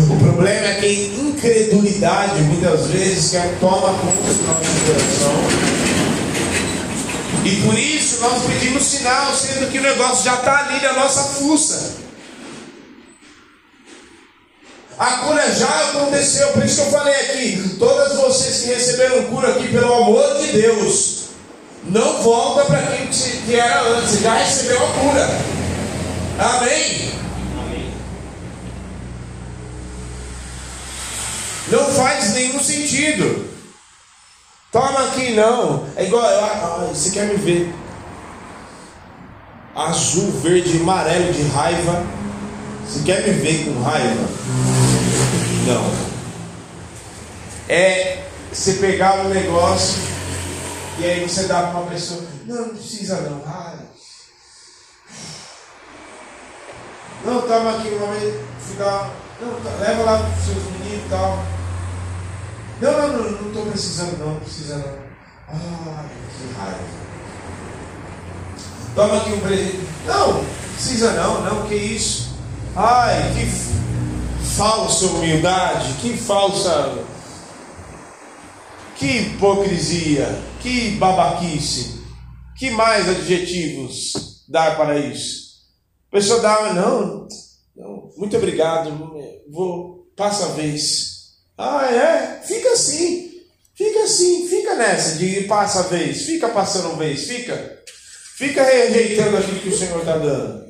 O 0.10 0.18
problema 0.18 0.68
é 0.68 0.74
que 0.76 0.86
a 0.86 1.20
incredulidade 1.22 2.42
muitas 2.44 2.88
vezes 2.88 3.32
quer 3.32 3.58
toma 3.60 3.90
conta 3.90 4.34
do 4.34 4.48
nosso 4.48 4.86
coração. 4.86 5.34
E 7.44 7.56
por 7.58 7.78
isso 7.78 8.22
nós 8.22 8.42
pedimos 8.44 8.84
sinal, 8.84 9.36
sendo 9.36 9.70
que 9.70 9.80
o 9.80 9.82
negócio 9.82 10.24
já 10.24 10.36
está 10.36 10.60
ali 10.60 10.82
na 10.82 10.94
nossa 10.94 11.24
fuça. 11.24 12.03
A 14.98 15.12
cura 15.18 15.52
já 15.52 15.90
aconteceu, 15.90 16.50
por 16.50 16.64
isso 16.64 16.76
que 16.76 16.88
eu 16.88 16.92
falei 16.92 17.16
aqui: 17.16 17.76
todas 17.80 18.16
vocês 18.16 18.62
que 18.62 18.68
receberam 18.68 19.24
cura 19.24 19.50
aqui, 19.50 19.68
pelo 19.70 19.94
amor 19.94 20.38
de 20.40 20.52
Deus, 20.52 21.24
não 21.86 22.22
volta 22.22 22.66
para 22.66 22.80
aquilo 22.80 23.10
que 23.46 23.56
era 23.56 23.82
antes, 23.90 24.12
você 24.12 24.20
já 24.20 24.36
recebeu 24.36 24.78
a 24.78 24.92
cura. 24.92 25.30
Amém? 26.40 27.12
Amém? 27.60 27.94
Não 31.70 31.86
faz 31.92 32.34
nenhum 32.34 32.64
sentido. 32.64 33.50
Toma 34.72 35.08
aqui, 35.08 35.34
não. 35.34 35.86
É 35.96 36.06
igual. 36.06 36.24
Ah, 36.26 36.88
você 36.92 37.12
quer 37.12 37.28
me 37.28 37.36
ver? 37.36 37.74
Azul, 39.76 40.32
verde, 40.42 40.80
amarelo 40.82 41.32
de 41.32 41.44
raiva. 41.50 42.04
Você 42.88 43.04
quer 43.04 43.28
me 43.28 43.34
ver 43.34 43.66
com 43.66 43.82
raiva? 43.82 44.28
Não. 45.66 46.14
É 47.70 48.26
você 48.52 48.74
pegar 48.74 49.26
um 49.26 49.30
negócio 49.30 50.02
e 51.00 51.06
aí 51.06 51.28
você 51.28 51.44
dá 51.44 51.64
para 51.64 51.80
uma 51.80 51.90
pessoa, 51.90 52.22
não, 52.46 52.68
não 52.68 52.70
precisa 52.70 53.22
não. 53.22 53.42
Ai. 53.46 53.78
Não, 57.26 57.42
toma 57.42 57.78
aqui 57.78 57.88
uma 57.90 58.14
vez, 58.14 58.36
fica, 58.68 59.10
não, 59.42 59.62
tá, 59.62 59.70
leva 59.80 60.04
lá 60.04 60.18
para 60.20 60.38
os 60.38 60.46
seus 60.46 60.64
meninos 60.72 61.06
e 61.06 61.10
tal. 61.10 61.40
Não, 62.82 62.92
não, 62.92 63.08
não, 63.08 63.32
não 63.32 63.48
estou 63.48 63.66
precisando 63.68 64.20
não, 64.20 64.34
não 64.34 64.40
precisa 64.42 64.78
não. 64.78 65.04
Ai, 65.48 66.06
que 66.38 66.60
raiva. 66.60 67.04
Toma 68.96 69.18
aqui 69.18 69.32
um 69.32 69.40
presente. 69.40 69.88
Não, 70.06 70.44
precisa 70.74 71.14
não, 71.14 71.42
não, 71.42 71.68
que 71.68 71.76
isso. 71.76 72.36
Ai, 72.76 73.32
que 73.34 73.46
falsa 74.44 75.06
humildade, 75.08 75.94
que 76.02 76.18
falsa. 76.18 77.06
Que 78.96 79.06
hipocrisia, 79.06 80.28
que 80.62 80.92
babaquice. 80.92 82.04
Que 82.58 82.70
mais 82.70 83.10
adjetivos 83.10 84.46
dar 84.48 84.78
para 84.78 85.00
isso? 85.00 85.54
A 86.10 86.16
pessoa 86.16 86.40
dá, 86.40 86.74
não, 86.74 87.28
não, 87.76 88.12
muito 88.16 88.38
obrigado, 88.38 89.12
vou, 89.50 90.08
passa 90.16 90.46
a 90.46 90.50
vez. 90.50 91.34
Ah, 91.58 91.92
é? 91.92 92.42
Fica 92.44 92.74
assim, 92.74 93.42
fica 93.74 94.04
assim, 94.04 94.48
fica 94.48 94.76
nessa 94.76 95.18
de 95.18 95.42
passa 95.46 95.80
a 95.80 95.84
vez, 95.84 96.24
fica 96.24 96.50
passando 96.50 96.96
vez, 96.98 97.28
fica. 97.28 97.82
Fica 98.36 98.64
rejeitando 98.64 99.38
aquilo 99.38 99.60
que 99.60 99.70
o 99.70 99.78
Senhor 99.78 100.00
está 100.00 100.18
dando. 100.18 100.64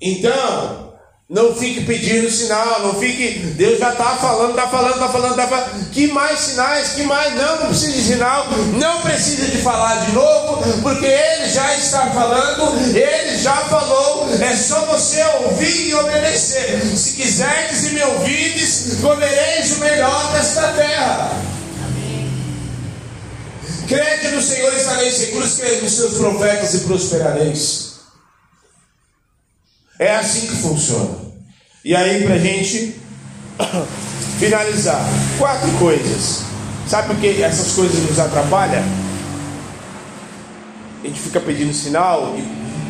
Então, 0.00 0.87
não 1.30 1.54
fique 1.54 1.84
pedindo 1.84 2.30
sinal, 2.30 2.80
não 2.80 2.94
fique. 2.94 3.40
Deus 3.50 3.78
já 3.78 3.92
está 3.92 4.16
falando, 4.16 4.50
está 4.50 4.66
falando, 4.66 4.94
está 4.94 5.08
falando, 5.10 5.30
está 5.32 5.46
falando. 5.46 5.90
Que 5.90 6.06
mais 6.06 6.40
sinais? 6.40 6.88
Que 6.92 7.02
mais? 7.02 7.34
Não, 7.34 7.60
não 7.60 7.66
precisa 7.66 7.92
de 7.92 8.02
sinal, 8.02 8.46
não 8.78 9.02
precisa 9.02 9.46
de 9.48 9.58
falar 9.58 10.06
de 10.06 10.12
novo, 10.12 10.62
porque 10.80 11.04
Ele 11.04 11.50
já 11.50 11.76
está 11.76 12.06
falando, 12.12 12.96
Ele 12.96 13.36
já 13.36 13.56
falou. 13.56 14.26
É 14.40 14.56
só 14.56 14.86
você 14.86 15.22
ouvir 15.44 15.90
e 15.90 15.94
obedecer. 15.96 16.80
Se 16.96 17.12
quiserdes 17.12 17.84
e 17.84 17.90
me 17.90 18.02
ouvides, 18.04 18.96
comereis 19.02 19.72
o 19.72 19.80
melhor 19.80 20.32
desta 20.32 20.68
terra. 20.68 21.30
Crede 23.86 24.28
no 24.28 24.40
Senhor 24.40 24.72
e 24.72 24.76
estareis 24.78 25.14
seguros, 25.14 25.54
crede 25.56 25.82
nos 25.82 25.92
seus 25.92 26.14
profetas 26.14 26.72
e 26.72 26.78
prosperareis. 26.80 27.87
É 29.98 30.14
assim 30.14 30.46
que 30.46 30.56
funciona. 30.56 31.16
E 31.84 31.94
aí, 31.94 32.22
para 32.24 32.38
gente 32.38 32.94
finalizar, 34.38 35.04
quatro 35.38 35.70
coisas. 35.72 36.42
Sabe 36.86 37.08
por 37.08 37.16
que 37.16 37.42
essas 37.42 37.72
coisas 37.72 37.98
nos 38.08 38.18
atrapalham? 38.18 38.82
A 41.02 41.06
gente 41.06 41.20
fica 41.20 41.40
pedindo 41.40 41.72
sinal 41.72 42.34
e, 42.36 42.40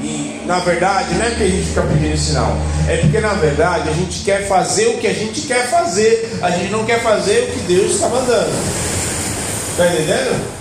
e, 0.06 0.42
na 0.46 0.60
verdade 0.60 1.14
não 1.14 1.24
é 1.24 1.30
que 1.30 1.42
a 1.42 1.46
gente 1.46 1.66
fica 1.66 1.82
pedindo 1.82 2.16
sinal, 2.16 2.56
é 2.88 2.96
porque 2.96 3.20
na 3.20 3.34
verdade 3.34 3.88
a 3.88 3.92
gente 3.92 4.24
quer 4.24 4.48
fazer 4.48 4.86
o 4.88 4.98
que 4.98 5.06
a 5.06 5.12
gente 5.12 5.42
quer 5.42 5.68
fazer, 5.68 6.38
a 6.40 6.50
gente 6.50 6.70
não 6.70 6.84
quer 6.86 7.02
fazer 7.02 7.44
o 7.44 7.52
que 7.52 7.60
Deus 7.66 7.94
está 7.94 8.08
mandando. 8.08 8.50
Está 9.72 9.86
entendendo? 9.88 10.57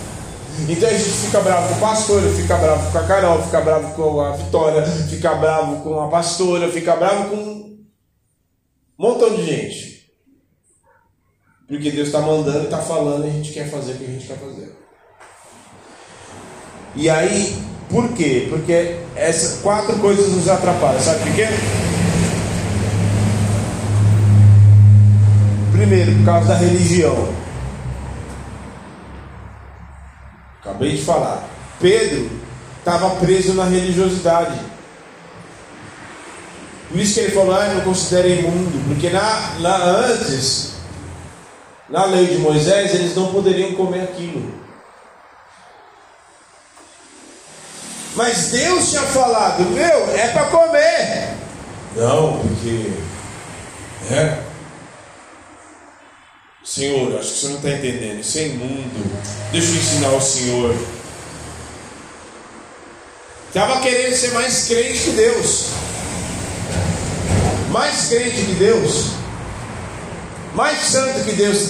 Então 0.70 0.90
a 0.90 0.92
gente 0.92 1.10
fica 1.10 1.40
bravo 1.40 1.70
com 1.70 1.76
o 1.76 1.80
pastor, 1.80 2.22
fica 2.34 2.58
bravo 2.58 2.92
com 2.92 2.98
a 2.98 3.04
Carol, 3.04 3.44
fica 3.44 3.62
bravo 3.62 3.94
com 3.94 4.22
a 4.22 4.32
Vitória, 4.32 4.82
fica 4.84 5.36
bravo 5.36 5.84
com 5.84 6.00
a 6.02 6.08
pastora, 6.10 6.72
fica 6.72 6.96
bravo 6.96 7.30
com 7.30 7.36
um 7.36 7.86
montão 8.98 9.36
de 9.36 9.46
gente. 9.46 10.12
Porque 11.68 11.92
Deus 11.92 12.08
está 12.08 12.22
mandando 12.22 12.62
e 12.62 12.64
está 12.64 12.80
falando 12.80 13.26
e 13.26 13.30
a 13.30 13.34
gente 13.34 13.54
quer 13.54 13.70
fazer 13.70 13.92
o 13.94 13.98
que 13.98 14.06
a 14.06 14.08
gente 14.08 14.26
quer 14.26 14.38
fazer. 14.38 14.76
E 16.96 17.10
aí, 17.10 17.56
por 17.90 18.10
quê? 18.14 18.48
Porque 18.50 18.98
essas 19.16 19.62
quatro 19.62 19.98
coisas 20.00 20.32
nos 20.32 20.50
atrapalham. 20.50 21.00
Sabe 21.00 21.24
por 21.24 21.36
quê? 21.36 21.48
Primeiro, 25.72 26.16
por 26.16 26.26
causa 26.26 26.48
da 26.48 26.56
religião. 26.56 27.47
Acabei 30.78 30.96
de 30.96 31.04
falar. 31.04 31.44
Pedro 31.80 32.30
estava 32.78 33.10
preso 33.16 33.56
na 33.56 33.64
religiosidade. 33.66 34.60
Por 36.88 37.00
isso 37.00 37.16
que 37.16 37.20
ele 37.22 37.32
falou, 37.32 37.56
ah, 37.56 37.66
eu 37.66 37.76
não 37.76 37.82
considero 37.82 38.30
imundo, 38.30 38.88
porque 38.88 39.10
na, 39.10 39.56
lá 39.60 39.84
antes, 39.84 40.74
na 41.90 42.06
lei 42.06 42.28
de 42.28 42.38
Moisés, 42.38 42.94
eles 42.94 43.16
não 43.16 43.32
poderiam 43.32 43.74
comer 43.74 44.04
aquilo. 44.04 44.54
Mas 48.16 48.52
Deus 48.52 48.90
tinha 48.92 49.02
falado, 49.02 49.64
meu, 49.72 50.16
é 50.16 50.28
para 50.28 50.46
comer. 50.46 51.34
Não, 51.96 52.40
porque 52.40 52.94
é, 54.12 54.44
Senhor, 56.68 57.18
acho 57.18 57.32
que 57.32 57.40
você 57.40 57.48
não 57.48 57.56
está 57.56 57.70
entendendo, 57.70 58.20
isso 58.20 58.38
é 58.40 58.48
imundo. 58.48 59.22
Deixa 59.54 59.68
eu 59.70 59.76
ensinar 59.76 60.10
o 60.10 60.22
Senhor. 60.22 60.76
Estava 63.48 63.80
querendo 63.80 64.14
ser 64.14 64.32
mais 64.34 64.68
crente 64.68 65.00
que 65.00 65.12
Deus. 65.12 65.68
Mais 67.70 68.10
crente 68.10 68.36
que 68.36 68.56
Deus. 68.56 69.06
Mais 70.54 70.78
santo 70.80 71.24
que 71.24 71.32
Deus. 71.32 71.70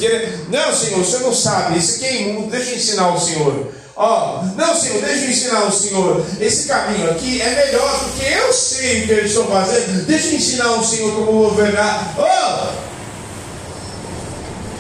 Não, 0.49 0.73
Senhor, 0.73 1.05
Senhor 1.05 1.21
não 1.21 1.33
sabe. 1.33 1.77
Isso 1.77 1.97
aqui 1.97 2.05
é 2.05 2.21
imundo. 2.23 2.49
Deixa 2.49 2.71
eu 2.71 2.77
ensinar 2.77 3.13
o 3.13 3.19
Senhor. 3.19 3.71
Ó, 3.95 4.41
oh, 4.41 4.45
não, 4.55 4.75
Senhor, 4.75 5.01
deixa 5.03 5.25
eu 5.25 5.29
ensinar 5.29 5.63
o 5.65 5.71
Senhor. 5.71 6.25
Esse 6.41 6.67
caminho 6.67 7.11
aqui 7.11 7.39
é 7.39 7.65
melhor 7.65 7.99
porque 7.99 8.25
eu 8.25 8.51
sei 8.51 9.03
o 9.03 9.05
que 9.05 9.11
eu 9.11 9.25
estou 9.25 9.45
fazendo. 9.45 10.07
Deixa 10.07 10.29
eu 10.29 10.33
ensinar 10.33 10.71
o 10.71 10.83
Senhor 10.83 11.13
como 11.13 11.49
governar. 11.49 12.15
Oh! 12.17 12.96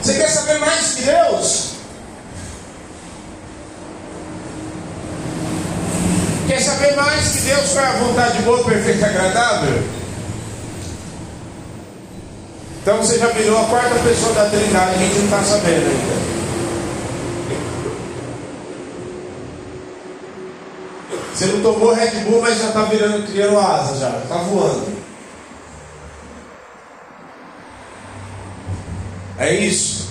Você 0.01 0.13
quer 0.13 0.29
saber 0.29 0.59
mais 0.59 0.93
que 0.93 1.01
Deus? 1.03 1.71
Quer 6.47 6.61
saber 6.61 6.95
mais 6.95 7.27
que 7.29 7.39
Deus 7.39 7.73
qual 7.73 7.85
é 7.85 7.87
a 7.89 7.91
vontade 7.93 8.41
boa, 8.43 8.63
perfeita 8.63 9.01
e 9.01 9.09
agradável? 9.09 9.83
Então 12.81 12.97
você 12.99 13.19
já 13.19 13.27
virou 13.27 13.59
a 13.61 13.65
quarta 13.65 13.95
pessoa 13.99 14.33
da 14.33 14.49
Trindade, 14.49 14.95
a 14.95 14.97
gente 14.97 15.17
não 15.17 15.25
está 15.25 15.43
sabendo 15.43 15.89
ainda. 15.89 16.27
Você 21.33 21.45
não 21.47 21.61
tomou 21.61 21.93
Red 21.93 22.11
Bull, 22.21 22.41
mas 22.41 22.57
já 22.57 22.69
está 22.69 22.83
virando, 22.83 23.27
criando 23.27 23.59
asa 23.59 23.97
já, 23.97 24.09
está 24.23 24.37
voando. 24.37 25.06
É 29.39 29.53
isso. 29.53 30.07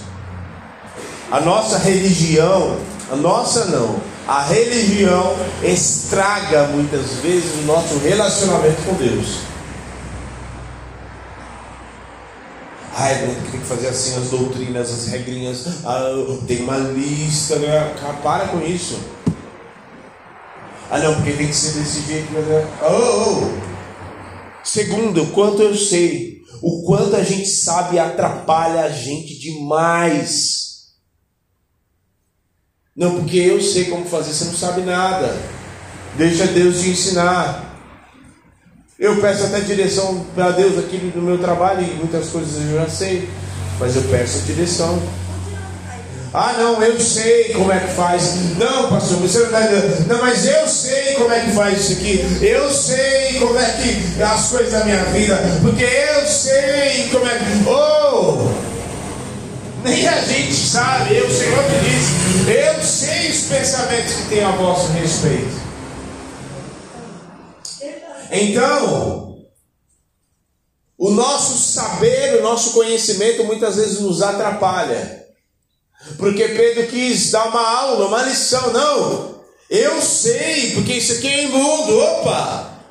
A 1.30 1.40
nossa 1.40 1.78
religião, 1.78 2.78
a 3.10 3.16
nossa 3.16 3.64
não, 3.66 4.00
a 4.28 4.42
religião 4.42 5.36
estraga 5.62 6.68
muitas 6.68 7.14
vezes 7.22 7.52
o 7.60 7.66
nosso 7.66 7.98
relacionamento 7.98 8.82
com 8.82 8.94
Deus. 8.94 9.38
Ai, 12.98 13.14
tem 13.50 13.60
que 13.60 13.66
fazer 13.66 13.88
assim 13.88 14.16
as 14.16 14.30
doutrinas, 14.30 14.90
as 14.90 15.08
regrinhas, 15.08 15.84
ah, 15.84 16.08
tem 16.46 16.62
uma 16.62 16.78
lista, 16.78 17.56
né? 17.56 17.94
para 18.22 18.46
com 18.48 18.62
isso. 18.62 18.98
Ah 20.90 20.98
não, 20.98 21.14
porque 21.16 21.32
tem 21.32 21.48
que 21.48 21.54
ser 21.54 21.78
desse 21.78 22.00
jeito. 22.02 22.32
Né? 22.32 22.66
Oh, 22.82 23.44
oh. 23.44 23.66
Segundo, 24.62 25.26
quanto 25.32 25.60
eu 25.60 25.74
sei 25.74 26.35
o 26.62 26.82
quanto 26.84 27.16
a 27.16 27.22
gente 27.22 27.48
sabe 27.48 27.98
atrapalha 27.98 28.82
a 28.82 28.90
gente 28.90 29.38
demais. 29.38 30.66
Não, 32.94 33.16
porque 33.16 33.36
eu 33.36 33.60
sei 33.60 33.86
como 33.86 34.06
fazer, 34.06 34.32
você 34.32 34.44
não 34.46 34.54
sabe 34.54 34.80
nada. 34.82 35.36
Deixa 36.16 36.46
Deus 36.46 36.80
te 36.80 36.88
ensinar. 36.88 37.66
Eu 38.98 39.20
peço 39.20 39.44
até 39.44 39.60
direção 39.60 40.24
para 40.34 40.52
Deus 40.52 40.78
aqui 40.78 41.12
no 41.14 41.20
meu 41.20 41.38
trabalho 41.38 41.82
e 41.82 41.94
muitas 41.96 42.30
coisas 42.30 42.70
eu 42.70 42.78
já 42.78 42.88
sei, 42.88 43.28
mas 43.78 43.94
eu 43.94 44.02
peço 44.04 44.38
a 44.38 44.46
direção. 44.46 45.25
Ah, 46.38 46.52
não, 46.58 46.82
eu 46.82 47.00
sei 47.00 47.54
como 47.54 47.72
é 47.72 47.80
que 47.80 47.94
faz. 47.94 48.34
Não, 48.58 48.90
pastor, 48.90 49.20
você 49.20 49.38
não 49.38 49.46
está 49.46 49.62
entendendo. 49.62 50.06
Não, 50.06 50.20
mas 50.20 50.44
eu 50.44 50.68
sei 50.68 51.14
como 51.14 51.32
é 51.32 51.40
que 51.40 51.52
faz 51.52 51.80
isso 51.80 51.92
aqui. 51.94 52.44
Eu 52.44 52.70
sei 52.70 53.38
como 53.38 53.58
é 53.58 53.72
que 53.72 54.22
as 54.22 54.50
coisas 54.50 54.70
da 54.70 54.84
minha 54.84 55.02
vida. 55.06 55.40
Porque 55.62 55.82
eu 55.82 56.26
sei 56.26 57.08
como 57.10 57.26
é 57.26 57.38
que. 57.38 57.70
Oh! 57.70 58.50
Nem 59.82 60.06
a 60.06 60.20
gente 60.20 60.54
sabe. 60.54 61.16
Eu, 61.16 61.26
o 61.26 61.32
Senhor 61.32 61.62
me 61.70 61.78
diz. 61.88 62.54
Eu 62.54 62.84
sei 62.84 63.30
os 63.30 63.40
pensamentos 63.44 64.12
que 64.12 64.28
tem 64.28 64.44
a 64.44 64.50
vosso 64.50 64.92
respeito. 64.92 65.58
Então, 68.30 69.38
o 70.98 71.10
nosso 71.12 71.56
saber, 71.56 72.40
o 72.40 72.42
nosso 72.42 72.72
conhecimento 72.72 73.42
muitas 73.44 73.76
vezes 73.76 74.00
nos 74.00 74.20
atrapalha. 74.20 75.25
Porque 76.16 76.48
Pedro 76.48 76.86
quis 76.86 77.30
dar 77.30 77.48
uma 77.48 77.60
aula, 77.60 78.08
uma 78.08 78.22
lição. 78.22 78.72
Não, 78.72 79.44
eu 79.68 80.00
sei, 80.00 80.72
porque 80.72 80.94
isso 80.94 81.14
aqui 81.14 81.26
é 81.26 81.44
imundo. 81.44 81.98
Opa! 81.98 82.84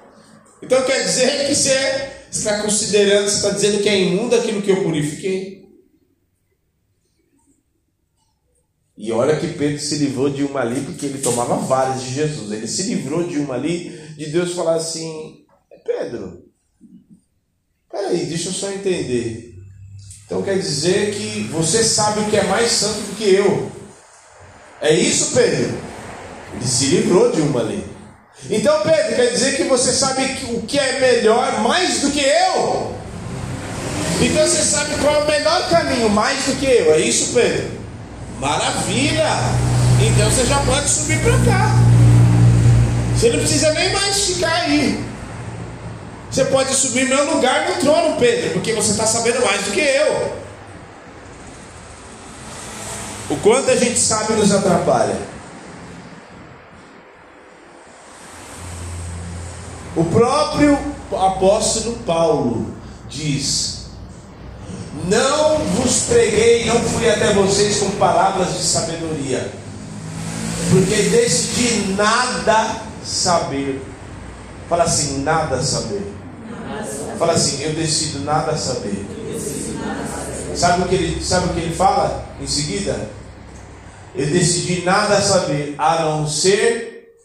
Então 0.62 0.84
quer 0.84 1.04
dizer 1.06 1.48
que 1.48 1.56
você 1.56 2.12
está 2.32 2.62
considerando, 2.62 3.30
você 3.30 3.36
está 3.38 3.50
dizendo 3.52 3.82
que 3.82 3.90
é 3.90 4.02
imundo 4.02 4.36
aquilo 4.36 4.62
que 4.62 4.72
eu 4.72 4.84
purifiquei. 4.84 5.66
E 8.98 9.12
olha 9.12 9.40
que 9.40 9.48
Pedro 9.48 9.80
se 9.80 9.96
livrou 9.98 10.30
de 10.30 10.44
uma 10.44 10.62
ali, 10.62 10.82
porque 10.82 11.06
ele 11.06 11.22
tomava 11.22 11.58
várias 11.58 12.02
de 12.02 12.14
Jesus. 12.14 12.52
Ele 12.52 12.68
se 12.68 12.84
livrou 12.84 13.28
de 13.28 13.38
uma 13.40 13.56
ali, 13.56 13.90
de 14.16 14.28
Deus 14.28 14.54
falar 14.54 14.76
assim: 14.76 15.46
Pedro, 15.84 16.46
peraí, 17.92 18.26
deixa 18.26 18.50
eu 18.50 18.54
só 18.54 18.72
entender. 18.72 19.55
Então 20.26 20.42
quer 20.42 20.58
dizer 20.58 21.14
que 21.14 21.50
você 21.52 21.84
sabe 21.84 22.22
o 22.22 22.26
que 22.26 22.36
é 22.36 22.44
mais 22.46 22.72
santo 22.72 23.00
do 23.00 23.16
que 23.16 23.36
eu. 23.36 23.72
É 24.82 24.92
isso, 24.92 25.32
Pedro? 25.36 25.78
Ele 26.54 26.66
se 26.68 26.86
livrou 26.88 27.32
de 27.32 27.42
uma 27.42 27.60
ali. 27.60 27.86
Então, 28.50 28.82
Pedro, 28.82 29.16
quer 29.16 29.32
dizer 29.32 29.56
que 29.56 29.64
você 29.64 29.92
sabe 29.92 30.24
o 30.50 30.62
que 30.64 30.78
é 30.80 31.00
melhor 31.00 31.62
mais 31.62 32.02
do 32.02 32.12
que 32.12 32.20
eu? 32.20 32.96
Então 34.22 34.48
você 34.48 34.64
sabe 34.64 34.96
qual 35.02 35.14
é 35.14 35.24
o 35.24 35.28
melhor 35.28 35.70
caminho 35.70 36.10
mais 36.10 36.46
do 36.46 36.56
que 36.56 36.66
eu? 36.66 36.94
É 36.94 37.00
isso, 37.00 37.34
Pedro? 37.34 37.70
Maravilha! 38.40 39.30
Então 40.02 40.30
você 40.30 40.46
já 40.46 40.60
pode 40.60 40.90
subir 40.90 41.20
para 41.20 41.38
cá. 41.46 41.76
Você 43.16 43.30
não 43.30 43.40
precisa 43.40 43.72
nem 43.74 43.94
mais 43.94 44.26
ficar 44.26 44.54
aí. 44.54 45.04
Você 46.36 46.44
pode 46.44 46.70
assumir 46.70 47.08
meu 47.08 47.34
lugar 47.34 47.70
no 47.70 47.76
trono, 47.76 48.18
Pedro, 48.18 48.50
porque 48.52 48.74
você 48.74 48.92
está 48.92 49.08
sabendo 49.08 49.40
mais 49.46 49.64
do 49.64 49.72
que 49.72 49.80
eu. 49.80 50.38
O 53.30 53.38
quanto 53.38 53.72
a 53.72 53.76
gente 53.78 53.98
sabe 53.98 54.34
nos 54.34 54.54
atrapalha. 54.54 55.18
O 59.96 60.04
próprio 60.04 60.78
apóstolo 61.10 62.00
Paulo 62.00 62.76
diz: 63.08 63.86
Não 65.06 65.60
vos 65.60 66.02
preguei, 66.10 66.66
não 66.66 66.82
fui 66.82 67.10
até 67.10 67.32
vocês 67.34 67.78
com 67.78 67.92
palavras 67.92 68.58
de 68.58 68.62
sabedoria, 68.62 69.54
porque 70.70 71.02
decidi 71.02 71.94
nada 71.94 72.82
saber. 73.06 73.82
Fala 74.68 74.84
assim: 74.84 75.24
nada 75.24 75.64
saber. 75.64 76.15
Fala 77.18 77.34
assim: 77.34 77.64
eu 77.64 77.74
decido 77.74 78.20
nada 78.20 78.58
saber. 78.58 79.06
Sabe 80.56 80.84
o 80.84 80.88
que 80.88 80.96
ele, 80.96 81.24
sabe 81.24 81.50
o 81.50 81.54
que 81.54 81.60
ele 81.60 81.76
fala 81.76 82.26
em 82.40 82.48
seguida? 82.48 83.10
Eu 84.16 84.28
decidi 84.28 84.84
nada 84.84 85.20
saber 85.22 85.76
a 85.78 86.04
não 86.04 86.28
ser 86.28 87.16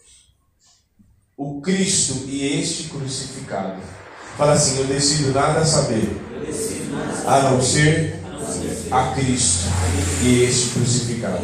o 1.37 1.61
Cristo 1.61 2.25
e 2.27 2.59
este 2.59 2.89
crucificado. 2.89 3.81
Fala 4.37 4.53
assim: 4.53 4.79
eu 4.79 4.85
decido 4.85 5.33
nada 5.33 5.65
saber 5.65 6.09
a 7.25 7.41
não 7.43 7.61
ser 7.61 8.19
a 8.91 9.13
Cristo 9.15 9.69
e 10.23 10.43
este 10.43 10.69
crucificado. 10.71 11.39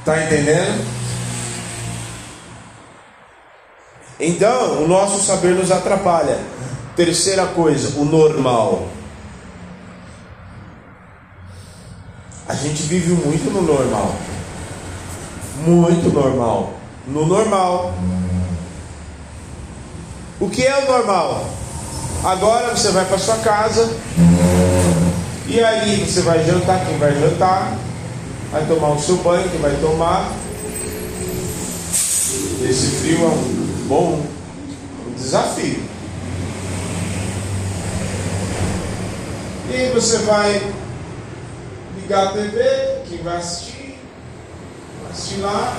Está 0.00 0.22
entendendo? 0.22 0.84
Então, 4.18 4.82
o 4.82 4.88
nosso 4.88 5.22
saber 5.22 5.54
nos 5.54 5.70
atrapalha. 5.70 6.38
Terceira 6.96 7.46
coisa, 7.46 7.98
o 7.98 8.04
normal. 8.04 8.86
A 12.48 12.54
gente 12.54 12.82
vive 12.82 13.12
muito 13.14 13.50
no 13.50 13.62
normal. 13.62 14.14
Muito 15.66 16.12
normal. 16.12 16.74
No 17.06 17.26
normal. 17.26 17.94
O 20.38 20.48
que 20.48 20.64
é 20.64 20.84
o 20.84 20.90
normal? 20.90 21.48
Agora 22.22 22.76
você 22.76 22.90
vai 22.90 23.04
para 23.06 23.18
sua 23.18 23.36
casa. 23.38 23.90
E 25.46 25.60
aí 25.62 26.04
você 26.06 26.22
vai 26.22 26.44
jantar, 26.44 26.84
quem 26.86 26.96
vai 26.98 27.12
jantar? 27.18 27.76
Vai 28.52 28.64
tomar 28.66 28.90
o 28.90 29.00
seu 29.00 29.16
banho, 29.16 29.48
quem 29.50 29.60
vai 29.60 29.74
tomar? 29.80 30.30
Esse 32.62 32.86
frio 32.96 33.24
é 33.24 33.28
um 33.28 33.63
bom 33.84 34.24
desafio. 35.16 35.82
E 39.70 39.74
aí 39.74 39.90
você 39.92 40.18
vai 40.18 40.72
ligar 41.96 42.28
a 42.28 42.32
TV, 42.32 43.02
quem 43.08 43.22
vai 43.22 43.36
assistir, 43.36 43.98
vai 45.02 45.12
assistir 45.12 45.40
lá, 45.40 45.74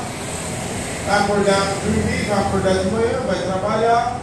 vai 1.08 1.20
acordar, 1.20 1.76
dormir, 1.84 2.26
vai 2.28 2.40
acordar 2.40 2.74
de 2.74 2.92
manhã, 2.92 3.20
vai 3.28 3.42
trabalhar, 3.44 4.22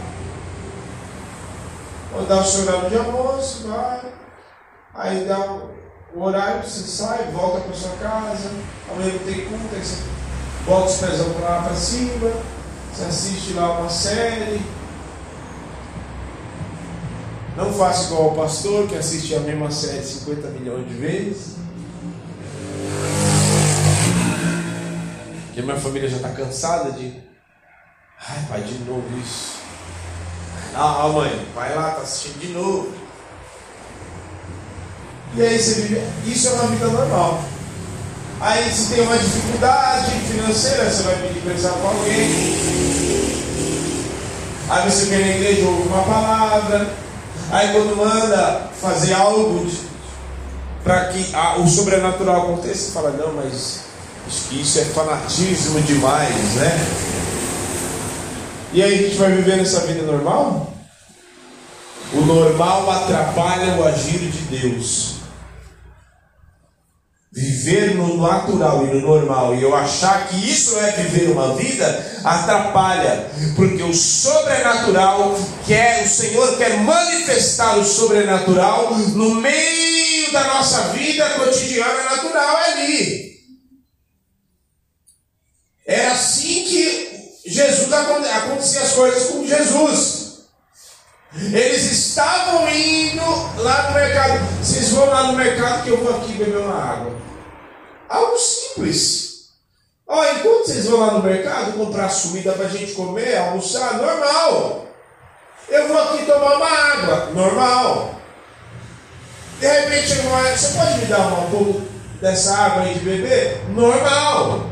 vai 2.13 2.25
dar 2.25 2.41
o 2.41 2.43
seu 2.43 2.63
horário 2.63 2.89
de 2.89 2.97
almoço, 2.97 3.67
vai, 3.67 4.01
aí 4.93 5.25
dá 5.25 5.59
o 6.13 6.21
horário, 6.21 6.63
você 6.63 6.83
sai, 6.83 7.31
volta 7.31 7.61
para 7.61 7.73
sua 7.73 7.95
casa, 7.97 8.51
amanhã 8.91 9.13
não 9.13 9.19
tem 9.19 9.33
aí 9.35 9.83
você 9.83 10.13
bota 10.65 10.87
os 10.87 10.97
pezão 10.97 11.29
para 11.33 11.49
lá 11.49 11.61
para 11.63 11.75
cima, 11.75 12.31
você 12.93 13.05
assiste 13.05 13.53
lá 13.53 13.79
uma 13.79 13.89
série. 13.89 14.61
Não 17.57 17.73
faça 17.73 18.05
igual 18.05 18.31
o 18.31 18.35
pastor 18.35 18.87
que 18.87 18.95
assiste 18.95 19.33
a 19.35 19.39
mesma 19.39 19.71
série 19.71 20.03
50 20.03 20.47
milhões 20.49 20.87
de 20.87 20.93
vezes. 20.93 21.55
Porque 25.47 25.61
minha 25.61 25.79
família 25.79 26.07
já 26.07 26.17
está 26.17 26.29
cansada 26.29 26.91
de. 26.91 27.13
Ai, 28.27 28.45
pai, 28.47 28.61
de 28.61 28.77
novo 28.85 29.03
isso. 29.19 29.57
Ah, 30.75 31.07
mãe, 31.09 31.47
vai 31.53 31.75
lá, 31.75 31.91
tá 31.91 32.01
assistindo 32.01 32.39
de 32.39 32.47
novo. 32.53 32.93
E 35.35 35.41
aí 35.41 35.59
você 35.59 35.81
vive. 35.81 36.01
Isso 36.25 36.47
é 36.47 36.51
uma 36.53 36.67
vida 36.67 36.87
normal. 36.87 37.43
Aí 38.43 38.69
se 38.73 38.93
tem 38.93 38.99
uma 39.05 39.17
dificuldade 39.17 40.11
financeira, 40.29 40.91
você 40.91 41.03
vai 41.03 41.15
pedir 41.15 41.39
pensar 41.39 41.69
com 41.69 41.87
alguém. 41.87 42.53
Aí 44.69 44.91
você 44.91 45.05
vem 45.05 45.19
na 45.19 45.27
igreja 45.27 45.65
ouve 45.65 45.87
uma 45.87 46.03
palavra. 46.03 46.93
Aí 47.49 47.71
quando 47.71 47.95
manda 47.95 48.69
fazer 48.81 49.13
algo 49.13 49.65
para 50.83 51.05
que 51.05 51.33
a, 51.33 51.55
o 51.59 51.69
sobrenatural 51.69 52.41
aconteça, 52.41 52.87
você 52.87 52.91
fala, 52.91 53.11
não, 53.11 53.31
mas 53.31 53.79
isso 54.51 54.79
é 54.79 54.83
fanatismo 54.85 55.79
demais, 55.79 56.35
né? 56.55 56.87
E 58.73 58.83
aí 58.83 58.93
a 58.93 59.07
gente 59.07 59.15
vai 59.15 59.31
viver 59.31 59.55
nessa 59.55 59.79
vida 59.87 60.01
normal? 60.01 60.73
O 62.11 62.19
normal 62.19 62.91
atrapalha 62.91 63.75
o 63.75 63.87
agir 63.87 64.19
de 64.19 64.59
Deus. 64.59 65.22
Viver 67.35 67.95
no 67.95 68.21
natural 68.21 68.85
e 68.85 68.93
no 68.93 69.01
normal 69.01 69.55
e 69.55 69.63
eu 69.63 69.75
achar 69.75 70.27
que 70.27 70.35
isso 70.35 70.77
é 70.77 70.91
viver 70.91 71.31
uma 71.31 71.55
vida 71.55 72.21
atrapalha, 72.23 73.27
porque 73.55 73.81
o 73.81 73.91
sobrenatural 73.91 75.35
quer, 75.65 76.03
o 76.03 76.07
Senhor 76.07 76.55
quer 76.57 76.77
manifestar 76.77 77.79
o 77.79 77.83
sobrenatural 77.83 78.95
no 78.95 79.33
meio 79.33 80.31
da 80.31 80.43
nossa 80.43 80.89
vida 80.89 81.27
cotidiana 81.31 82.03
natural 82.03 82.55
ali. 82.55 83.33
Era 85.87 86.11
assim 86.11 86.63
que 86.65 87.13
Jesus 87.47 87.91
acontecia 87.91 88.81
as 88.81 88.91
coisas 88.91 89.29
com 89.31 89.47
Jesus. 89.47 90.23
Eles 91.35 91.91
estavam 91.91 92.69
indo 92.69 93.23
lá 93.57 93.89
no 93.89 93.95
mercado. 93.95 94.39
Vocês 94.63 94.89
vão 94.89 95.05
lá 95.07 95.23
no 95.23 95.33
mercado 95.33 95.83
que 95.83 95.89
eu 95.89 95.97
vou 95.97 96.15
aqui 96.15 96.33
beber 96.33 96.57
uma 96.57 96.75
água. 96.75 97.22
Algo 98.09 98.37
simples. 98.37 99.49
Ó, 100.07 100.23
enquanto 100.23 100.67
vocês 100.67 100.85
vão 100.85 100.99
lá 100.99 101.13
no 101.13 101.23
mercado 101.23 101.73
comprar 101.73 102.13
comida 102.13 102.51
para 102.51 102.65
a 102.65 102.69
gente 102.69 102.93
comer, 102.93 103.37
almoçar, 103.37 103.93
normal. 103.95 104.85
Eu 105.69 105.87
vou 105.87 105.97
aqui 105.97 106.25
tomar 106.25 106.57
uma 106.57 106.69
água, 106.69 107.25
normal. 107.33 108.15
De 109.59 109.67
repente, 109.67 110.13
você 110.13 110.77
pode 110.77 110.99
me 110.99 111.05
dar 111.05 111.19
um 111.19 111.49
pouco 111.49 111.81
dessa 112.21 112.53
água 112.53 112.83
aí 112.83 112.95
de 112.95 112.99
beber? 112.99 113.63
Normal. 113.69 114.67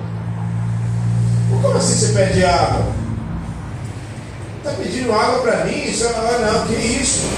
Como 1.62 1.78
assim 1.78 1.96
você 1.96 2.14
pede 2.14 2.44
água? 2.44 2.94
Está 4.58 4.72
pedindo 4.74 5.14
água 5.14 5.42
para 5.42 5.66
mim? 5.66 5.84
Isso 5.86 6.06
ah, 6.08 6.40
não, 6.40 6.68
que 6.68 6.74
isso? 6.76 7.30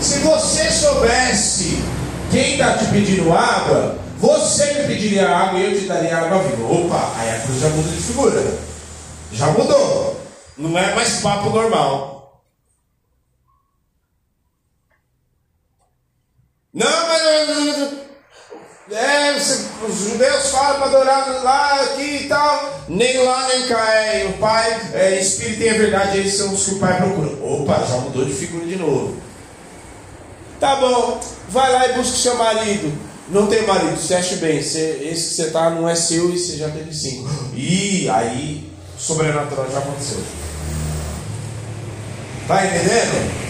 Se 0.00 0.18
você 0.20 0.70
soubesse 0.70 1.82
quem 2.30 2.52
está 2.52 2.78
te 2.78 2.86
pedindo 2.86 3.32
água, 3.32 3.98
você 4.18 4.66
me 4.74 4.86
pediria 4.86 5.28
água 5.28 5.58
e 5.58 5.64
eu 5.72 5.80
te 5.80 5.86
daria 5.86 6.16
água 6.16 6.42
viva. 6.42 6.72
Opa, 6.72 7.12
aí 7.16 7.30
a 7.30 7.40
cruz 7.40 7.60
já 7.60 7.68
muda 7.68 7.88
de 7.90 8.02
figura. 8.02 8.58
Já 9.32 9.46
mudou. 9.48 10.20
Não 10.56 10.78
é 10.78 10.94
mais 10.94 11.20
papo 11.20 11.50
normal. 11.50 12.42
Não, 16.72 17.06
mas 17.08 17.22
é, 18.92 19.32
os 19.36 19.98
judeus 19.98 20.50
falam 20.50 20.76
para 20.76 20.86
adorar 20.86 21.42
lá, 21.42 21.82
aqui 21.82 22.24
e 22.24 22.28
tal. 22.28 22.84
Nem 22.88 23.24
lá, 23.24 23.48
nem 23.48 23.66
cá. 23.66 23.94
É, 23.94 24.26
o 24.26 24.38
pai, 24.38 24.90
é, 24.94 25.20
espírito 25.20 25.62
e 25.62 25.68
a 25.68 25.72
verdade, 25.72 26.18
eles 26.18 26.34
são 26.34 26.54
os 26.54 26.64
que 26.64 26.74
o 26.74 26.78
pai 26.78 26.96
procura. 26.96 27.30
Opa, 27.44 27.84
já 27.84 27.96
mudou 27.96 28.24
de 28.24 28.32
figura 28.32 28.64
de 28.64 28.76
novo. 28.76 29.25
Tá 30.58 30.76
bom, 30.76 31.20
vai 31.48 31.72
lá 31.72 31.88
e 31.88 31.92
busca 31.94 32.16
seu 32.16 32.36
marido. 32.36 32.92
Não 33.28 33.46
tem 33.46 33.66
marido, 33.66 33.96
você 33.96 34.14
bem. 34.36 34.58
Esse 34.58 34.78
que 35.00 35.16
você 35.16 35.50
tá 35.50 35.70
não 35.70 35.88
é 35.88 35.94
seu 35.94 36.32
e 36.32 36.38
você 36.38 36.56
já 36.56 36.68
teve 36.68 36.94
cinco. 36.94 37.28
E 37.54 38.08
aí, 38.08 38.70
sobrenatural 38.96 39.68
já 39.70 39.78
aconteceu. 39.78 40.22
Tá 42.46 42.64
entendendo? 42.64 43.46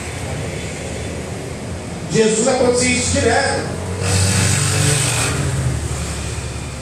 Jesus 2.11 2.49
aconteceu 2.49 2.91
isso 2.91 3.13
direto. 3.13 3.77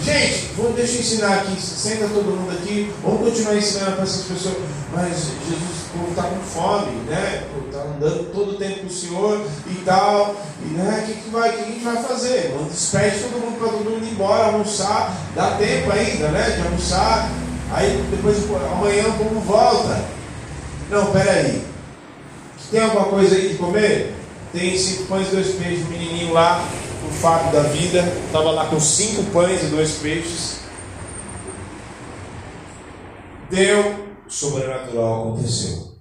Gente, 0.04 0.50
vamos, 0.54 0.74
deixa 0.76 0.96
eu 0.96 1.00
ensinar 1.00 1.34
aqui, 1.34 1.58
senta 1.58 2.06
todo 2.08 2.26
mundo 2.26 2.52
aqui, 2.52 2.92
vamos 3.02 3.20
continuar 3.20 3.56
ensinando 3.56 3.92
para 3.92 4.02
essas 4.02 4.24
pessoas. 4.24 4.56
Mas 4.92 5.08
Jesus, 5.08 5.86
o 5.94 5.98
povo 5.98 6.10
está 6.10 6.22
com 6.24 6.40
fome, 6.40 6.92
né? 7.08 7.44
Está 7.64 7.78
andando 7.84 8.30
todo 8.30 8.50
o 8.50 8.56
tempo 8.56 8.80
com 8.80 8.86
o 8.86 8.90
Senhor 8.90 9.46
e 9.66 9.74
tal. 9.86 10.36
E 10.62 10.74
né, 10.74 11.02
o 11.02 11.06
que, 11.06 11.22
que, 11.22 11.30
vai, 11.30 11.52
que 11.52 11.62
a 11.62 11.64
gente 11.64 11.84
vai 11.84 12.02
fazer? 12.02 12.52
Vamos 12.54 12.72
despede 12.72 13.18
todo 13.20 13.40
mundo 13.40 13.58
para 13.58 13.68
todo 13.68 13.90
mundo 13.90 14.04
ir 14.04 14.10
embora, 14.10 14.44
almoçar. 14.44 15.16
Dá 15.34 15.52
tempo 15.52 15.90
ainda, 15.90 16.28
né? 16.28 16.50
De 16.50 16.66
almoçar. 16.66 17.30
Aí 17.72 18.04
depois 18.10 18.36
amanhã 18.72 19.08
o 19.08 19.12
povo 19.14 19.40
volta. 19.40 20.04
Não, 20.90 21.06
peraí. 21.12 21.64
Tem 22.70 22.80
alguma 22.80 23.06
coisa 23.06 23.36
aí 23.36 23.48
de 23.48 23.54
comer? 23.54 24.14
Tem 24.52 24.76
cinco 24.76 25.04
pães 25.04 25.28
e 25.28 25.30
dois 25.30 25.54
peixes. 25.54 25.86
O 25.86 25.90
menininho 25.90 26.34
lá, 26.34 26.62
o 27.08 27.12
Fábio 27.12 27.52
da 27.52 27.68
vida, 27.68 28.00
estava 28.26 28.50
lá 28.50 28.66
com 28.66 28.80
cinco 28.80 29.22
pães 29.30 29.62
e 29.62 29.66
dois 29.66 29.92
peixes. 29.98 30.58
Deu, 33.50 34.08
sobrenatural 34.28 35.28
aconteceu. 35.28 35.94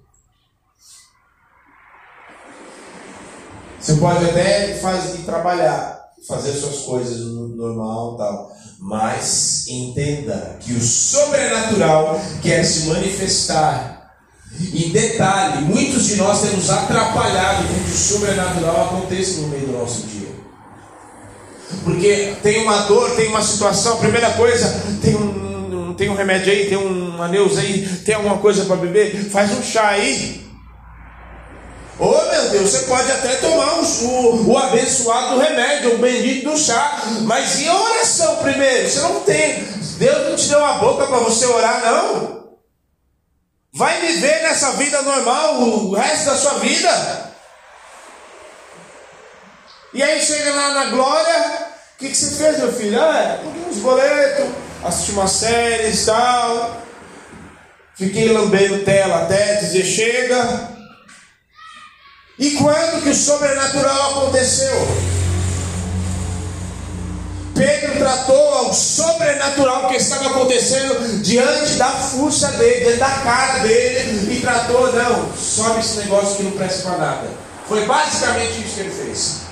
Você 3.84 3.96
pode 3.96 4.24
até 4.24 4.78
fazer, 4.78 5.18
trabalhar, 5.24 6.08
fazer 6.26 6.52
suas 6.54 6.78
coisas 6.86 7.18
no 7.18 7.48
normal 7.48 8.16
tal, 8.16 8.56
mas 8.78 9.68
entenda 9.68 10.56
que 10.60 10.72
o 10.72 10.80
sobrenatural 10.80 12.18
quer 12.42 12.64
se 12.64 12.88
manifestar. 12.88 14.10
E 14.58 14.90
detalhe, 14.90 15.66
muitos 15.66 16.06
de 16.06 16.16
nós 16.16 16.40
temos 16.40 16.70
atrapalhado 16.70 17.68
com 17.68 17.74
que 17.84 17.90
o 17.90 17.96
sobrenatural 17.96 18.84
aconteça 18.86 19.42
no 19.42 19.48
meio 19.48 19.66
do 19.66 19.72
nosso 19.72 20.06
dia. 20.06 20.23
Porque 21.82 22.34
tem 22.42 22.62
uma 22.62 22.82
dor, 22.82 23.10
tem 23.16 23.28
uma 23.28 23.42
situação, 23.42 23.98
primeira 23.98 24.30
coisa, 24.30 24.82
tem 25.02 25.14
um, 25.14 25.94
tem 25.94 26.08
um 26.08 26.14
remédio 26.14 26.52
aí, 26.52 26.68
tem 26.68 26.78
uma 26.78 27.28
neuza 27.28 27.60
aí, 27.60 27.86
tem 28.04 28.14
alguma 28.14 28.38
coisa 28.38 28.64
para 28.64 28.76
beber, 28.76 29.30
faz 29.30 29.50
um 29.52 29.62
chá 29.62 29.88
aí. 29.88 30.44
Oh 31.98 32.30
meu 32.30 32.50
Deus, 32.50 32.70
você 32.70 32.86
pode 32.86 33.10
até 33.10 33.36
tomar 33.36 33.78
o, 33.78 34.50
o, 34.50 34.58
abençoado 34.58 35.36
do 35.36 35.40
remédio, 35.40 35.94
o 35.94 35.98
bendito 35.98 36.50
do 36.50 36.58
chá, 36.58 37.00
mas 37.22 37.60
e 37.60 37.68
a 37.68 37.74
oração 37.74 38.36
primeiro? 38.36 38.90
Você 38.90 39.00
não 39.00 39.20
tem, 39.20 39.62
Deus 39.98 40.28
não 40.28 40.36
te 40.36 40.48
deu 40.48 40.58
uma 40.58 40.74
boca 40.74 41.06
para 41.06 41.18
você 41.18 41.46
orar, 41.46 41.80
não. 41.84 42.44
Vai 43.72 44.00
viver 44.00 44.42
nessa 44.42 44.72
vida 44.72 45.02
normal 45.02 45.62
o 45.62 45.94
resto 45.94 46.26
da 46.26 46.36
sua 46.36 46.54
vida. 46.54 47.33
E 49.94 50.02
aí 50.02 50.20
chega 50.20 50.52
lá 50.52 50.74
na 50.74 50.84
glória, 50.86 51.68
o 51.94 51.98
que, 51.98 52.08
que 52.08 52.16
você 52.16 52.34
fez, 52.34 52.58
meu 52.58 52.72
filho? 52.72 53.00
Ah, 53.00 53.38
paguei 53.44 53.64
uns 53.70 53.78
boletos, 53.78 54.46
assisti 54.82 55.12
uma 55.12 55.28
série 55.28 55.92
e 55.92 56.04
tal. 56.04 56.82
Fiquei 57.94 58.32
lambendo 58.32 58.84
tela 58.84 59.22
até 59.22 59.54
dizer 59.54 59.84
chega. 59.84 60.68
E 62.36 62.50
quando 62.56 63.04
que 63.04 63.10
o 63.10 63.14
sobrenatural 63.14 64.10
aconteceu? 64.10 64.74
Pedro 67.54 67.96
tratou 67.96 68.70
o 68.70 68.74
sobrenatural 68.74 69.86
que 69.86 69.94
estava 69.94 70.30
acontecendo 70.30 71.22
diante 71.22 71.74
da 71.74 71.90
força 71.90 72.48
dele, 72.48 72.80
diante 72.80 72.98
da 72.98 73.10
cara 73.10 73.60
dele, 73.60 74.34
e 74.34 74.40
tratou, 74.40 74.92
não, 74.92 75.32
sobe 75.36 75.78
esse 75.78 75.98
negócio 75.98 76.38
que 76.38 76.42
não 76.42 76.50
presta 76.50 76.82
para 76.82 76.98
nada. 76.98 77.28
Foi 77.68 77.86
basicamente 77.86 78.60
isso 78.60 78.74
que 78.74 78.80
ele 78.80 78.90
fez. 78.90 79.43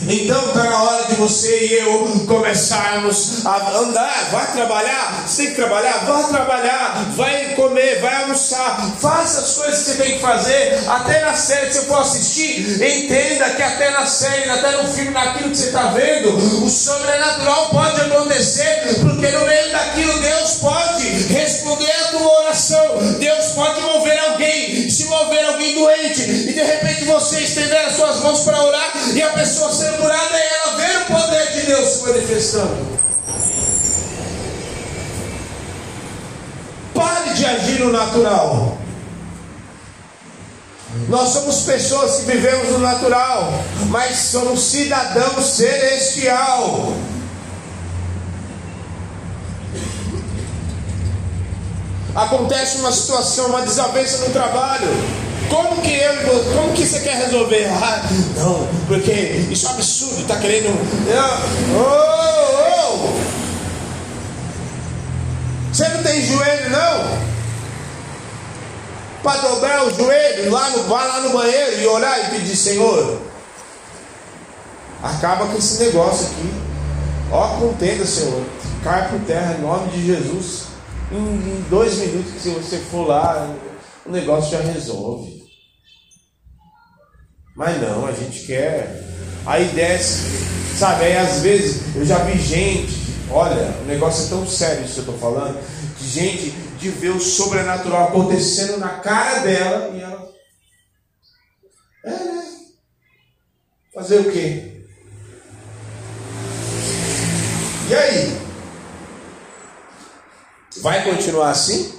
Então 0.00 0.38
está 0.46 0.62
na 0.62 0.82
hora 0.84 1.04
de 1.06 1.16
você 1.16 1.66
e 1.66 1.74
eu 1.80 2.24
começarmos 2.28 3.44
a 3.44 3.78
andar. 3.78 4.28
Vai 4.30 4.52
trabalhar? 4.52 5.24
Você 5.26 5.42
tem 5.42 5.50
que 5.50 5.56
trabalhar? 5.56 6.04
Vai 6.04 6.28
trabalhar. 6.28 7.06
Vai 7.16 7.54
comer, 7.56 8.00
vai 8.00 8.22
almoçar. 8.22 8.94
Faça 9.00 9.40
as 9.40 9.54
coisas 9.54 9.78
que 9.78 9.90
você 9.90 10.02
tem 10.02 10.12
que 10.14 10.20
fazer. 10.20 10.78
Até 10.86 11.20
na 11.24 11.34
série 11.34 11.66
que 11.66 11.74
você 11.74 11.86
for 11.86 11.98
assistir, 11.98 12.80
entenda 12.80 13.50
que 13.50 13.62
até 13.62 13.90
na 13.90 14.06
série, 14.06 14.48
até 14.48 14.82
no 14.82 14.88
filme, 14.92 15.10
naquilo 15.10 15.50
que 15.50 15.56
você 15.56 15.66
está 15.66 15.88
vendo, 15.88 16.36
o 16.64 16.70
sobrenatural 16.70 17.70
pode 17.70 18.00
acontecer, 18.00 19.00
porque 19.00 19.28
no 19.30 19.46
meio 19.46 19.72
daquilo 19.72 20.20
Deus 20.20 20.54
pode 20.60 21.08
responder 21.32 21.90
a 21.90 22.04
tua 22.10 22.40
oração. 22.42 22.98
Deus 23.18 23.46
pode 23.46 23.80
mover 23.80 24.18
alguém, 24.30 24.88
se 24.88 25.06
mover 25.06 25.44
alguém 25.44 25.74
doente, 25.74 26.22
e 26.22 26.52
de 26.52 26.62
repente 26.62 27.04
você 27.04 27.40
estender 27.40 27.84
as 27.86 27.96
suas 27.96 28.20
mãos 28.20 28.40
para 28.42 28.62
orar 28.62 28.92
e 29.14 29.22
a 29.22 29.30
pessoa 29.30 29.72
ser 29.72 29.87
curada 29.96 30.36
e 30.36 30.42
ela 30.42 30.76
ver 30.76 30.98
o 30.98 31.04
poder 31.06 31.52
de 31.52 31.60
Deus 31.62 31.88
se 31.88 32.02
manifestando. 32.06 32.98
Pare 36.94 37.34
de 37.34 37.46
agir 37.46 37.80
no 37.80 37.92
natural. 37.92 38.78
Nós 41.08 41.28
somos 41.30 41.60
pessoas 41.60 42.16
que 42.16 42.26
vivemos 42.26 42.70
no 42.70 42.78
natural, 42.80 43.52
mas 43.88 44.16
somos 44.16 44.60
cidadãos 44.60 45.44
celestial. 45.44 46.92
Acontece 52.14 52.78
uma 52.78 52.90
situação, 52.90 53.46
uma 53.46 53.62
desavença 53.62 54.26
no 54.26 54.32
trabalho. 54.32 55.27
Como 55.48 55.80
que 55.80 55.94
eu, 55.94 56.44
como 56.54 56.72
que 56.74 56.84
você 56.84 57.00
quer 57.00 57.16
resolver? 57.16 57.66
Ah, 57.66 58.02
não, 58.36 58.68
porque 58.86 59.12
isso 59.50 59.66
é 59.66 59.70
um 59.70 59.72
absurdo, 59.72 60.20
está 60.22 60.36
querendo. 60.36 60.68
Oh, 61.74 61.84
oh. 61.84 63.18
Você 65.72 65.88
não 65.88 66.02
tem 66.02 66.26
joelho, 66.26 66.70
não? 66.70 67.18
Para 69.22 69.40
dobrar 69.40 69.86
o 69.86 69.94
joelho, 69.94 70.50
lá 70.50 70.70
no, 70.70 70.84
vai 70.84 71.06
lá 71.06 71.20
no 71.20 71.30
banheiro 71.30 71.80
e 71.80 71.86
orar 71.86 72.18
e 72.20 72.36
pedir, 72.36 72.56
Senhor, 72.56 73.20
acaba 75.02 75.46
com 75.46 75.56
esse 75.56 75.82
negócio 75.84 76.26
aqui. 76.26 76.52
Ó, 77.30 77.48
contenda, 77.58 78.04
Senhor. 78.06 78.42
Cai 78.82 79.08
por 79.08 79.20
terra 79.20 79.56
em 79.58 79.62
nome 79.62 79.88
de 79.90 80.06
Jesus. 80.06 80.62
Em, 81.10 81.16
em 81.16 81.64
dois 81.70 81.96
minutos 81.98 82.42
se 82.42 82.50
você 82.50 82.78
for 82.78 83.06
lá, 83.06 83.48
o 84.06 84.10
negócio 84.10 84.50
já 84.50 84.60
resolve. 84.60 85.37
Mas 87.58 87.82
não, 87.82 88.06
a 88.06 88.12
gente 88.12 88.46
quer. 88.46 89.02
Aí 89.44 89.64
desce, 89.70 90.22
sabe? 90.78 91.06
Aí 91.06 91.16
às 91.16 91.40
vezes 91.40 91.96
eu 91.96 92.04
já 92.04 92.18
vi 92.18 92.38
gente, 92.38 92.94
olha, 93.28 93.74
o 93.82 93.84
negócio 93.84 94.26
é 94.26 94.28
tão 94.28 94.46
sério 94.46 94.84
isso 94.84 94.94
que 94.94 95.00
eu 95.00 95.14
estou 95.14 95.18
falando, 95.18 95.58
de 95.98 96.08
gente 96.08 96.50
de 96.78 96.88
ver 96.88 97.08
o 97.08 97.18
sobrenatural 97.18 98.08
acontecendo 98.08 98.78
na 98.78 99.00
cara 99.00 99.40
dela 99.40 99.90
e 99.92 100.00
ela. 100.00 100.32
É, 102.04 102.10
né? 102.10 102.44
Fazer 103.92 104.20
o 104.20 104.30
quê? 104.30 104.84
E 107.88 107.94
aí? 107.94 108.38
Vai 110.80 111.02
continuar 111.02 111.50
assim? 111.50 111.92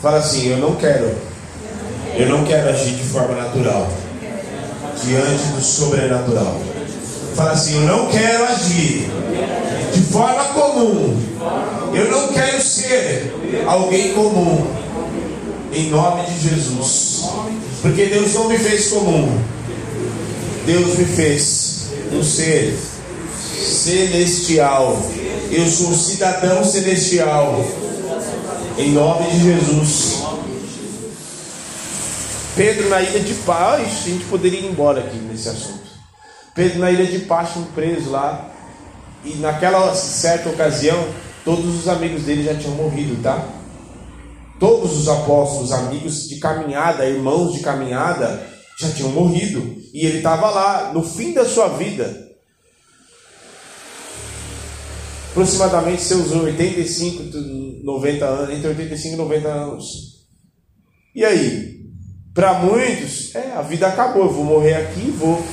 Fala 0.00 0.18
assim, 0.18 0.48
eu 0.48 0.58
não 0.58 0.74
quero 0.74 1.37
eu 2.18 2.28
não 2.28 2.44
quero 2.44 2.68
agir 2.68 2.96
de 2.96 3.04
forma 3.04 3.36
natural, 3.36 3.88
diante 5.04 5.44
do 5.54 5.62
sobrenatural. 5.62 6.60
Fala 7.36 7.52
assim: 7.52 7.76
eu 7.76 7.86
não 7.86 8.08
quero 8.08 8.44
agir 8.44 9.08
de 9.94 10.00
forma 10.02 10.44
comum. 10.46 11.16
Eu 11.94 12.10
não 12.10 12.28
quero 12.32 12.60
ser 12.60 13.32
alguém 13.66 14.12
comum. 14.14 14.66
Em 15.72 15.90
nome 15.90 16.22
de 16.26 16.48
Jesus. 16.48 17.22
Porque 17.82 18.06
Deus 18.06 18.34
não 18.34 18.48
me 18.48 18.58
fez 18.58 18.88
comum. 18.88 19.38
Deus 20.66 20.98
me 20.98 21.04
fez 21.04 21.86
um 22.12 22.22
ser 22.24 22.76
celestial. 23.56 25.00
Eu 25.52 25.68
sou 25.68 25.94
cidadão 25.94 26.64
celestial. 26.64 27.64
Em 28.76 28.90
nome 28.90 29.30
de 29.30 29.42
Jesus. 29.44 30.17
Pedro 32.58 32.88
na 32.88 33.00
ilha 33.00 33.20
de 33.20 33.34
Páscoa, 33.34 33.76
a 33.76 33.84
gente 33.84 34.24
poderia 34.24 34.58
ir 34.58 34.66
embora 34.66 34.98
aqui 34.98 35.16
nesse 35.16 35.48
assunto. 35.48 35.88
Pedro 36.56 36.80
na 36.80 36.90
ilha 36.90 37.06
de 37.06 37.20
Páscoa, 37.20 37.62
preso 37.72 38.10
lá, 38.10 38.52
e 39.24 39.34
naquela 39.34 39.94
certa 39.94 40.48
ocasião, 40.48 41.08
todos 41.44 41.64
os 41.76 41.86
amigos 41.86 42.24
dele 42.24 42.42
já 42.42 42.56
tinham 42.56 42.74
morrido, 42.74 43.22
tá? 43.22 43.48
Todos 44.58 44.98
os 44.98 45.08
apóstolos, 45.08 45.70
amigos 45.70 46.28
de 46.28 46.40
caminhada, 46.40 47.06
irmãos 47.06 47.52
de 47.52 47.60
caminhada, 47.60 48.44
já 48.80 48.90
tinham 48.90 49.12
morrido. 49.12 49.76
E 49.94 50.04
ele 50.04 50.16
estava 50.16 50.50
lá, 50.50 50.92
no 50.92 51.04
fim 51.04 51.32
da 51.32 51.44
sua 51.44 51.68
vida. 51.68 52.26
Aproximadamente 55.30 56.02
seus 56.02 56.32
85, 56.32 57.22
90 57.84 58.24
anos, 58.24 58.56
entre 58.56 58.66
85 58.66 59.14
e 59.14 59.16
90 59.16 59.48
anos. 59.48 59.84
E 61.14 61.24
aí? 61.24 61.77
Para 62.34 62.54
muitos, 62.54 63.34
é, 63.34 63.52
a 63.56 63.62
vida 63.62 63.88
acabou, 63.88 64.24
eu 64.24 64.32
vou 64.32 64.44
morrer 64.44 64.74
aqui, 64.74 65.14
vou. 65.18 65.44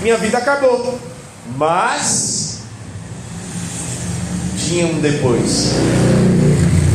Minha 0.00 0.16
vida 0.16 0.38
acabou. 0.38 0.98
Mas 1.56 2.60
tinha 4.56 4.86
um 4.86 5.00
depois. 5.00 5.72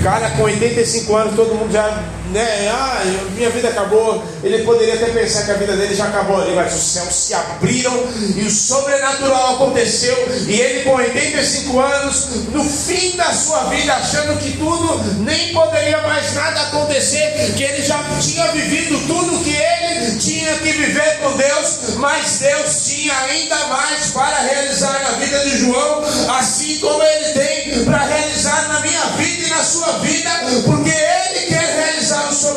Cara 0.04 0.32
com 0.32 0.44
85 0.44 1.16
anos, 1.16 1.36
todo 1.36 1.56
mundo 1.56 1.72
já 1.72 2.04
né, 2.32 2.70
ah, 2.70 3.02
minha 3.36 3.50
vida 3.50 3.70
acabou. 3.70 4.24
Ele 4.44 4.64
poderia 4.64 4.96
até 4.96 5.08
pensar 5.08 5.46
que 5.46 5.52
a 5.52 5.56
vida 5.56 5.76
dele 5.76 5.96
já 5.96 6.06
acabou 6.06 6.42
ali, 6.42 6.56
mas 6.56 6.74
os 6.74 6.82
céus 6.82 7.14
se 7.14 7.34
abriram 7.34 7.94
e 8.36 8.42
o 8.42 8.52
sobrenatural 8.52 9.56
aconteceu. 9.56 10.16
E 10.48 10.60
ele, 10.60 10.84
com 10.84 10.96
85 10.96 11.80
anos, 11.80 12.28
no 12.52 12.64
fim 12.64 13.16
da 13.18 13.32
sua 13.34 13.66
vida, 13.66 13.94
achando 13.94 14.38
que 14.40 14.58
tudo 14.58 15.04
nem 15.24 15.54
poderia 15.54 16.02
mais 16.02 16.34
nada 16.34 16.62
acontecer, 16.62 17.54
que 17.56 17.64
ele 17.64 17.82
já 17.84 18.04
tinha 18.20 18.48
vivido 18.52 19.00
tudo 19.08 19.44
que 19.44 19.56
ele 19.56 20.18
tinha 20.18 20.54
que 20.56 20.72
viver 20.72 21.20
com 21.20 21.36
Deus, 21.38 21.96
mas 21.98 22.40
Deus 22.40 22.86
tinha 22.86 23.18
ainda 23.18 23.68
mais 23.68 24.12
para 24.12 24.40
realizar 24.42 25.04
na 25.04 25.12
vida 25.12 25.40
de 25.40 25.58
João, 25.60 26.04
assim 26.38 26.78
como 26.80 27.02
ele 27.02 27.34
tem 27.34 27.86
para 27.86 28.04
realizar 28.06 28.68
na 28.68 28.80
minha 28.82 29.06
vida 29.18 29.48
e 29.48 29.50
na 29.50 29.64
sua 29.64 30.00
vida, 30.00 30.30
porque 30.66 30.90
ele 30.90 31.15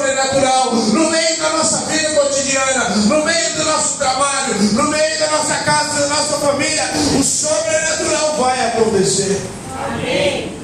sobrenatural 0.09 0.75
no 0.75 1.11
meio 1.11 1.39
da 1.39 1.51
nossa 1.51 1.79
vida 1.87 2.11
cotidiana, 2.15 2.89
no 2.91 3.25
meio 3.25 3.57
do 3.57 3.65
nosso 3.65 3.99
trabalho, 3.99 4.55
no 4.73 4.89
meio 4.89 5.19
da 5.19 5.31
nossa 5.31 5.55
casa, 5.57 6.01
da 6.01 6.07
nossa 6.09 6.39
família. 6.39 6.85
O 7.19 7.23
sobrenatural 7.23 8.37
vai 8.37 8.67
acontecer. 8.69 9.41
Amém. 9.85 10.57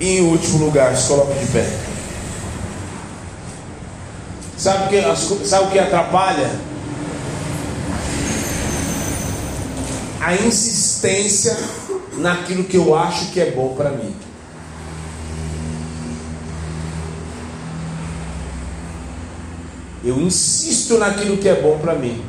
E 0.00 0.18
em 0.18 0.20
último 0.22 0.64
lugar, 0.64 0.96
se 0.96 1.08
coloque 1.08 1.38
de 1.38 1.46
pé. 1.52 1.66
Sabe 4.56 4.86
o 4.86 4.88
que, 4.88 5.46
sabe 5.46 5.64
o 5.66 5.70
que 5.70 5.78
atrapalha? 5.78 6.50
A 10.20 10.34
insistência 10.34 11.56
naquilo 12.14 12.64
que 12.64 12.76
eu 12.76 12.94
acho 12.94 13.26
que 13.26 13.40
é 13.40 13.50
bom 13.50 13.74
para 13.74 13.90
mim. 13.90 14.14
Eu 20.04 20.20
insisto 20.20 20.98
naquilo 20.98 21.38
que 21.38 21.48
é 21.48 21.60
bom 21.60 21.78
para 21.78 21.94
mim. 21.94 22.22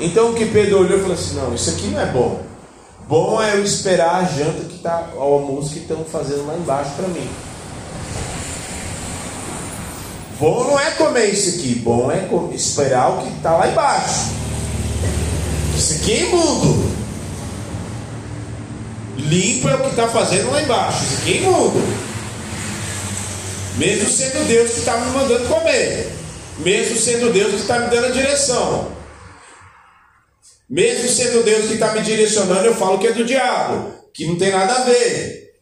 Então 0.00 0.30
o 0.30 0.34
que 0.34 0.46
Pedro 0.46 0.80
olhou 0.80 0.98
e 0.98 1.00
falou 1.00 1.14
assim: 1.14 1.34
não, 1.34 1.54
isso 1.54 1.70
aqui 1.70 1.88
não 1.88 2.00
é 2.00 2.06
bom. 2.06 2.42
Bom 3.08 3.42
é 3.42 3.54
eu 3.54 3.62
esperar 3.62 4.16
a 4.16 4.24
janta 4.24 4.64
que 4.64 4.76
está, 4.76 5.10
o 5.14 5.20
almoço 5.20 5.70
que 5.70 5.80
estão 5.80 6.04
fazendo 6.04 6.46
lá 6.46 6.56
embaixo 6.56 6.90
para 6.96 7.08
mim. 7.08 7.28
Bom 10.38 10.64
não 10.64 10.80
é 10.80 10.90
comer 10.92 11.26
isso 11.26 11.58
aqui, 11.58 11.76
bom 11.76 12.10
é 12.10 12.28
esperar 12.54 13.10
o 13.10 13.22
que 13.22 13.28
está 13.36 13.52
lá 13.52 13.68
embaixo. 13.68 14.30
Isso 15.76 15.94
aqui 15.94 16.12
é 16.12 16.22
imundo. 16.26 16.94
Limpo 19.18 19.68
é 19.68 19.74
o 19.74 19.80
que 19.80 19.90
está 19.90 20.08
fazendo 20.08 20.50
lá 20.50 20.62
embaixo. 20.62 21.04
Isso 21.04 21.22
aqui 21.22 21.32
é 21.32 21.36
imundo. 21.42 22.13
Mesmo 23.76 24.08
sendo 24.08 24.46
Deus 24.46 24.70
que 24.70 24.78
está 24.78 24.96
me 24.98 25.10
mandando 25.10 25.48
comer. 25.48 26.12
Mesmo 26.58 26.96
sendo 26.96 27.32
Deus 27.32 27.50
que 27.50 27.60
está 27.60 27.78
me 27.80 27.90
dando 27.90 28.06
a 28.06 28.10
direção. 28.10 28.94
Mesmo 30.68 31.08
sendo 31.08 31.42
Deus 31.42 31.66
que 31.66 31.74
está 31.74 31.92
me 31.92 32.00
direcionando, 32.00 32.66
eu 32.66 32.74
falo 32.74 32.98
que 32.98 33.06
é 33.06 33.12
do 33.12 33.24
diabo, 33.24 33.92
que 34.14 34.26
não 34.26 34.38
tem 34.38 34.50
nada 34.50 34.74
a 34.74 34.84
ver. 34.84 35.52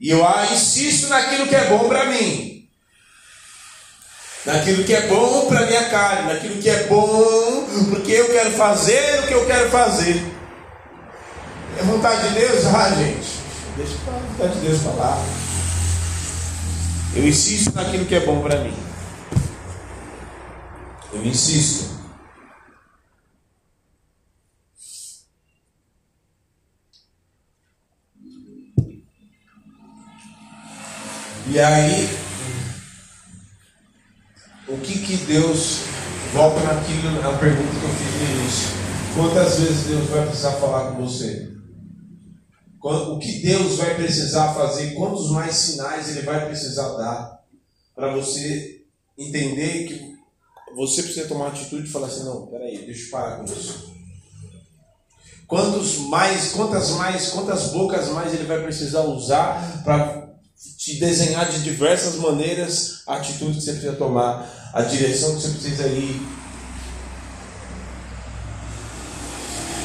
E 0.00 0.10
eu 0.10 0.24
insisto 0.52 1.08
naquilo 1.08 1.46
que 1.46 1.54
é 1.54 1.64
bom 1.66 1.88
para 1.88 2.06
mim. 2.06 2.68
Naquilo 4.44 4.84
que 4.84 4.94
é 4.94 5.06
bom 5.06 5.46
para 5.46 5.66
minha 5.66 5.88
carne, 5.88 6.32
naquilo 6.32 6.60
que 6.60 6.68
é 6.68 6.84
bom 6.84 7.66
porque 7.90 8.12
eu 8.12 8.28
quero 8.28 8.50
fazer 8.52 9.20
o 9.20 9.26
que 9.26 9.34
eu 9.34 9.46
quero 9.46 9.70
fazer. 9.70 10.22
É 11.78 11.82
vontade 11.82 12.28
de 12.28 12.34
Deus? 12.40 12.66
Ah, 12.66 12.90
gente, 12.90 13.28
deixa 13.76 13.94
a 14.06 14.18
vontade 14.18 14.60
de 14.60 14.66
Deus 14.66 14.82
falar. 14.82 15.43
Eu 17.16 17.28
insisto 17.28 17.72
naquilo 17.74 18.06
que 18.06 18.14
é 18.16 18.20
bom 18.20 18.42
para 18.42 18.60
mim. 18.60 18.74
Eu 21.12 21.24
insisto. 21.24 21.94
E 31.46 31.60
aí, 31.60 32.08
o 34.66 34.76
que 34.78 34.98
que 34.98 35.16
Deus 35.18 35.82
volta 36.32 36.60
naquilo, 36.64 37.22
na 37.22 37.38
pergunta 37.38 37.78
que 37.78 37.84
eu 37.84 37.90
fiz 37.90 38.14
no 38.16 38.40
início? 38.40 38.68
Quantas 39.14 39.60
vezes 39.60 39.86
Deus 39.86 40.08
vai 40.10 40.26
precisar 40.26 40.52
falar 40.52 40.90
com 40.90 41.06
você? 41.06 41.53
O 42.84 43.18
que 43.18 43.38
Deus 43.38 43.76
vai 43.76 43.94
precisar 43.94 44.52
fazer, 44.52 44.92
quantos 44.92 45.30
mais 45.30 45.54
sinais 45.54 46.10
Ele 46.10 46.20
vai 46.20 46.44
precisar 46.44 46.86
dar 46.98 47.42
para 47.94 48.12
você 48.12 48.82
entender 49.16 49.86
que 49.86 50.14
você 50.76 51.02
precisa 51.02 51.26
tomar 51.26 51.48
atitude 51.48 51.88
e 51.88 51.90
falar 51.90 52.08
assim: 52.08 52.24
não, 52.24 52.46
peraí, 52.46 52.84
deixa 52.84 53.06
eu 53.06 53.10
parar 53.10 53.38
com 53.38 53.44
isso. 53.44 53.94
Quantos 55.46 55.96
mais, 56.08 56.52
quantas 56.52 56.90
mais, 56.90 57.30
quantas 57.30 57.68
bocas 57.68 58.08
mais 58.10 58.34
Ele 58.34 58.44
vai 58.44 58.62
precisar 58.62 59.00
usar 59.00 59.82
para 59.82 60.34
te 60.76 60.98
desenhar 60.98 61.50
de 61.50 61.62
diversas 61.62 62.16
maneiras 62.16 63.02
a 63.06 63.16
atitude 63.16 63.56
que 63.56 63.62
você 63.62 63.72
precisa 63.72 63.94
tomar, 63.94 64.46
a 64.74 64.82
direção 64.82 65.34
que 65.36 65.40
você 65.40 65.48
precisa 65.48 65.86
ir. 65.86 66.20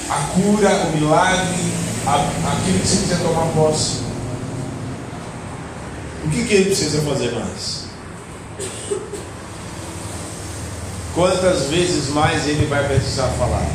A 0.09 0.33
cura, 0.33 0.87
o 0.87 0.97
milagre, 0.97 1.88
aquilo 2.05 2.79
que 2.79 2.87
você 2.87 2.97
precisa 2.97 3.17
tomar 3.17 3.45
posse. 3.53 4.01
O 6.25 6.29
que, 6.29 6.45
que 6.45 6.53
ele 6.53 6.65
precisa 6.65 7.01
fazer 7.01 7.31
mais? 7.31 7.85
Quantas 11.15 11.63
vezes 11.65 12.09
mais 12.09 12.47
ele 12.47 12.65
vai 12.67 12.87
precisar 12.87 13.27
falar? 13.29 13.65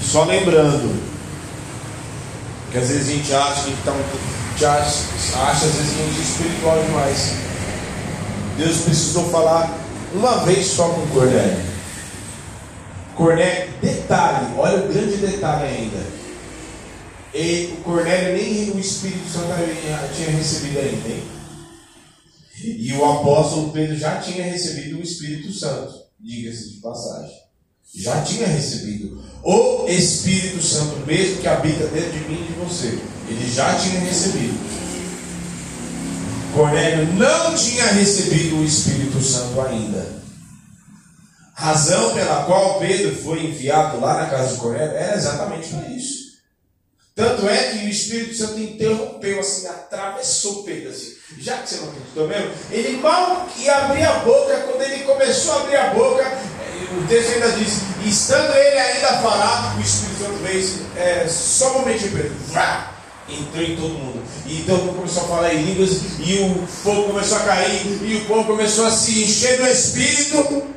Só 0.00 0.24
lembrando 0.24 1.02
que 2.70 2.78
às 2.78 2.88
vezes 2.88 3.08
a 3.08 3.12
gente 3.12 3.34
acha 3.34 3.62
que 3.62 3.70
está 3.70 3.92
acha, 4.66 5.04
acha 5.48 5.66
às 5.66 5.74
vezes 5.74 5.92
a 5.92 6.02
gente 6.02 6.18
é 6.18 6.22
espiritual 6.22 6.82
demais. 6.82 7.34
Deus 8.56 8.78
precisou 8.78 9.28
falar 9.30 9.70
uma 10.14 10.38
vez 10.44 10.66
só 10.66 10.88
com 10.88 11.06
Cornélio. 11.08 11.74
Cornélio, 13.14 13.72
detalhe, 13.82 14.46
olha 14.56 14.84
o 14.84 14.92
grande 14.92 15.16
detalhe 15.16 15.64
ainda. 15.64 16.23
E 17.34 17.74
o 17.78 17.82
Cornélio 17.82 18.36
nem 18.36 18.70
o 18.70 18.78
Espírito 18.78 19.28
Santo 19.28 19.48
tinha 20.14 20.30
recebido 20.30 20.78
ainda. 20.78 21.08
Hein? 21.08 21.22
E 22.62 22.92
o 22.92 23.04
apóstolo 23.04 23.72
Pedro 23.72 23.96
já 23.96 24.18
tinha 24.20 24.44
recebido 24.44 24.98
o 24.98 25.02
Espírito 25.02 25.52
Santo, 25.52 25.92
diga-se 26.20 26.70
de 26.70 26.76
passagem. 26.76 27.34
Já 27.92 28.22
tinha 28.22 28.46
recebido. 28.46 29.20
O 29.42 29.88
Espírito 29.88 30.62
Santo, 30.62 31.04
mesmo 31.06 31.40
que 31.40 31.48
habita 31.48 31.86
dentro 31.88 32.12
de 32.12 32.28
mim 32.28 32.40
e 32.40 32.52
de 32.52 32.58
você, 32.58 32.98
ele 33.28 33.52
já 33.52 33.74
tinha 33.78 33.98
recebido. 34.00 34.54
Cornélio 36.54 37.12
não 37.14 37.54
tinha 37.56 37.86
recebido 37.86 38.58
o 38.58 38.64
Espírito 38.64 39.20
Santo 39.20 39.60
ainda. 39.60 40.06
Razão 41.52 42.14
pela 42.14 42.44
qual 42.44 42.78
Pedro 42.78 43.14
foi 43.16 43.44
enviado 43.44 44.00
lá 44.00 44.22
na 44.22 44.30
casa 44.30 44.54
de 44.54 44.60
Cornélio 44.60 44.94
era 44.94 45.16
exatamente 45.16 45.68
por 45.68 45.90
isso. 45.90 46.23
Tanto 47.14 47.48
é 47.48 47.70
que 47.70 47.86
o 47.86 47.88
Espírito 47.88 48.34
Santo 48.34 48.58
interrompeu, 48.58 49.38
assim, 49.38 49.68
atravessou 49.68 50.64
Pedro, 50.64 50.90
assim. 50.90 51.14
Já 51.38 51.58
que 51.58 51.68
você 51.68 51.76
não 51.76 51.88
acreditou 51.90 52.26
mesmo, 52.26 52.50
ele 52.72 52.96
mal 52.96 53.48
ia 53.56 53.76
abrir 53.76 54.02
a 54.02 54.14
boca, 54.14 54.56
quando 54.66 54.82
ele 54.82 55.04
começou 55.04 55.52
a 55.52 55.60
abrir 55.60 55.76
a 55.76 55.90
boca, 55.90 56.24
o 56.98 57.06
texto 57.06 57.34
ainda 57.34 57.52
diz, 57.52 57.74
estando 58.04 58.52
ele 58.56 58.78
ainda 58.78 59.08
a 59.10 59.22
falar, 59.22 59.76
o 59.78 59.80
Espírito 59.80 60.24
Santo 60.24 60.42
veio, 60.42 60.86
é, 60.96 61.28
só 61.28 61.70
um 61.70 61.80
momentinho, 61.80 62.12
Pedro, 62.12 62.34
vrá, 62.48 62.94
entrou 63.28 63.62
em 63.62 63.76
todo 63.76 63.90
mundo. 63.90 64.22
E 64.46 64.64
mundo 64.68 64.96
começou 64.96 65.22
a 65.22 65.28
falar 65.28 65.54
em 65.54 65.62
línguas, 65.62 65.92
e 66.18 66.38
o 66.40 66.66
fogo 66.66 67.04
começou 67.04 67.38
a 67.38 67.44
cair, 67.44 68.02
e 68.02 68.16
o 68.16 68.24
povo 68.26 68.44
começou 68.44 68.86
a 68.86 68.90
se 68.90 69.22
encher 69.22 69.58
do 69.58 69.68
Espírito. 69.68 70.74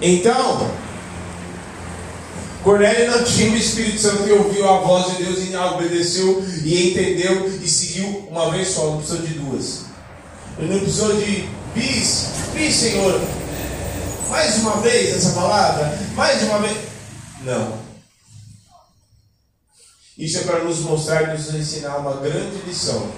Então, 0.00 0.70
Cornélio 2.62 3.10
não 3.10 3.24
tinha 3.24 3.50
o 3.50 3.56
Espírito 3.56 4.00
Santo 4.00 4.28
e 4.28 4.32
ouviu 4.32 4.68
a 4.68 4.78
voz 4.80 5.16
de 5.16 5.24
Deus 5.24 5.38
e 5.38 5.56
obedeceu 5.56 6.44
e 6.62 6.90
entendeu 6.90 7.48
e 7.48 7.68
seguiu 7.68 8.28
uma 8.30 8.50
vez 8.50 8.68
só, 8.68 8.90
não 8.90 8.98
precisou 8.98 9.26
de 9.26 9.34
duas. 9.34 9.86
Ele 10.58 10.72
não 10.72 10.80
precisou 10.80 11.16
de 11.16 11.48
bis, 11.74 12.26
bis, 12.54 12.74
Senhor, 12.74 13.20
mais 14.28 14.56
uma 14.58 14.76
vez 14.80 15.16
essa 15.16 15.32
palavra, 15.32 15.98
mais 16.14 16.42
uma 16.42 16.58
vez. 16.60 16.76
Não. 17.42 17.78
Isso 20.16 20.38
é 20.38 20.42
para 20.42 20.64
nos 20.64 20.80
mostrar 20.80 21.22
e 21.22 21.38
nos 21.38 21.54
ensinar 21.54 21.96
uma 21.96 22.16
grande 22.16 22.56
lição. 22.66 23.10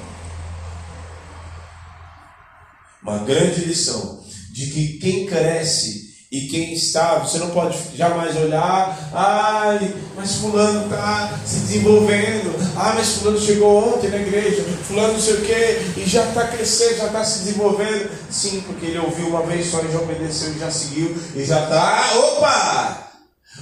Uma 3.03 3.19
grande 3.19 3.65
lição 3.65 4.23
de 4.53 4.67
que 4.67 4.99
quem 4.99 5.27
cresce 5.27 6.10
E 6.31 6.43
quem 6.43 6.73
está, 6.75 7.19
você 7.19 7.39
não 7.39 7.51
pode 7.51 7.77
jamais 7.97 8.37
olhar, 8.37 9.11
ai, 9.13 9.93
mas 10.15 10.37
fulano 10.37 10.85
está 10.85 11.37
se 11.45 11.59
desenvolvendo, 11.59 12.55
ah, 12.77 12.93
mas 12.95 13.15
fulano 13.15 13.41
chegou 13.41 13.95
ontem 13.97 14.11
na 14.11 14.19
igreja, 14.19 14.65
fulano 14.87 15.15
não 15.15 15.21
sei 15.21 15.35
o 15.35 15.41
quê, 15.41 15.83
e 15.97 16.05
já 16.07 16.23
está 16.29 16.47
crescendo, 16.47 16.99
já 16.99 17.07
está 17.07 17.25
se 17.25 17.41
desenvolvendo. 17.41 18.11
Sim, 18.31 18.63
porque 18.65 18.87
ele 18.87 19.01
ouviu 19.01 19.27
uma 19.27 19.43
vez 19.43 19.73
só 19.73 19.81
e 19.81 19.91
já 19.91 19.99
obedeceu 19.99 20.53
e 20.53 20.59
já 20.61 20.71
seguiu, 20.71 21.17
e 21.35 21.45
já 21.45 21.65
está, 21.65 22.13
opa! 22.17 23.11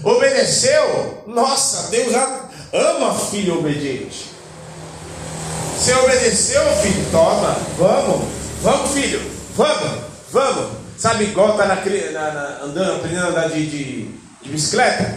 Obedeceu? 0.05 1.25
Nossa, 1.27 1.89
Deus 1.89 2.13
ama 2.75 3.15
filho 3.15 3.61
obediente. 3.61 4.27
Você 5.75 5.95
obedeceu, 5.95 6.63
filho? 6.83 7.07
Toma, 7.11 7.57
vamos, 7.79 8.29
vamos, 8.63 8.91
filho, 8.91 9.23
vamos, 9.57 10.03
vamos. 10.31 10.88
Sabe, 10.99 11.25
igual 11.25 11.57
tá 11.57 11.67
na, 11.67 11.77
na, 11.77 12.33
na, 12.33 12.65
andando, 12.65 12.97
aprendendo 12.97 13.27
a 13.27 13.29
andar 13.29 13.49
de, 13.51 13.67
de, 13.67 14.11
de 14.43 14.49
bicicleta? 14.51 15.15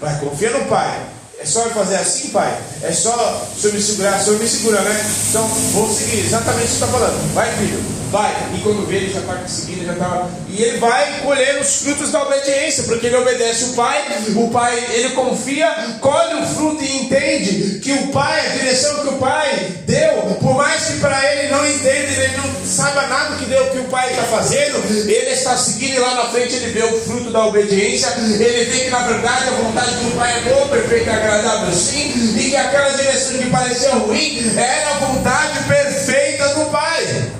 Vai, 0.00 0.18
confia 0.18 0.50
no 0.50 0.64
pai. 0.66 1.06
É 1.38 1.44
só 1.44 1.68
fazer 1.70 1.96
assim, 1.96 2.30
pai? 2.30 2.56
É 2.82 2.92
só 2.92 3.44
o 3.54 3.60
senhor 3.60 3.74
me 3.74 3.82
segurar, 3.82 4.20
o 4.20 4.24
senhor 4.24 4.38
me 4.38 4.48
segura, 4.48 4.80
né? 4.80 5.06
Então, 5.28 5.46
vou 5.46 5.92
seguir 5.92 6.20
exatamente 6.20 6.64
o 6.64 6.68
que 6.68 6.68
você 6.68 6.74
está 6.74 6.86
falando. 6.86 7.34
Vai, 7.34 7.52
filho 7.56 8.01
vai. 8.12 8.30
E 8.54 8.58
quando 8.60 8.86
vê, 8.86 8.96
ele 8.96 9.12
já 9.12 9.20
está 9.20 9.38
seguindo, 9.48 9.86
já 9.86 9.94
está. 9.94 10.28
E 10.48 10.62
ele 10.62 10.78
vai 10.78 11.20
colher 11.22 11.60
os 11.60 11.76
frutos 11.82 12.12
da 12.12 12.22
obediência, 12.22 12.84
porque 12.84 13.06
ele 13.06 13.16
obedece 13.16 13.64
o 13.64 13.72
pai, 13.72 14.04
o 14.36 14.50
pai, 14.50 14.78
ele 14.90 15.08
confia, 15.10 15.96
colhe 16.00 16.42
o 16.42 16.46
fruto 16.46 16.84
e 16.84 16.96
entende 16.98 17.80
que 17.80 17.90
o 17.92 18.08
pai, 18.08 18.46
a 18.46 18.50
direção 18.50 19.00
que 19.00 19.08
o 19.08 19.16
pai 19.16 19.78
deu, 19.86 20.36
por 20.40 20.54
mais 20.54 20.84
que 20.84 21.00
para 21.00 21.32
ele 21.32 21.48
não 21.50 21.66
entenda, 21.66 22.22
ele 22.22 22.36
não 22.36 22.66
saiba 22.66 23.06
nada 23.06 23.36
que 23.36 23.46
deu, 23.46 23.64
que 23.70 23.78
o 23.78 23.84
pai 23.84 24.10
está 24.10 24.22
fazendo, 24.24 24.78
ele 25.08 25.30
está 25.30 25.56
seguindo 25.56 25.94
e 25.94 25.98
lá 25.98 26.14
na 26.14 26.24
frente 26.26 26.54
ele 26.54 26.70
vê 26.70 26.84
o 26.84 27.00
fruto 27.00 27.30
da 27.30 27.46
obediência, 27.46 28.12
ele 28.18 28.64
vê 28.64 28.84
que 28.84 28.90
na 28.90 29.00
verdade 29.00 29.48
a 29.48 29.52
vontade 29.52 29.90
do 29.96 30.16
pai 30.16 30.38
é 30.38 30.40
boa, 30.50 30.68
perfeita 30.68 31.10
e 31.10 31.14
agradável 31.14 31.72
sim, 31.72 32.12
e 32.36 32.50
que 32.50 32.56
aquela 32.56 32.90
direção 32.90 33.38
que 33.38 33.50
parecia 33.50 33.90
ruim 33.94 34.52
era 34.56 34.90
a 34.90 34.98
vontade 34.98 35.64
perfeita 35.66 36.48
do 36.54 36.70
pai. 36.70 37.31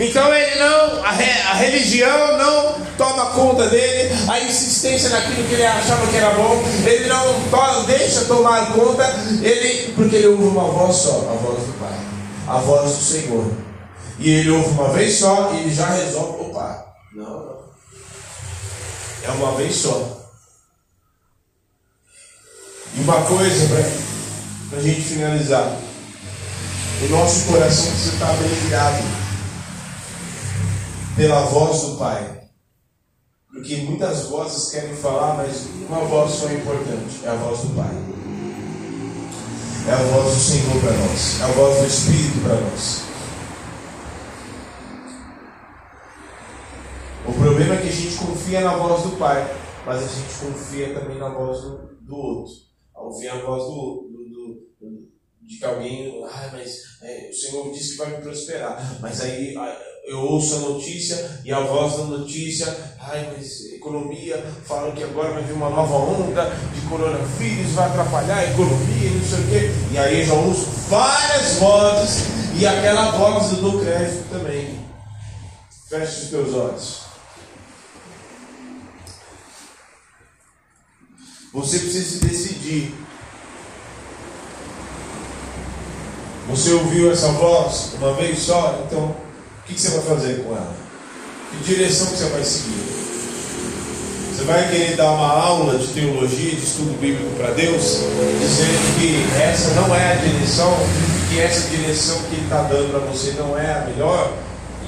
Então 0.00 0.32
ele 0.32 0.58
não, 0.58 1.04
a, 1.04 1.10
re, 1.10 1.30
a, 1.42 1.54
religião 1.56 2.38
não 2.38 2.86
toma 2.96 3.32
conta 3.32 3.68
dele, 3.68 4.10
a 4.30 4.40
insistência 4.40 5.10
naquilo 5.10 5.46
que 5.46 5.52
ele 5.52 5.66
achava 5.66 6.06
que 6.06 6.16
era 6.16 6.30
bom, 6.30 6.56
ele 6.86 7.06
não 7.06 7.34
to, 7.50 7.86
deixa 7.86 8.24
tomar 8.24 8.72
conta, 8.72 9.04
ele, 9.42 9.92
porque 9.92 10.16
ele 10.16 10.28
ouve 10.28 10.44
uma 10.44 10.64
voz 10.70 10.96
só, 10.96 11.28
a 11.30 11.36
voz 11.36 11.66
do 11.66 11.78
Pai, 11.78 11.98
a 12.48 12.56
voz 12.60 12.96
do 12.96 13.04
Senhor. 13.04 13.52
E 14.18 14.30
ele 14.30 14.50
ouve 14.50 14.70
uma 14.70 14.88
vez 14.88 15.18
só 15.18 15.52
e 15.52 15.58
ele 15.58 15.74
já 15.74 15.90
resolve, 15.90 16.44
opa, 16.44 16.94
não, 17.14 17.24
não. 17.24 17.60
É 19.22 19.30
uma 19.32 19.52
vez 19.52 19.76
só. 19.76 20.16
E 22.94 23.00
uma 23.00 23.20
coisa 23.20 23.68
para 24.70 24.78
a 24.78 24.82
gente 24.82 25.02
finalizar. 25.02 25.76
O 27.02 27.08
nosso 27.08 27.46
coração 27.46 27.86
precisa 27.90 28.14
estar 28.14 28.32
bem 28.34 28.48
ligado 28.48 29.29
pela 31.16 31.40
voz 31.42 31.82
do 31.82 31.96
Pai. 31.96 32.40
Porque 33.48 33.76
muitas 33.78 34.26
vozes 34.26 34.70
querem 34.70 34.94
falar, 34.94 35.36
mas 35.36 35.66
uma 35.88 36.00
voz 36.04 36.32
só 36.32 36.48
é 36.48 36.54
importante: 36.54 37.24
é 37.24 37.28
a 37.28 37.34
voz 37.34 37.60
do 37.60 37.74
Pai. 37.74 37.94
É 39.88 39.92
a 39.92 39.96
voz 39.96 40.34
do 40.34 40.40
Senhor 40.40 40.80
para 40.80 40.92
nós, 40.92 41.40
é 41.40 41.44
a 41.44 41.48
voz 41.48 41.78
do 41.78 41.86
Espírito 41.86 42.40
para 42.42 42.60
nós. 42.60 43.02
O 47.26 47.32
problema 47.32 47.74
é 47.74 47.82
que 47.82 47.88
a 47.88 47.92
gente 47.92 48.16
confia 48.16 48.60
na 48.60 48.76
voz 48.76 49.02
do 49.02 49.16
Pai, 49.16 49.56
mas 49.86 50.02
a 50.02 50.06
gente 50.06 50.34
confia 50.38 50.94
também 50.94 51.18
na 51.18 51.30
voz 51.30 51.60
do, 51.62 51.96
do 52.00 52.16
outro. 52.16 52.52
Ao 52.94 53.06
ouvir 53.06 53.28
a 53.28 53.38
voz 53.40 53.64
do, 53.64 54.08
do, 54.10 54.24
do 54.80 55.10
de 55.42 55.58
que 55.58 55.64
alguém, 55.64 56.22
ah, 56.24 56.50
mas 56.52 56.76
é, 57.02 57.30
o 57.30 57.34
Senhor 57.34 57.72
disse 57.72 57.92
que 57.92 57.98
vai 57.98 58.16
me 58.16 58.22
prosperar, 58.22 58.98
mas 59.00 59.20
aí 59.20 59.54
eu 60.10 60.18
ouço 60.18 60.56
a 60.56 60.58
notícia 60.58 61.40
e 61.44 61.52
a 61.52 61.60
voz 61.60 61.96
da 61.98 62.02
notícia, 62.02 62.66
ai, 62.98 63.32
mas 63.32 63.72
economia, 63.72 64.44
falam 64.66 64.90
que 64.90 65.04
agora 65.04 65.34
vai 65.34 65.44
vir 65.44 65.52
uma 65.52 65.70
nova 65.70 65.94
onda 65.94 66.52
de 66.74 66.80
coronavírus, 66.88 67.70
vai 67.74 67.86
atrapalhar 67.86 68.38
a 68.38 68.50
economia 68.50 69.08
e 69.08 69.14
não 69.14 69.24
sei 69.24 69.38
o 69.38 69.48
quê. 69.48 69.70
E 69.92 69.98
aí 69.98 70.20
eu 70.22 70.26
já 70.26 70.34
ouço 70.34 70.66
várias 70.88 71.58
vozes 71.58 72.24
e 72.58 72.66
aquela 72.66 73.12
voz 73.12 73.50
do 73.58 73.78
crédito 73.78 74.28
também. 74.30 74.80
Feche 75.88 76.24
os 76.24 76.30
teus 76.30 76.54
olhos. 76.54 77.00
Você 81.54 81.78
precisa 81.78 82.18
se 82.18 82.24
decidir. 82.24 82.94
Você 86.48 86.72
ouviu 86.72 87.12
essa 87.12 87.28
voz 87.28 87.92
uma 87.94 88.12
vez 88.14 88.40
só? 88.40 88.82
Então 88.84 89.29
o 89.70 89.74
que 89.74 89.80
você 89.80 89.90
vai 89.90 90.02
fazer 90.02 90.42
com 90.42 90.50
ela? 90.50 90.74
Que 91.50 91.64
direção 91.64 92.08
você 92.08 92.24
vai 92.24 92.44
seguir? 92.44 93.00
Você 94.34 94.44
vai 94.44 94.68
querer 94.70 94.96
dar 94.96 95.12
uma 95.12 95.32
aula 95.32 95.78
de 95.78 95.86
teologia, 95.88 96.50
de 96.50 96.64
estudo 96.64 96.98
bíblico 97.00 97.30
para 97.36 97.52
Deus, 97.52 97.82
dizendo 98.40 98.98
que 98.98 99.40
essa 99.40 99.74
não 99.74 99.94
é 99.94 100.12
a 100.12 100.16
direção, 100.16 100.74
que 101.28 101.40
essa 101.40 101.68
direção 101.68 102.18
que 102.24 102.34
Ele 102.34 102.44
está 102.44 102.62
dando 102.62 102.90
para 102.90 103.00
você 103.00 103.32
não 103.32 103.56
é 103.56 103.72
a 103.72 103.84
melhor, 103.86 104.36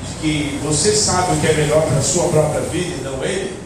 e 0.00 0.20
que 0.20 0.58
você 0.62 0.94
sabe 0.94 1.36
o 1.36 1.40
que 1.40 1.46
é 1.46 1.54
melhor 1.54 1.86
para 1.86 1.98
a 1.98 2.02
sua 2.02 2.28
própria 2.28 2.62
vida 2.62 2.96
e 2.98 3.04
não 3.04 3.22
Ele? 3.24 3.56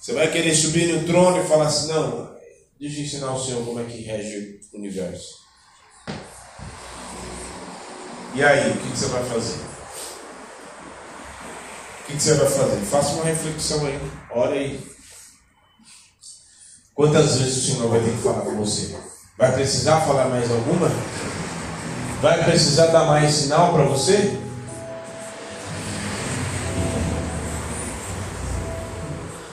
Você 0.00 0.12
vai 0.12 0.30
querer 0.30 0.54
subir 0.54 0.92
no 0.92 1.04
trono 1.06 1.42
e 1.42 1.46
falar 1.46 1.66
assim: 1.66 1.88
não, 1.88 2.30
deixa 2.78 2.98
eu 2.98 3.04
ensinar 3.04 3.32
o 3.32 3.42
Senhor 3.42 3.64
como 3.64 3.80
é 3.80 3.84
que 3.84 4.02
rege 4.02 4.60
o 4.72 4.76
universo. 4.76 5.41
E 8.34 8.42
aí, 8.42 8.70
o 8.70 8.76
que, 8.76 8.96
você 8.96 9.06
vai 9.08 9.22
fazer? 9.24 9.56
O 12.00 12.04
que, 12.06 12.22
você 12.22 12.34
vai 12.34 12.48
fazer? 12.48 12.76
Faça 12.86 13.12
uma 13.14 13.24
reflexão 13.24 13.84
aí, 13.84 14.00
ora 14.30 14.52
aí. 14.52 14.80
Quantas 16.94 17.36
vezes 17.36 17.56
o 17.58 17.72
Senhor 17.72 17.90
vai 17.90 18.00
ter 18.00 18.10
que 18.10 18.22
falar 18.22 18.40
com 18.40 18.56
você? 18.56 18.96
Vai 19.36 19.52
precisar 19.52 20.00
falar 20.00 20.26
mais 20.26 20.50
alguma? 20.50 20.90
Vai 22.22 22.42
precisar 22.44 22.86
dar 22.86 23.04
mais 23.04 23.34
sinal 23.34 23.74
para 23.74 23.84
você? 23.84 24.38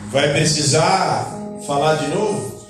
Vai 0.10 0.32
precisar 0.32 1.28
falar 1.68 1.96
de 1.96 2.08
novo? 2.08 2.66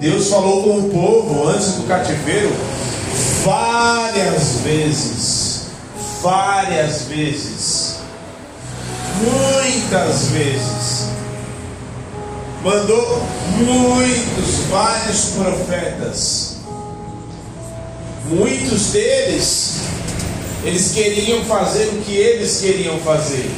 Deus 0.00 0.28
falou 0.28 0.64
com 0.64 0.78
o 0.78 0.90
povo 0.90 1.48
antes 1.48 1.72
do 1.72 1.86
cativeiro 1.86 2.50
várias 3.46 4.58
vezes, 4.64 5.66
várias 6.20 7.02
vezes, 7.02 8.00
muitas 9.22 10.26
vezes, 10.30 11.08
mandou 12.64 13.22
muitos, 13.58 14.64
vários 14.68 15.26
profetas. 15.26 16.56
Muitos 18.28 18.86
deles, 18.86 19.76
eles 20.64 20.90
queriam 20.90 21.44
fazer 21.44 21.86
o 21.86 22.02
que 22.02 22.16
eles 22.16 22.60
queriam 22.60 22.98
fazer. 22.98 23.48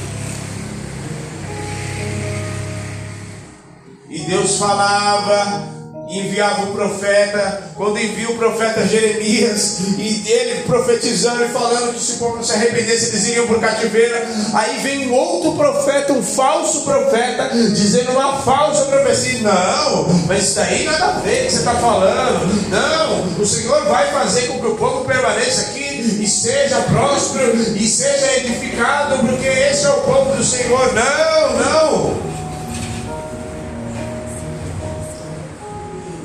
E 4.10 4.18
Deus 4.18 4.58
falava, 4.58 5.77
enviava 6.08 6.62
o 6.64 6.72
profeta, 6.72 7.70
quando 7.74 8.00
envia 8.00 8.30
o 8.30 8.36
profeta 8.36 8.86
Jeremias, 8.86 9.80
e 9.98 10.24
ele 10.26 10.62
profetizando 10.62 11.44
e 11.44 11.48
falando 11.48 11.92
que 11.92 12.00
se 12.00 12.12
o 12.12 12.18
povo 12.18 12.42
se 12.42 12.52
arrependesse, 12.52 13.10
eles 13.10 13.26
iriam 13.28 13.46
para 13.46 13.56
o 13.58 13.60
cativeiro. 13.60 14.16
Aí 14.54 14.78
vem 14.78 15.08
um 15.08 15.14
outro 15.14 15.52
profeta, 15.52 16.12
um 16.14 16.22
falso 16.22 16.82
profeta, 16.82 17.50
dizendo 17.74 18.12
uma 18.12 18.38
falsa 18.38 18.86
profecia. 18.86 19.42
Não, 19.42 20.08
mas 20.26 20.44
isso 20.44 20.54
daí 20.56 20.84
nada 20.84 21.04
a 21.04 21.18
ver 21.20 21.46
que 21.46 21.52
você 21.52 21.58
está 21.58 21.74
falando. 21.74 22.68
Não, 22.70 23.42
o 23.42 23.46
Senhor 23.46 23.84
vai 23.84 24.10
fazer 24.10 24.48
com 24.48 24.58
que 24.58 24.66
o 24.66 24.76
povo 24.76 25.04
permaneça 25.04 25.70
aqui 25.70 26.18
e 26.20 26.26
seja 26.26 26.80
próspero 26.82 27.54
e 27.76 27.86
seja 27.86 28.38
edificado, 28.38 29.18
porque 29.18 29.46
esse 29.46 29.84
é 29.84 29.90
o 29.90 30.00
povo 30.00 30.34
do 30.34 30.44
Senhor. 30.44 30.92
Não, 30.94 31.56
não. 31.58 32.37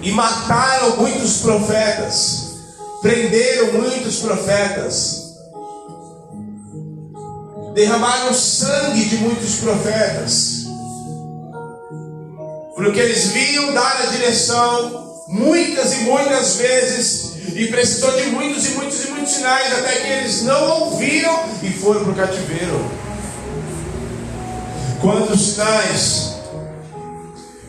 E 0.04 0.12
mataram 0.12 0.97
muitos 0.97 1.38
profetas, 1.38 2.58
prenderam 3.01 3.72
muitos 3.74 4.18
profetas, 4.18 5.34
derramaram 7.74 8.34
sangue 8.34 9.06
de 9.06 9.16
muitos 9.18 9.56
profetas, 9.56 10.66
porque 12.76 12.99
eles 12.99 13.28
vinham 13.28 13.74
dar 13.74 14.01
a 14.01 14.06
direção 14.08 15.24
muitas 15.30 15.93
e 15.93 15.97
muitas 15.99 16.56
vezes 16.58 17.34
e 17.56 17.68
precisou 17.68 18.12
de 18.12 18.26
muitos 18.28 18.66
e 18.66 18.70
muitos 18.72 19.06
e 19.06 19.08
muitos 19.08 19.32
sinais 19.32 19.74
até 19.74 20.01
que 20.01 20.08
eles 20.08 20.41
não 20.43 20.82
ouviram 20.82 21.45
e 21.62 21.70
foram 21.70 22.04
para 22.04 22.12
o 22.12 22.16
cativeiro. 22.16 22.91
Quantos 24.99 25.54
sinais? 25.54 26.43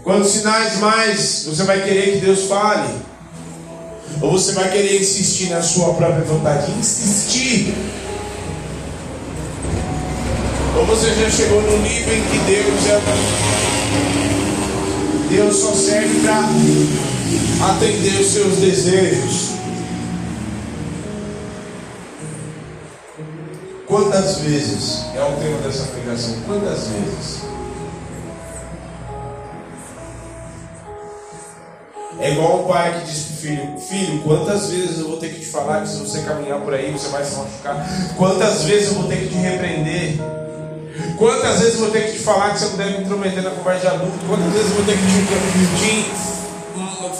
Quantos 0.05 0.32
sinais 0.32 0.78
mais 0.80 1.46
você 1.46 1.62
vai 1.62 1.82
querer 1.82 2.12
que 2.12 2.26
Deus 2.26 2.42
fale? 2.42 2.94
Ou 4.20 4.32
você 4.32 4.52
vai 4.52 4.70
querer 4.70 5.00
insistir 5.00 5.48
na 5.48 5.62
sua 5.62 5.94
própria 5.94 6.20
vontade? 6.24 6.70
Insistir. 6.72 7.74
Ou 10.76 10.84
você 10.84 11.09
já 11.14 11.30
chegou 11.30 11.62
no 11.62 11.78
nível 11.78 12.14
em 12.14 12.22
que 12.22 12.38
Deus 12.46 12.86
é. 12.86 13.00
Deus 15.30 15.57
só 15.57 15.72
serve 15.72 16.20
para 16.20 16.38
atender 17.70 18.20
os 18.20 18.26
seus 18.26 18.59
desejos. 18.59 19.55
Quantas 23.86 24.38
vezes, 24.40 25.07
é 25.14 25.22
o 25.22 25.40
tema 25.40 25.59
dessa 25.62 25.84
pregação, 25.84 26.34
quantas 26.46 26.88
vezes 26.88 27.53
É 32.20 32.30
igual 32.30 32.62
um 32.62 32.68
pai 32.68 33.00
que 33.00 33.10
diz 33.10 33.24
para 33.24 33.34
o 33.34 33.36
filho: 33.36 33.80
Filho, 33.80 34.22
quantas 34.22 34.70
vezes 34.70 34.98
eu 34.98 35.08
vou 35.08 35.16
ter 35.16 35.30
que 35.30 35.40
te 35.40 35.46
falar 35.46 35.82
que 35.82 35.88
se 35.88 35.98
você 35.98 36.22
caminhar 36.22 36.60
por 36.60 36.72
aí 36.72 36.90
você 36.92 37.08
vai 37.08 37.24
se 37.24 37.34
machucar? 37.36 37.86
Quantas 38.16 38.62
vezes 38.62 38.88
eu 38.88 38.94
vou 38.94 39.08
ter 39.08 39.16
que 39.16 39.28
te 39.28 39.34
repreender? 39.34 40.18
Quantas 41.18 41.60
vezes 41.60 41.74
eu 41.74 41.80
vou 41.80 41.90
ter 41.90 42.06
que 42.06 42.12
te 42.12 42.18
falar 42.18 42.50
que 42.50 42.60
você 42.60 42.66
não 42.66 42.76
deve 42.76 43.02
intrometer 43.02 43.42
na 43.42 43.50
conversa 43.50 43.80
de 43.80 43.86
adulto? 43.88 44.18
Quantas 44.26 44.52
vezes 44.52 44.70
eu 44.70 44.76
vou 44.76 44.84
ter 44.84 44.96
que 44.96 45.06
te 45.06 46.34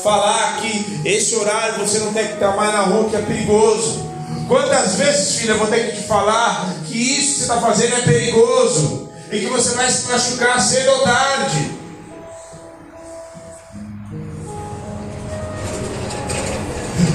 falar 0.03 0.61
que 0.61 1.01
esse 1.05 1.35
horário 1.37 1.79
você 1.79 1.99
não 2.01 2.13
tem 2.13 2.27
que 2.27 2.35
estar 2.35 2.55
mais 2.55 2.73
na 2.73 2.83
rua 2.83 3.09
que 3.09 3.17
é 3.17 3.23
perigoso? 3.23 4.05
Quantas 4.47 4.97
vezes, 4.97 5.37
filha, 5.37 5.53
eu 5.53 5.59
vou 5.59 5.69
ter 5.69 5.91
que 5.91 6.03
te 6.03 6.07
falar 6.07 6.75
que 6.87 6.97
isso 6.97 7.33
que 7.33 7.35
você 7.35 7.43
está 7.43 7.61
fazendo 7.61 7.95
é 7.95 8.01
perigoso 8.03 9.09
e 9.33 9.41
que 9.41 9.47
você 9.47 9.75
vai 9.75 9.91
se 9.91 10.07
machucar 10.07 10.61
cedo 10.61 10.91
ou 10.91 10.99
tarde? 11.01 11.71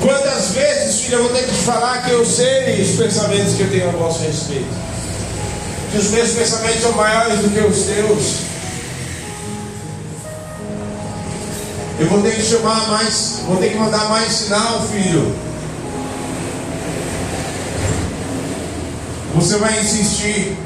Quantas 0.09 0.49
vezes, 0.55 1.01
filha, 1.01 1.17
eu 1.17 1.23
vou 1.23 1.31
ter 1.31 1.45
que 1.45 1.53
falar 1.53 2.03
que 2.03 2.09
eu 2.09 2.25
sei 2.25 2.81
os 2.81 2.97
pensamentos 2.97 3.53
que 3.53 3.61
eu 3.61 3.69
tenho 3.69 3.89
a 3.89 3.91
vosso 3.91 4.23
respeito? 4.23 4.65
Que 5.91 5.97
os 5.99 6.09
meus 6.09 6.31
pensamentos 6.31 6.81
são 6.81 6.93
maiores 6.93 7.37
do 7.37 7.49
que 7.51 7.59
os 7.59 7.83
teus. 7.83 8.35
Eu 11.99 12.07
vou 12.07 12.23
ter 12.23 12.33
que 12.33 12.41
chamar 12.41 12.87
mais, 12.87 13.41
vou 13.45 13.57
ter 13.57 13.69
que 13.69 13.77
mandar 13.77 14.09
mais 14.09 14.33
sinal, 14.33 14.87
filho. 14.87 15.35
Você 19.35 19.57
vai 19.59 19.79
insistir. 19.79 20.57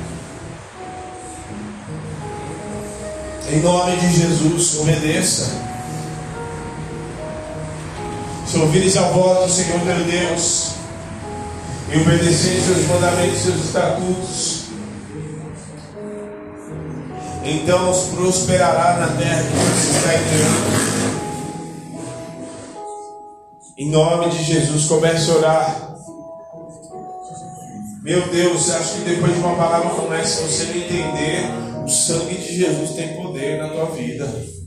Em 3.51 3.59
nome 3.59 3.97
de 3.97 4.21
Jesus, 4.21 4.79
obedeça. 4.79 5.72
Se 8.47 8.57
ouvires 8.57 8.97
a 8.97 9.03
voz 9.09 9.45
do 9.45 9.51
Senhor 9.51 9.79
teu 9.79 10.03
Deus 10.05 10.71
e 11.91 11.97
obedecer 11.97 12.61
seus 12.61 12.87
mandamentos 12.87 13.41
seus 13.41 13.65
estatutos, 13.65 14.63
então 17.43 17.91
os 17.91 18.05
prosperará 18.15 18.99
na 18.99 19.07
terra 19.17 19.43
que 19.43 19.55
você 19.57 19.97
está 19.97 20.13
entrando. 20.13 20.93
Em 23.77 23.89
nome 23.89 24.29
de 24.29 24.43
Jesus, 24.43 24.85
comece 24.85 25.31
a 25.31 25.33
orar. 25.35 25.95
Meu 28.03 28.21
Deus, 28.27 28.69
acho 28.69 28.93
que 28.95 29.09
depois 29.09 29.33
de 29.33 29.39
uma 29.39 29.55
palavra 29.55 29.89
como 29.89 30.13
essa, 30.13 30.41
você 30.43 30.65
não 30.65 30.75
entender, 30.75 31.49
o 31.83 31.87
sangue 31.87 32.35
de 32.35 32.55
Jesus 32.55 32.91
tem 32.91 33.15
poder 33.15 33.57
na 33.57 33.69
tua 33.69 33.85
vida. 33.87 34.62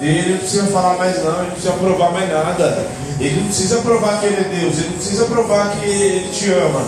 Ele 0.00 0.32
não 0.32 0.38
precisa 0.38 0.66
falar 0.66 0.96
mais 0.98 1.22
não, 1.22 1.38
ele 1.38 1.46
não 1.46 1.50
precisa 1.52 1.72
provar 1.72 2.12
mais 2.12 2.28
nada. 2.30 2.86
Ele 3.20 3.40
não 3.40 3.46
precisa 3.46 3.78
provar 3.78 4.20
que 4.20 4.26
ele 4.26 4.36
é 4.36 4.60
Deus, 4.60 4.78
ele 4.78 4.88
não 4.88 4.96
precisa 4.96 5.24
provar 5.26 5.70
que 5.70 5.86
ele 5.86 6.28
te 6.32 6.50
ama. 6.52 6.84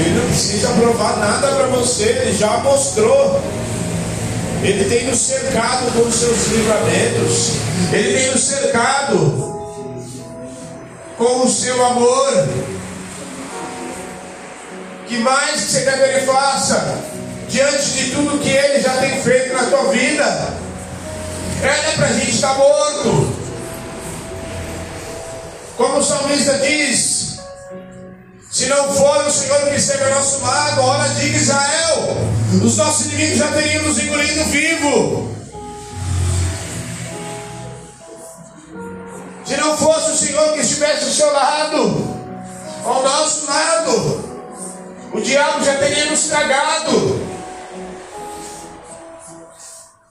Ele 0.00 0.18
não 0.18 0.26
precisa 0.26 0.68
provar 0.68 1.18
nada 1.18 1.48
para 1.48 1.66
você, 1.66 2.04
ele 2.04 2.36
já 2.36 2.58
mostrou. 2.58 3.40
Ele 4.62 4.84
tem 4.84 5.06
nos 5.06 5.18
cercado 5.18 5.90
com 5.92 6.06
os 6.06 6.14
seus 6.14 6.48
livramentos. 6.48 7.52
Ele 7.92 8.18
tem 8.18 8.30
nos 8.30 8.42
cercado 8.42 9.60
com 11.16 11.44
o 11.44 11.48
seu 11.48 11.86
amor. 11.86 12.48
Que 15.06 15.18
mais 15.18 15.60
que 15.62 15.72
você 15.72 15.80
quer 15.82 15.96
que 15.96 16.16
ele 16.16 16.26
faça? 16.26 16.98
Diante 17.48 17.90
de 17.90 18.10
tudo 18.10 18.38
que 18.38 18.48
ele 18.48 18.80
já 18.80 18.96
tem 18.98 19.20
feito. 19.22 19.49
É 21.62 21.92
para 21.96 22.06
a 22.06 22.12
gente 22.12 22.30
estar 22.30 22.54
morto. 22.54 23.36
Como 25.76 25.98
o 25.98 26.02
salmista 26.02 26.58
diz: 26.58 27.40
Se 28.50 28.66
não 28.66 28.92
for 28.94 29.26
o 29.26 29.30
Senhor 29.30 29.68
que 29.68 29.76
esteve 29.76 30.04
ao 30.04 30.10
nosso 30.10 30.40
lado, 30.40 30.80
ora 30.80 31.08
diga 31.10 31.36
Israel, 31.36 32.16
os 32.64 32.76
nossos 32.78 33.06
inimigos 33.06 33.38
já 33.38 33.48
teriam 33.48 33.84
nos 33.84 33.98
engolido 33.98 34.44
vivo. 34.44 35.36
Se 39.44 39.56
não 39.56 39.76
fosse 39.76 40.12
o 40.12 40.16
Senhor 40.16 40.52
que 40.54 40.60
estivesse 40.60 41.04
ao 41.04 41.10
seu 41.10 41.32
lado, 41.32 42.20
ao 42.84 43.02
nosso 43.02 43.46
lado, 43.46 44.40
o 45.12 45.20
diabo 45.20 45.62
já 45.62 45.74
teria 45.76 46.06
nos 46.06 46.22
tragado. 46.22 47.20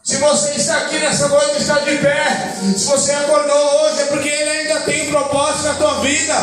Se 0.10 0.18
você 0.18 0.54
está 0.54 0.76
aqui 0.78 0.98
nessa 0.98 1.28
noite, 1.28 1.60
está 1.60 1.82
de 1.82 1.96
pé. 1.98 2.56
Se 2.76 2.86
você 2.86 3.12
acordou 3.12 3.84
hoje, 3.84 4.02
é 4.02 4.06
porque 4.06 4.28
Ele 4.28 4.50
ainda 4.50 4.80
tem 4.80 5.08
um 5.08 5.12
propósito 5.12 5.66
na 5.66 5.74
tua 5.76 6.00
vida. 6.00 6.34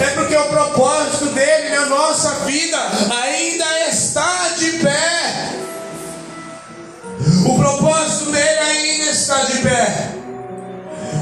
É 0.00 0.10
porque 0.14 0.36
o 0.36 0.44
propósito 0.44 1.24
dele 1.34 1.68
na 1.74 1.86
nossa 1.86 2.30
vida 2.46 2.78
ainda 3.10 3.88
está 3.88 4.50
de 4.56 4.70
pé. 4.70 5.50
O 7.44 7.58
propósito 7.58 8.30
dele 8.30 8.60
ainda 8.60 9.10
está 9.10 9.34
de 9.46 9.58
pé. 9.62 10.10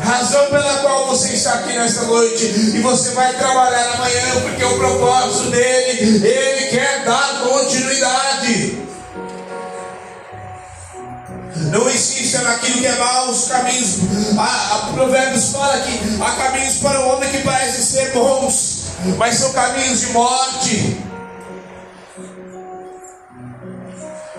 Razão 0.05 0.51
pela 0.51 0.75
qual 0.81 1.07
você 1.07 1.33
está 1.33 1.55
aqui 1.55 1.79
nesta 1.79 2.03
noite 2.03 2.45
e 2.75 2.81
você 2.83 3.13
vai 3.13 3.33
trabalhar 3.33 3.95
amanhã, 3.95 4.43
porque 4.43 4.63
o 4.63 4.77
propósito 4.77 5.51
dele, 5.51 6.27
ele 6.29 6.67
quer 6.67 7.07
dar 7.07 7.41
continuidade. 7.43 8.86
Não 11.71 11.89
insista 11.91 12.43
naquilo 12.43 12.81
que 12.81 12.87
é 12.87 12.97
mal, 12.97 13.31
os 13.31 13.49
caminhos. 13.49 13.99
A, 14.39 14.75
a 14.75 14.79
Provérbios 14.93 15.51
fala 15.53 15.81
que 15.81 16.23
há 16.23 16.31
caminhos 16.33 16.75
para 16.77 17.01
o 17.01 17.09
homem 17.09 17.31
que 17.31 17.39
parecem 17.39 17.83
ser 17.83 18.13
bons, 18.13 18.83
mas 19.17 19.37
são 19.37 19.53
caminhos 19.53 20.01
de 20.01 20.07
morte. 20.09 20.97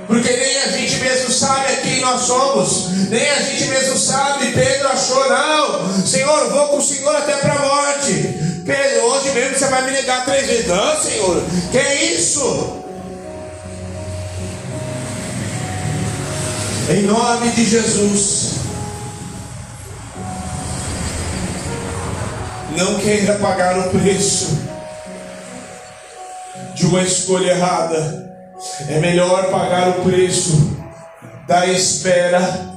Porque 0.07 0.29
nem 0.29 0.57
a 0.57 0.67
gente 0.69 0.95
mesmo 0.97 1.31
sabe 1.31 1.75
quem 1.81 1.99
nós 1.99 2.21
somos, 2.21 3.09
nem 3.09 3.29
a 3.29 3.41
gente 3.41 3.65
mesmo 3.65 3.97
sabe. 3.97 4.51
Pedro 4.53 4.87
achou, 4.87 5.29
não, 5.29 6.05
Senhor, 6.05 6.49
vou 6.49 6.67
com 6.69 6.77
o 6.77 6.81
Senhor 6.81 7.13
até 7.15 7.35
para 7.37 7.53
a 7.53 7.59
morte. 7.59 8.63
Pedro, 8.65 9.05
hoje 9.05 9.31
mesmo 9.31 9.57
você 9.57 9.67
vai 9.67 9.81
me 9.83 9.91
negar 9.91 10.23
três 10.23 10.47
vezes. 10.47 10.67
Não, 10.67 11.01
Senhor, 11.01 11.43
que 11.71 11.77
é 11.77 12.13
isso? 12.13 12.86
Em 16.89 17.01
nome 17.01 17.51
de 17.51 17.65
Jesus. 17.65 18.51
Não 22.77 22.97
queira 22.99 23.33
pagar 23.39 23.77
o 23.77 23.89
preço 23.89 24.57
de 26.75 26.85
uma 26.85 27.01
escolha 27.01 27.51
errada. 27.51 28.33
É 28.87 28.99
melhor 28.99 29.51
pagar 29.51 29.89
o 29.89 30.03
preço 30.03 30.77
da 31.45 31.67
espera, 31.67 32.69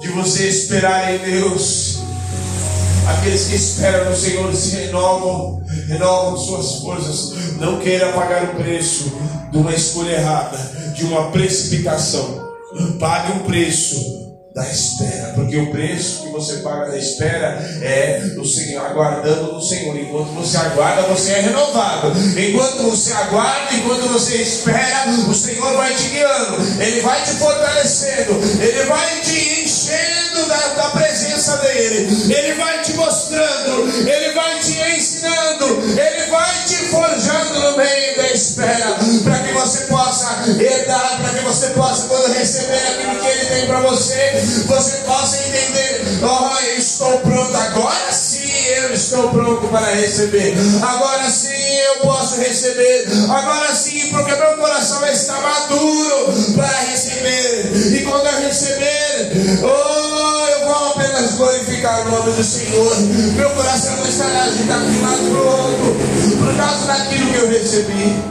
de 0.00 0.06
você 0.10 0.46
esperar 0.46 1.12
em 1.12 1.18
Deus. 1.18 1.98
Aqueles 3.08 3.46
que 3.46 3.56
esperam 3.56 4.08
no 4.08 4.16
Senhor 4.16 4.54
se 4.54 4.76
renovam, 4.76 5.60
renovam 5.88 6.36
suas 6.36 6.76
forças. 6.76 7.56
Não 7.56 7.80
queira 7.80 8.12
pagar 8.12 8.44
o 8.44 8.62
preço 8.62 9.12
de 9.50 9.58
uma 9.58 9.74
escolha 9.74 10.12
errada, 10.12 10.58
de 10.94 11.04
uma 11.04 11.32
precipitação. 11.32 12.41
Pague 12.98 13.32
um 13.32 13.38
preço 13.40 14.22
da 14.54 14.68
espera, 14.70 15.32
porque 15.34 15.56
o 15.56 15.70
preço 15.70 16.24
que 16.24 16.28
você 16.28 16.56
paga 16.56 16.90
da 16.90 16.98
espera 16.98 17.58
é 17.80 18.34
o 18.36 18.44
Senhor 18.44 18.84
aguardando 18.84 19.54
no 19.54 19.62
Senhor. 19.62 19.96
Enquanto 19.96 20.28
você 20.34 20.56
aguarda, 20.58 21.02
você 21.02 21.32
é 21.32 21.40
renovado. 21.40 22.12
Enquanto 22.38 22.82
você 22.82 23.12
aguarda, 23.12 23.74
enquanto 23.74 24.08
você 24.08 24.36
espera, 24.36 25.08
o 25.26 25.34
Senhor 25.34 25.74
vai 25.74 25.94
te 25.94 26.08
guiando, 26.08 26.82
Ele 26.82 27.00
vai 27.00 27.22
te 27.24 27.30
fortalecendo, 27.30 28.40
Ele 28.60 28.84
vai 28.84 29.20
te 29.22 29.61
dEle, 31.56 32.08
Ele. 32.30 32.52
Vai 32.62 32.82
te 32.82 32.94
mostrando, 32.94 34.08
Ele 34.08 34.32
vai 34.32 34.58
te 34.60 34.78
ensinando, 34.96 35.66
Ele 35.98 36.30
vai 36.30 36.64
te 36.66 36.76
forjando 36.86 37.60
no 37.60 37.76
meio 37.76 38.16
da 38.16 38.30
espera, 38.30 38.96
para 39.24 39.38
que 39.38 39.52
você 39.52 39.80
possa 39.86 40.44
herdar, 40.60 41.20
para 41.20 41.38
que 41.38 41.44
você 41.44 41.68
possa, 41.70 42.06
quando 42.08 42.32
receber 42.32 42.76
aquilo 42.76 43.20
que 43.20 43.26
Ele 43.26 43.46
tem 43.46 43.66
para 43.66 43.80
você, 43.80 44.32
você 44.66 44.96
possa 44.98 45.36
entender: 45.48 46.04
oh, 46.22 46.66
eu 46.66 46.78
estou 46.78 47.18
pronto, 47.20 47.56
agora 47.56 48.12
sim 48.12 48.31
estou 49.12 49.28
pronto 49.28 49.68
para 49.68 49.94
receber, 49.94 50.54
agora 50.82 51.28
sim 51.28 51.76
eu 51.86 51.96
posso 51.96 52.40
receber, 52.40 53.06
agora 53.28 53.74
sim, 53.74 54.08
porque 54.08 54.34
meu 54.34 54.56
coração 54.56 55.06
está 55.06 55.38
maduro 55.38 56.32
para 56.54 56.80
receber, 56.90 57.72
e 57.94 58.04
quando 58.04 58.26
eu 58.26 58.40
receber, 58.40 59.32
oh, 59.62 60.46
eu 60.48 60.66
vou 60.66 60.90
apenas 60.92 61.32
glorificar 61.32 62.06
o 62.06 62.10
nome 62.10 62.32
do 62.32 62.42
Senhor, 62.42 62.96
meu 63.36 63.50
coração 63.50 64.02
estará 64.08 64.44
agitado 64.44 64.86
de 64.90 64.98
lado 65.00 65.18
para 65.18 65.42
o 65.42 65.46
outro, 65.46 65.96
por 66.38 66.56
causa 66.56 66.86
daquilo 66.86 67.30
que 67.32 67.36
eu 67.36 67.48
recebi. 67.50 68.22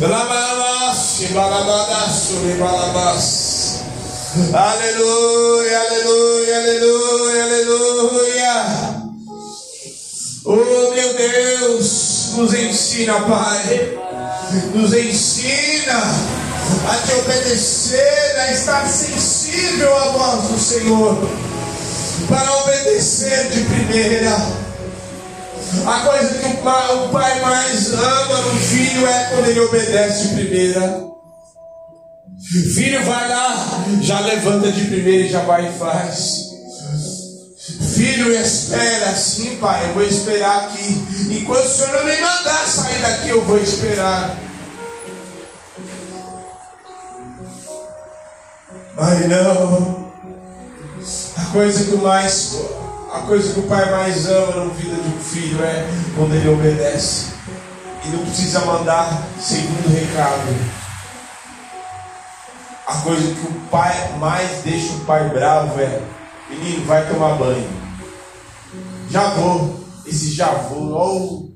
Balabas, 0.00 1.20
balabas, 1.32 2.28
balabas. 2.58 3.43
Aleluia, 4.34 5.78
aleluia, 5.78 6.56
aleluia, 6.56 7.44
aleluia. 7.44 8.66
Oh 10.44 10.90
meu 10.92 11.14
Deus, 11.14 12.32
nos 12.34 12.52
ensina, 12.52 13.20
Pai. 13.20 13.96
Nos 14.74 14.92
ensina 14.92 16.02
a 16.90 16.96
te 17.06 17.12
obedecer, 17.12 18.36
a 18.40 18.50
estar 18.50 18.88
sensível 18.88 19.96
à 19.96 20.08
voz 20.08 20.48
do 20.48 20.58
Senhor, 20.58 21.16
para 22.28 22.52
obedecer 22.56 23.50
de 23.50 23.62
primeira. 23.62 24.36
A 25.86 26.00
coisa 26.00 26.34
que 26.34 26.46
o 26.48 26.56
pai, 26.56 26.96
o 26.96 27.08
pai 27.10 27.40
mais 27.40 27.92
ama 27.92 28.38
no 28.38 28.58
filho 28.58 29.06
é 29.06 29.30
quando 29.30 29.48
ele 29.48 29.60
obedece 29.60 30.26
de 30.26 30.34
primeira. 30.34 31.14
Filho, 32.50 33.02
vai 33.04 33.28
lá, 33.28 33.84
já 34.02 34.20
levanta 34.20 34.70
de 34.70 34.84
primeira 34.84 35.24
e 35.24 35.30
já 35.30 35.40
vai 35.40 35.66
e 35.66 35.78
faz. 35.78 36.44
Filho, 37.94 38.34
espera, 38.34 39.14
sim, 39.14 39.56
pai, 39.56 39.88
eu 39.88 39.94
vou 39.94 40.02
esperar 40.02 40.64
aqui. 40.64 41.02
Enquanto 41.30 41.64
o 41.64 41.68
Senhor 41.68 41.92
não 41.92 42.04
me 42.04 42.20
mandar 42.20 42.66
sair 42.66 43.00
daqui, 43.00 43.30
eu 43.30 43.42
vou 43.44 43.58
esperar. 43.58 44.36
Mas 48.94 49.28
não, 49.28 50.12
a 51.36 51.44
coisa 51.46 51.84
que 51.84 51.96
mais, 51.96 52.58
a 53.12 53.20
coisa 53.20 53.54
que 53.54 53.60
o 53.60 53.64
pai 53.64 53.90
mais 53.90 54.26
ama 54.28 54.66
na 54.66 54.74
vida 54.74 54.96
de 54.96 55.08
um 55.08 55.20
filho 55.20 55.64
é 55.64 55.86
quando 56.14 56.34
ele 56.34 56.48
obedece. 56.48 57.32
E 58.04 58.08
não 58.08 58.18
precisa 58.18 58.60
mandar 58.60 59.26
segundo 59.40 59.88
recado. 59.88 60.83
A 62.86 62.96
coisa 62.96 63.34
que 63.34 63.46
o 63.46 63.60
pai 63.70 64.18
mais 64.18 64.62
deixa 64.62 64.92
o 64.92 65.00
pai 65.06 65.28
bravo 65.30 65.80
é: 65.80 66.02
menino, 66.50 66.84
vai 66.84 67.08
tomar 67.08 67.36
banho. 67.36 67.68
Já 69.10 69.30
vou. 69.30 69.82
Esse 70.06 70.32
já 70.32 70.50
vou, 70.52 70.92
oh, 70.92 71.54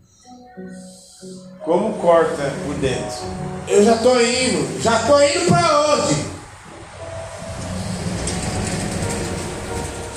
como 1.62 1.92
corta 1.98 2.50
por 2.64 2.74
dentro. 2.76 3.26
Eu 3.66 3.84
já 3.84 3.96
estou 3.96 4.18
indo. 4.18 4.82
Já 4.82 5.00
estou 5.00 5.22
indo 5.22 5.48
para 5.50 5.80
onde? 5.92 6.26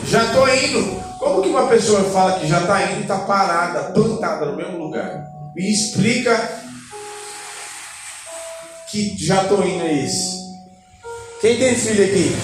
Já 0.05 0.23
estou 0.23 0.47
indo. 0.47 1.01
Como 1.19 1.41
que 1.41 1.49
uma 1.49 1.67
pessoa 1.67 2.05
fala 2.05 2.39
que 2.39 2.47
já 2.47 2.61
está 2.61 2.83
indo 2.83 2.99
e 2.99 3.01
está 3.01 3.19
parada, 3.19 3.91
plantada 3.91 4.45
no 4.45 4.55
mesmo 4.55 4.77
lugar? 4.77 5.25
Me 5.53 5.69
explica 5.69 6.61
que 8.89 9.17
já 9.17 9.43
estou 9.43 9.65
indo 9.67 9.83
é 9.83 10.05
esse. 10.05 10.40
Quem 11.41 11.57
tem 11.57 11.75
filho 11.75 12.05
aqui? 12.05 12.37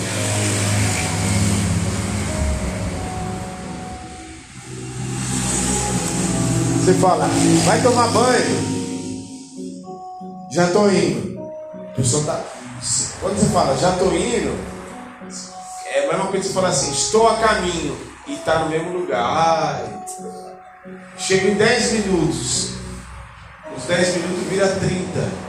Você 6.80 6.94
fala, 6.96 7.30
vai 7.64 7.80
tomar 7.84 8.08
banho. 8.08 8.68
Já 10.52 10.66
estou 10.66 10.92
indo. 10.92 11.40
A 11.74 11.96
pessoa 11.96 12.24
tá. 12.26 12.44
Quando 13.22 13.38
você 13.38 13.46
fala, 13.54 13.78
já 13.78 13.92
estou 13.92 14.12
indo, 14.16 14.58
é 15.94 16.06
a 16.06 16.08
mesma 16.08 16.28
coisa 16.28 16.40
que 16.40 16.48
você 16.48 16.54
fala 16.54 16.70
assim, 16.70 16.92
estou 16.92 17.28
a 17.28 17.38
caminho 17.38 17.96
e 18.26 18.34
está 18.34 18.64
no 18.64 18.70
mesmo 18.70 18.98
lugar. 18.98 19.22
Ai, 19.22 20.06
chega 21.20 21.50
em 21.50 21.54
10 21.54 21.92
minutos. 21.92 22.72
Os 23.78 23.84
10 23.84 24.16
minutos 24.16 24.48
vira 24.50 24.68
30. 24.68 25.47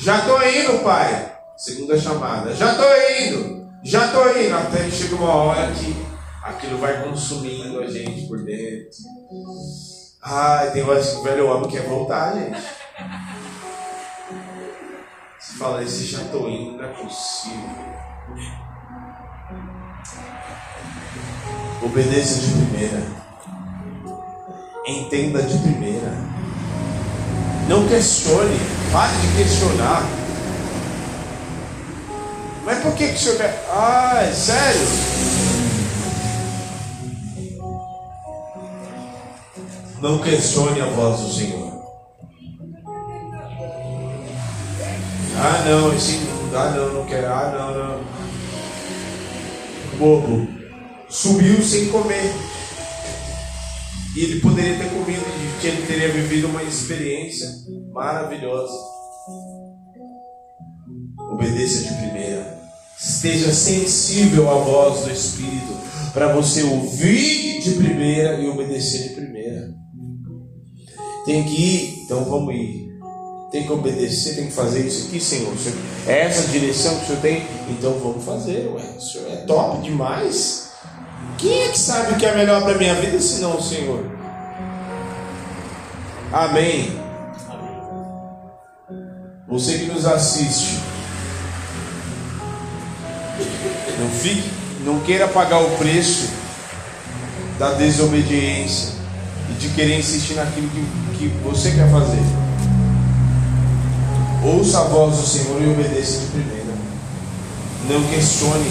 Já 0.00 0.20
estou 0.20 0.42
indo, 0.42 0.82
pai. 0.82 1.36
Segunda 1.58 1.98
chamada. 2.00 2.54
Já 2.54 2.72
estou 2.72 2.86
indo. 3.20 3.68
Já 3.84 4.06
estou 4.06 4.40
indo. 4.40 4.56
Até 4.56 4.84
que 4.84 4.90
chega 4.92 5.16
uma 5.16 5.34
hora 5.34 5.70
que 5.72 5.94
aquilo 6.42 6.78
vai 6.78 7.02
consumindo 7.02 7.80
a 7.80 7.86
gente 7.86 8.26
por 8.26 8.42
dentro. 8.42 8.88
Ai, 10.22 10.70
tem 10.70 10.82
horas 10.82 11.10
que 11.10 11.16
o 11.16 11.22
velho 11.22 11.48
homem 11.48 11.70
quer 11.70 11.82
voltar, 11.82 12.34
gente. 12.34 12.62
Você 15.38 15.58
fala, 15.58 15.82
esse 15.82 16.04
já 16.04 16.22
estou 16.22 16.48
indo, 16.48 16.78
não 16.78 16.84
é 16.84 16.88
possível. 16.88 17.58
Obedeça 21.82 22.40
de 22.40 22.52
primeira. 22.52 23.02
Entenda 24.86 25.42
de 25.42 25.58
primeira. 25.58 26.39
Não 27.70 27.86
questione. 27.86 28.58
Pare 28.90 29.16
de 29.18 29.36
questionar. 29.36 30.02
Mas 32.64 32.82
por 32.82 32.92
que, 32.96 33.06
que 33.06 33.14
o 33.14 33.18
senhor 33.18 33.36
quer. 33.36 33.64
Ah, 33.70 34.24
é 34.24 34.32
sério? 34.32 34.80
Não 40.02 40.18
questione 40.18 40.80
a 40.80 40.86
voz 40.86 41.20
do 41.20 41.32
Senhor. 41.32 41.84
Ah, 45.36 45.64
não, 45.68 45.94
esse. 45.94 46.18
Ah, 46.52 46.70
não, 46.74 46.92
não 46.92 47.06
quero. 47.06 47.28
Ah, 47.28 47.54
não, 47.56 47.72
não. 47.78 48.00
Bobo. 49.96 50.48
Subiu 51.08 51.62
sem 51.62 51.88
comer. 51.90 52.34
E 54.16 54.24
ele 54.24 54.40
poderia 54.40 54.76
ter 54.76 54.90
comido, 54.90 55.24
que 55.60 55.66
ele 55.66 55.86
teria 55.86 56.08
vivido 56.08 56.48
uma 56.48 56.62
experiência 56.62 57.48
maravilhosa. 57.92 58.72
Obedeça 61.32 61.82
de 61.82 61.94
primeira. 61.94 62.58
Esteja 62.98 63.52
sensível 63.52 64.50
à 64.50 64.54
voz 64.54 65.02
do 65.02 65.10
Espírito 65.10 65.78
para 66.12 66.32
você 66.32 66.62
ouvir 66.62 67.60
de 67.60 67.72
primeira 67.72 68.40
e 68.40 68.48
obedecer 68.48 69.08
de 69.08 69.14
primeira. 69.14 69.74
Tem 71.24 71.44
que 71.44 71.54
ir, 71.54 72.02
então 72.04 72.24
vamos 72.24 72.54
ir. 72.54 72.90
Tem 73.52 73.64
que 73.64 73.72
obedecer, 73.72 74.36
tem 74.36 74.46
que 74.46 74.52
fazer 74.52 74.86
isso 74.86 75.08
aqui, 75.08 75.20
Senhor. 75.20 75.52
É 76.06 76.20
essa 76.20 76.48
direção 76.48 76.96
que 76.96 77.04
o 77.04 77.06
Senhor 77.06 77.20
tem? 77.20 77.42
Então 77.68 77.92
vamos 77.98 78.24
fazer, 78.24 78.70
ué. 78.72 78.82
O 78.96 79.00
Senhor 79.00 79.30
é 79.30 79.36
top 79.38 79.82
demais. 79.82 80.70
Quem 81.36 81.62
é 81.64 81.68
que 81.68 81.78
sabe 81.78 82.12
o 82.12 82.16
que 82.16 82.24
é 82.24 82.34
melhor 82.34 82.62
para 82.62 82.78
minha 82.78 82.94
vida 82.94 83.20
senão 83.20 83.58
o 83.58 83.62
Senhor? 83.62 84.19
Amém. 86.32 86.98
Você 89.48 89.78
que 89.78 89.86
nos 89.86 90.06
assiste, 90.06 90.78
não 93.98 94.08
fique, 94.10 94.50
não 94.84 95.00
queira 95.00 95.26
pagar 95.26 95.60
o 95.60 95.76
preço 95.76 96.30
da 97.58 97.72
desobediência 97.72 98.94
e 99.50 99.54
de 99.54 99.68
querer 99.70 99.98
insistir 99.98 100.34
naquilo 100.34 100.68
que, 100.68 101.18
que 101.18 101.28
você 101.42 101.72
quer 101.72 101.90
fazer. 101.90 102.22
Ouça 104.44 104.80
a 104.80 104.84
voz 104.84 105.16
do 105.16 105.26
Senhor 105.26 105.60
e 105.60 105.70
obedeça 105.70 106.20
de 106.20 106.26
primeira. 106.26 106.70
Não 107.88 108.02
questione 108.08 108.70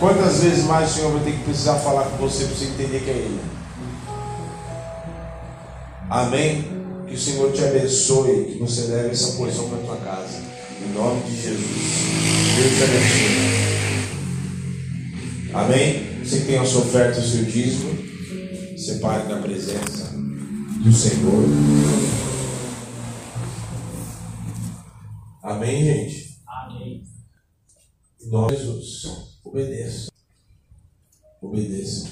Quantas 0.00 0.42
vezes 0.42 0.64
mais 0.64 0.90
o 0.90 0.94
Senhor 0.94 1.12
vai 1.12 1.24
ter 1.24 1.32
que 1.32 1.44
precisar 1.44 1.74
falar 1.74 2.04
com 2.04 2.16
você 2.16 2.44
para 2.44 2.56
você 2.56 2.64
entender 2.64 3.00
que 3.00 3.10
é 3.10 3.12
Ele? 3.12 3.59
Amém? 6.10 6.64
Que 7.06 7.14
o 7.14 7.18
Senhor 7.18 7.52
te 7.52 7.62
abençoe, 7.62 8.46
que 8.46 8.58
você 8.58 8.88
leve 8.88 9.10
essa 9.10 9.36
porção 9.36 9.68
para 9.68 9.78
tua 9.78 9.96
casa. 9.98 10.42
Em 10.82 10.92
nome 10.92 11.22
de 11.22 11.40
Jesus. 11.40 11.62
Deus 12.56 12.76
te 12.76 12.82
abençoe. 12.82 13.60
Amém? 15.54 16.24
Você 16.24 16.40
que 16.40 16.46
tem 16.46 16.58
a 16.58 16.64
sua 16.64 16.80
oferta, 16.80 17.20
o 17.20 17.22
seu 17.22 17.44
dízimo, 17.44 17.96
separe 18.76 19.28
na 19.28 19.40
presença 19.40 20.10
do 20.82 20.92
Senhor. 20.92 21.44
Amém, 25.44 25.84
gente? 25.84 26.40
Amém. 26.44 27.04
Em 28.20 28.28
nome 28.28 28.56
de 28.56 28.62
Jesus. 28.64 29.36
Obedeça. 29.44 30.10
Obedeça. 31.40 32.08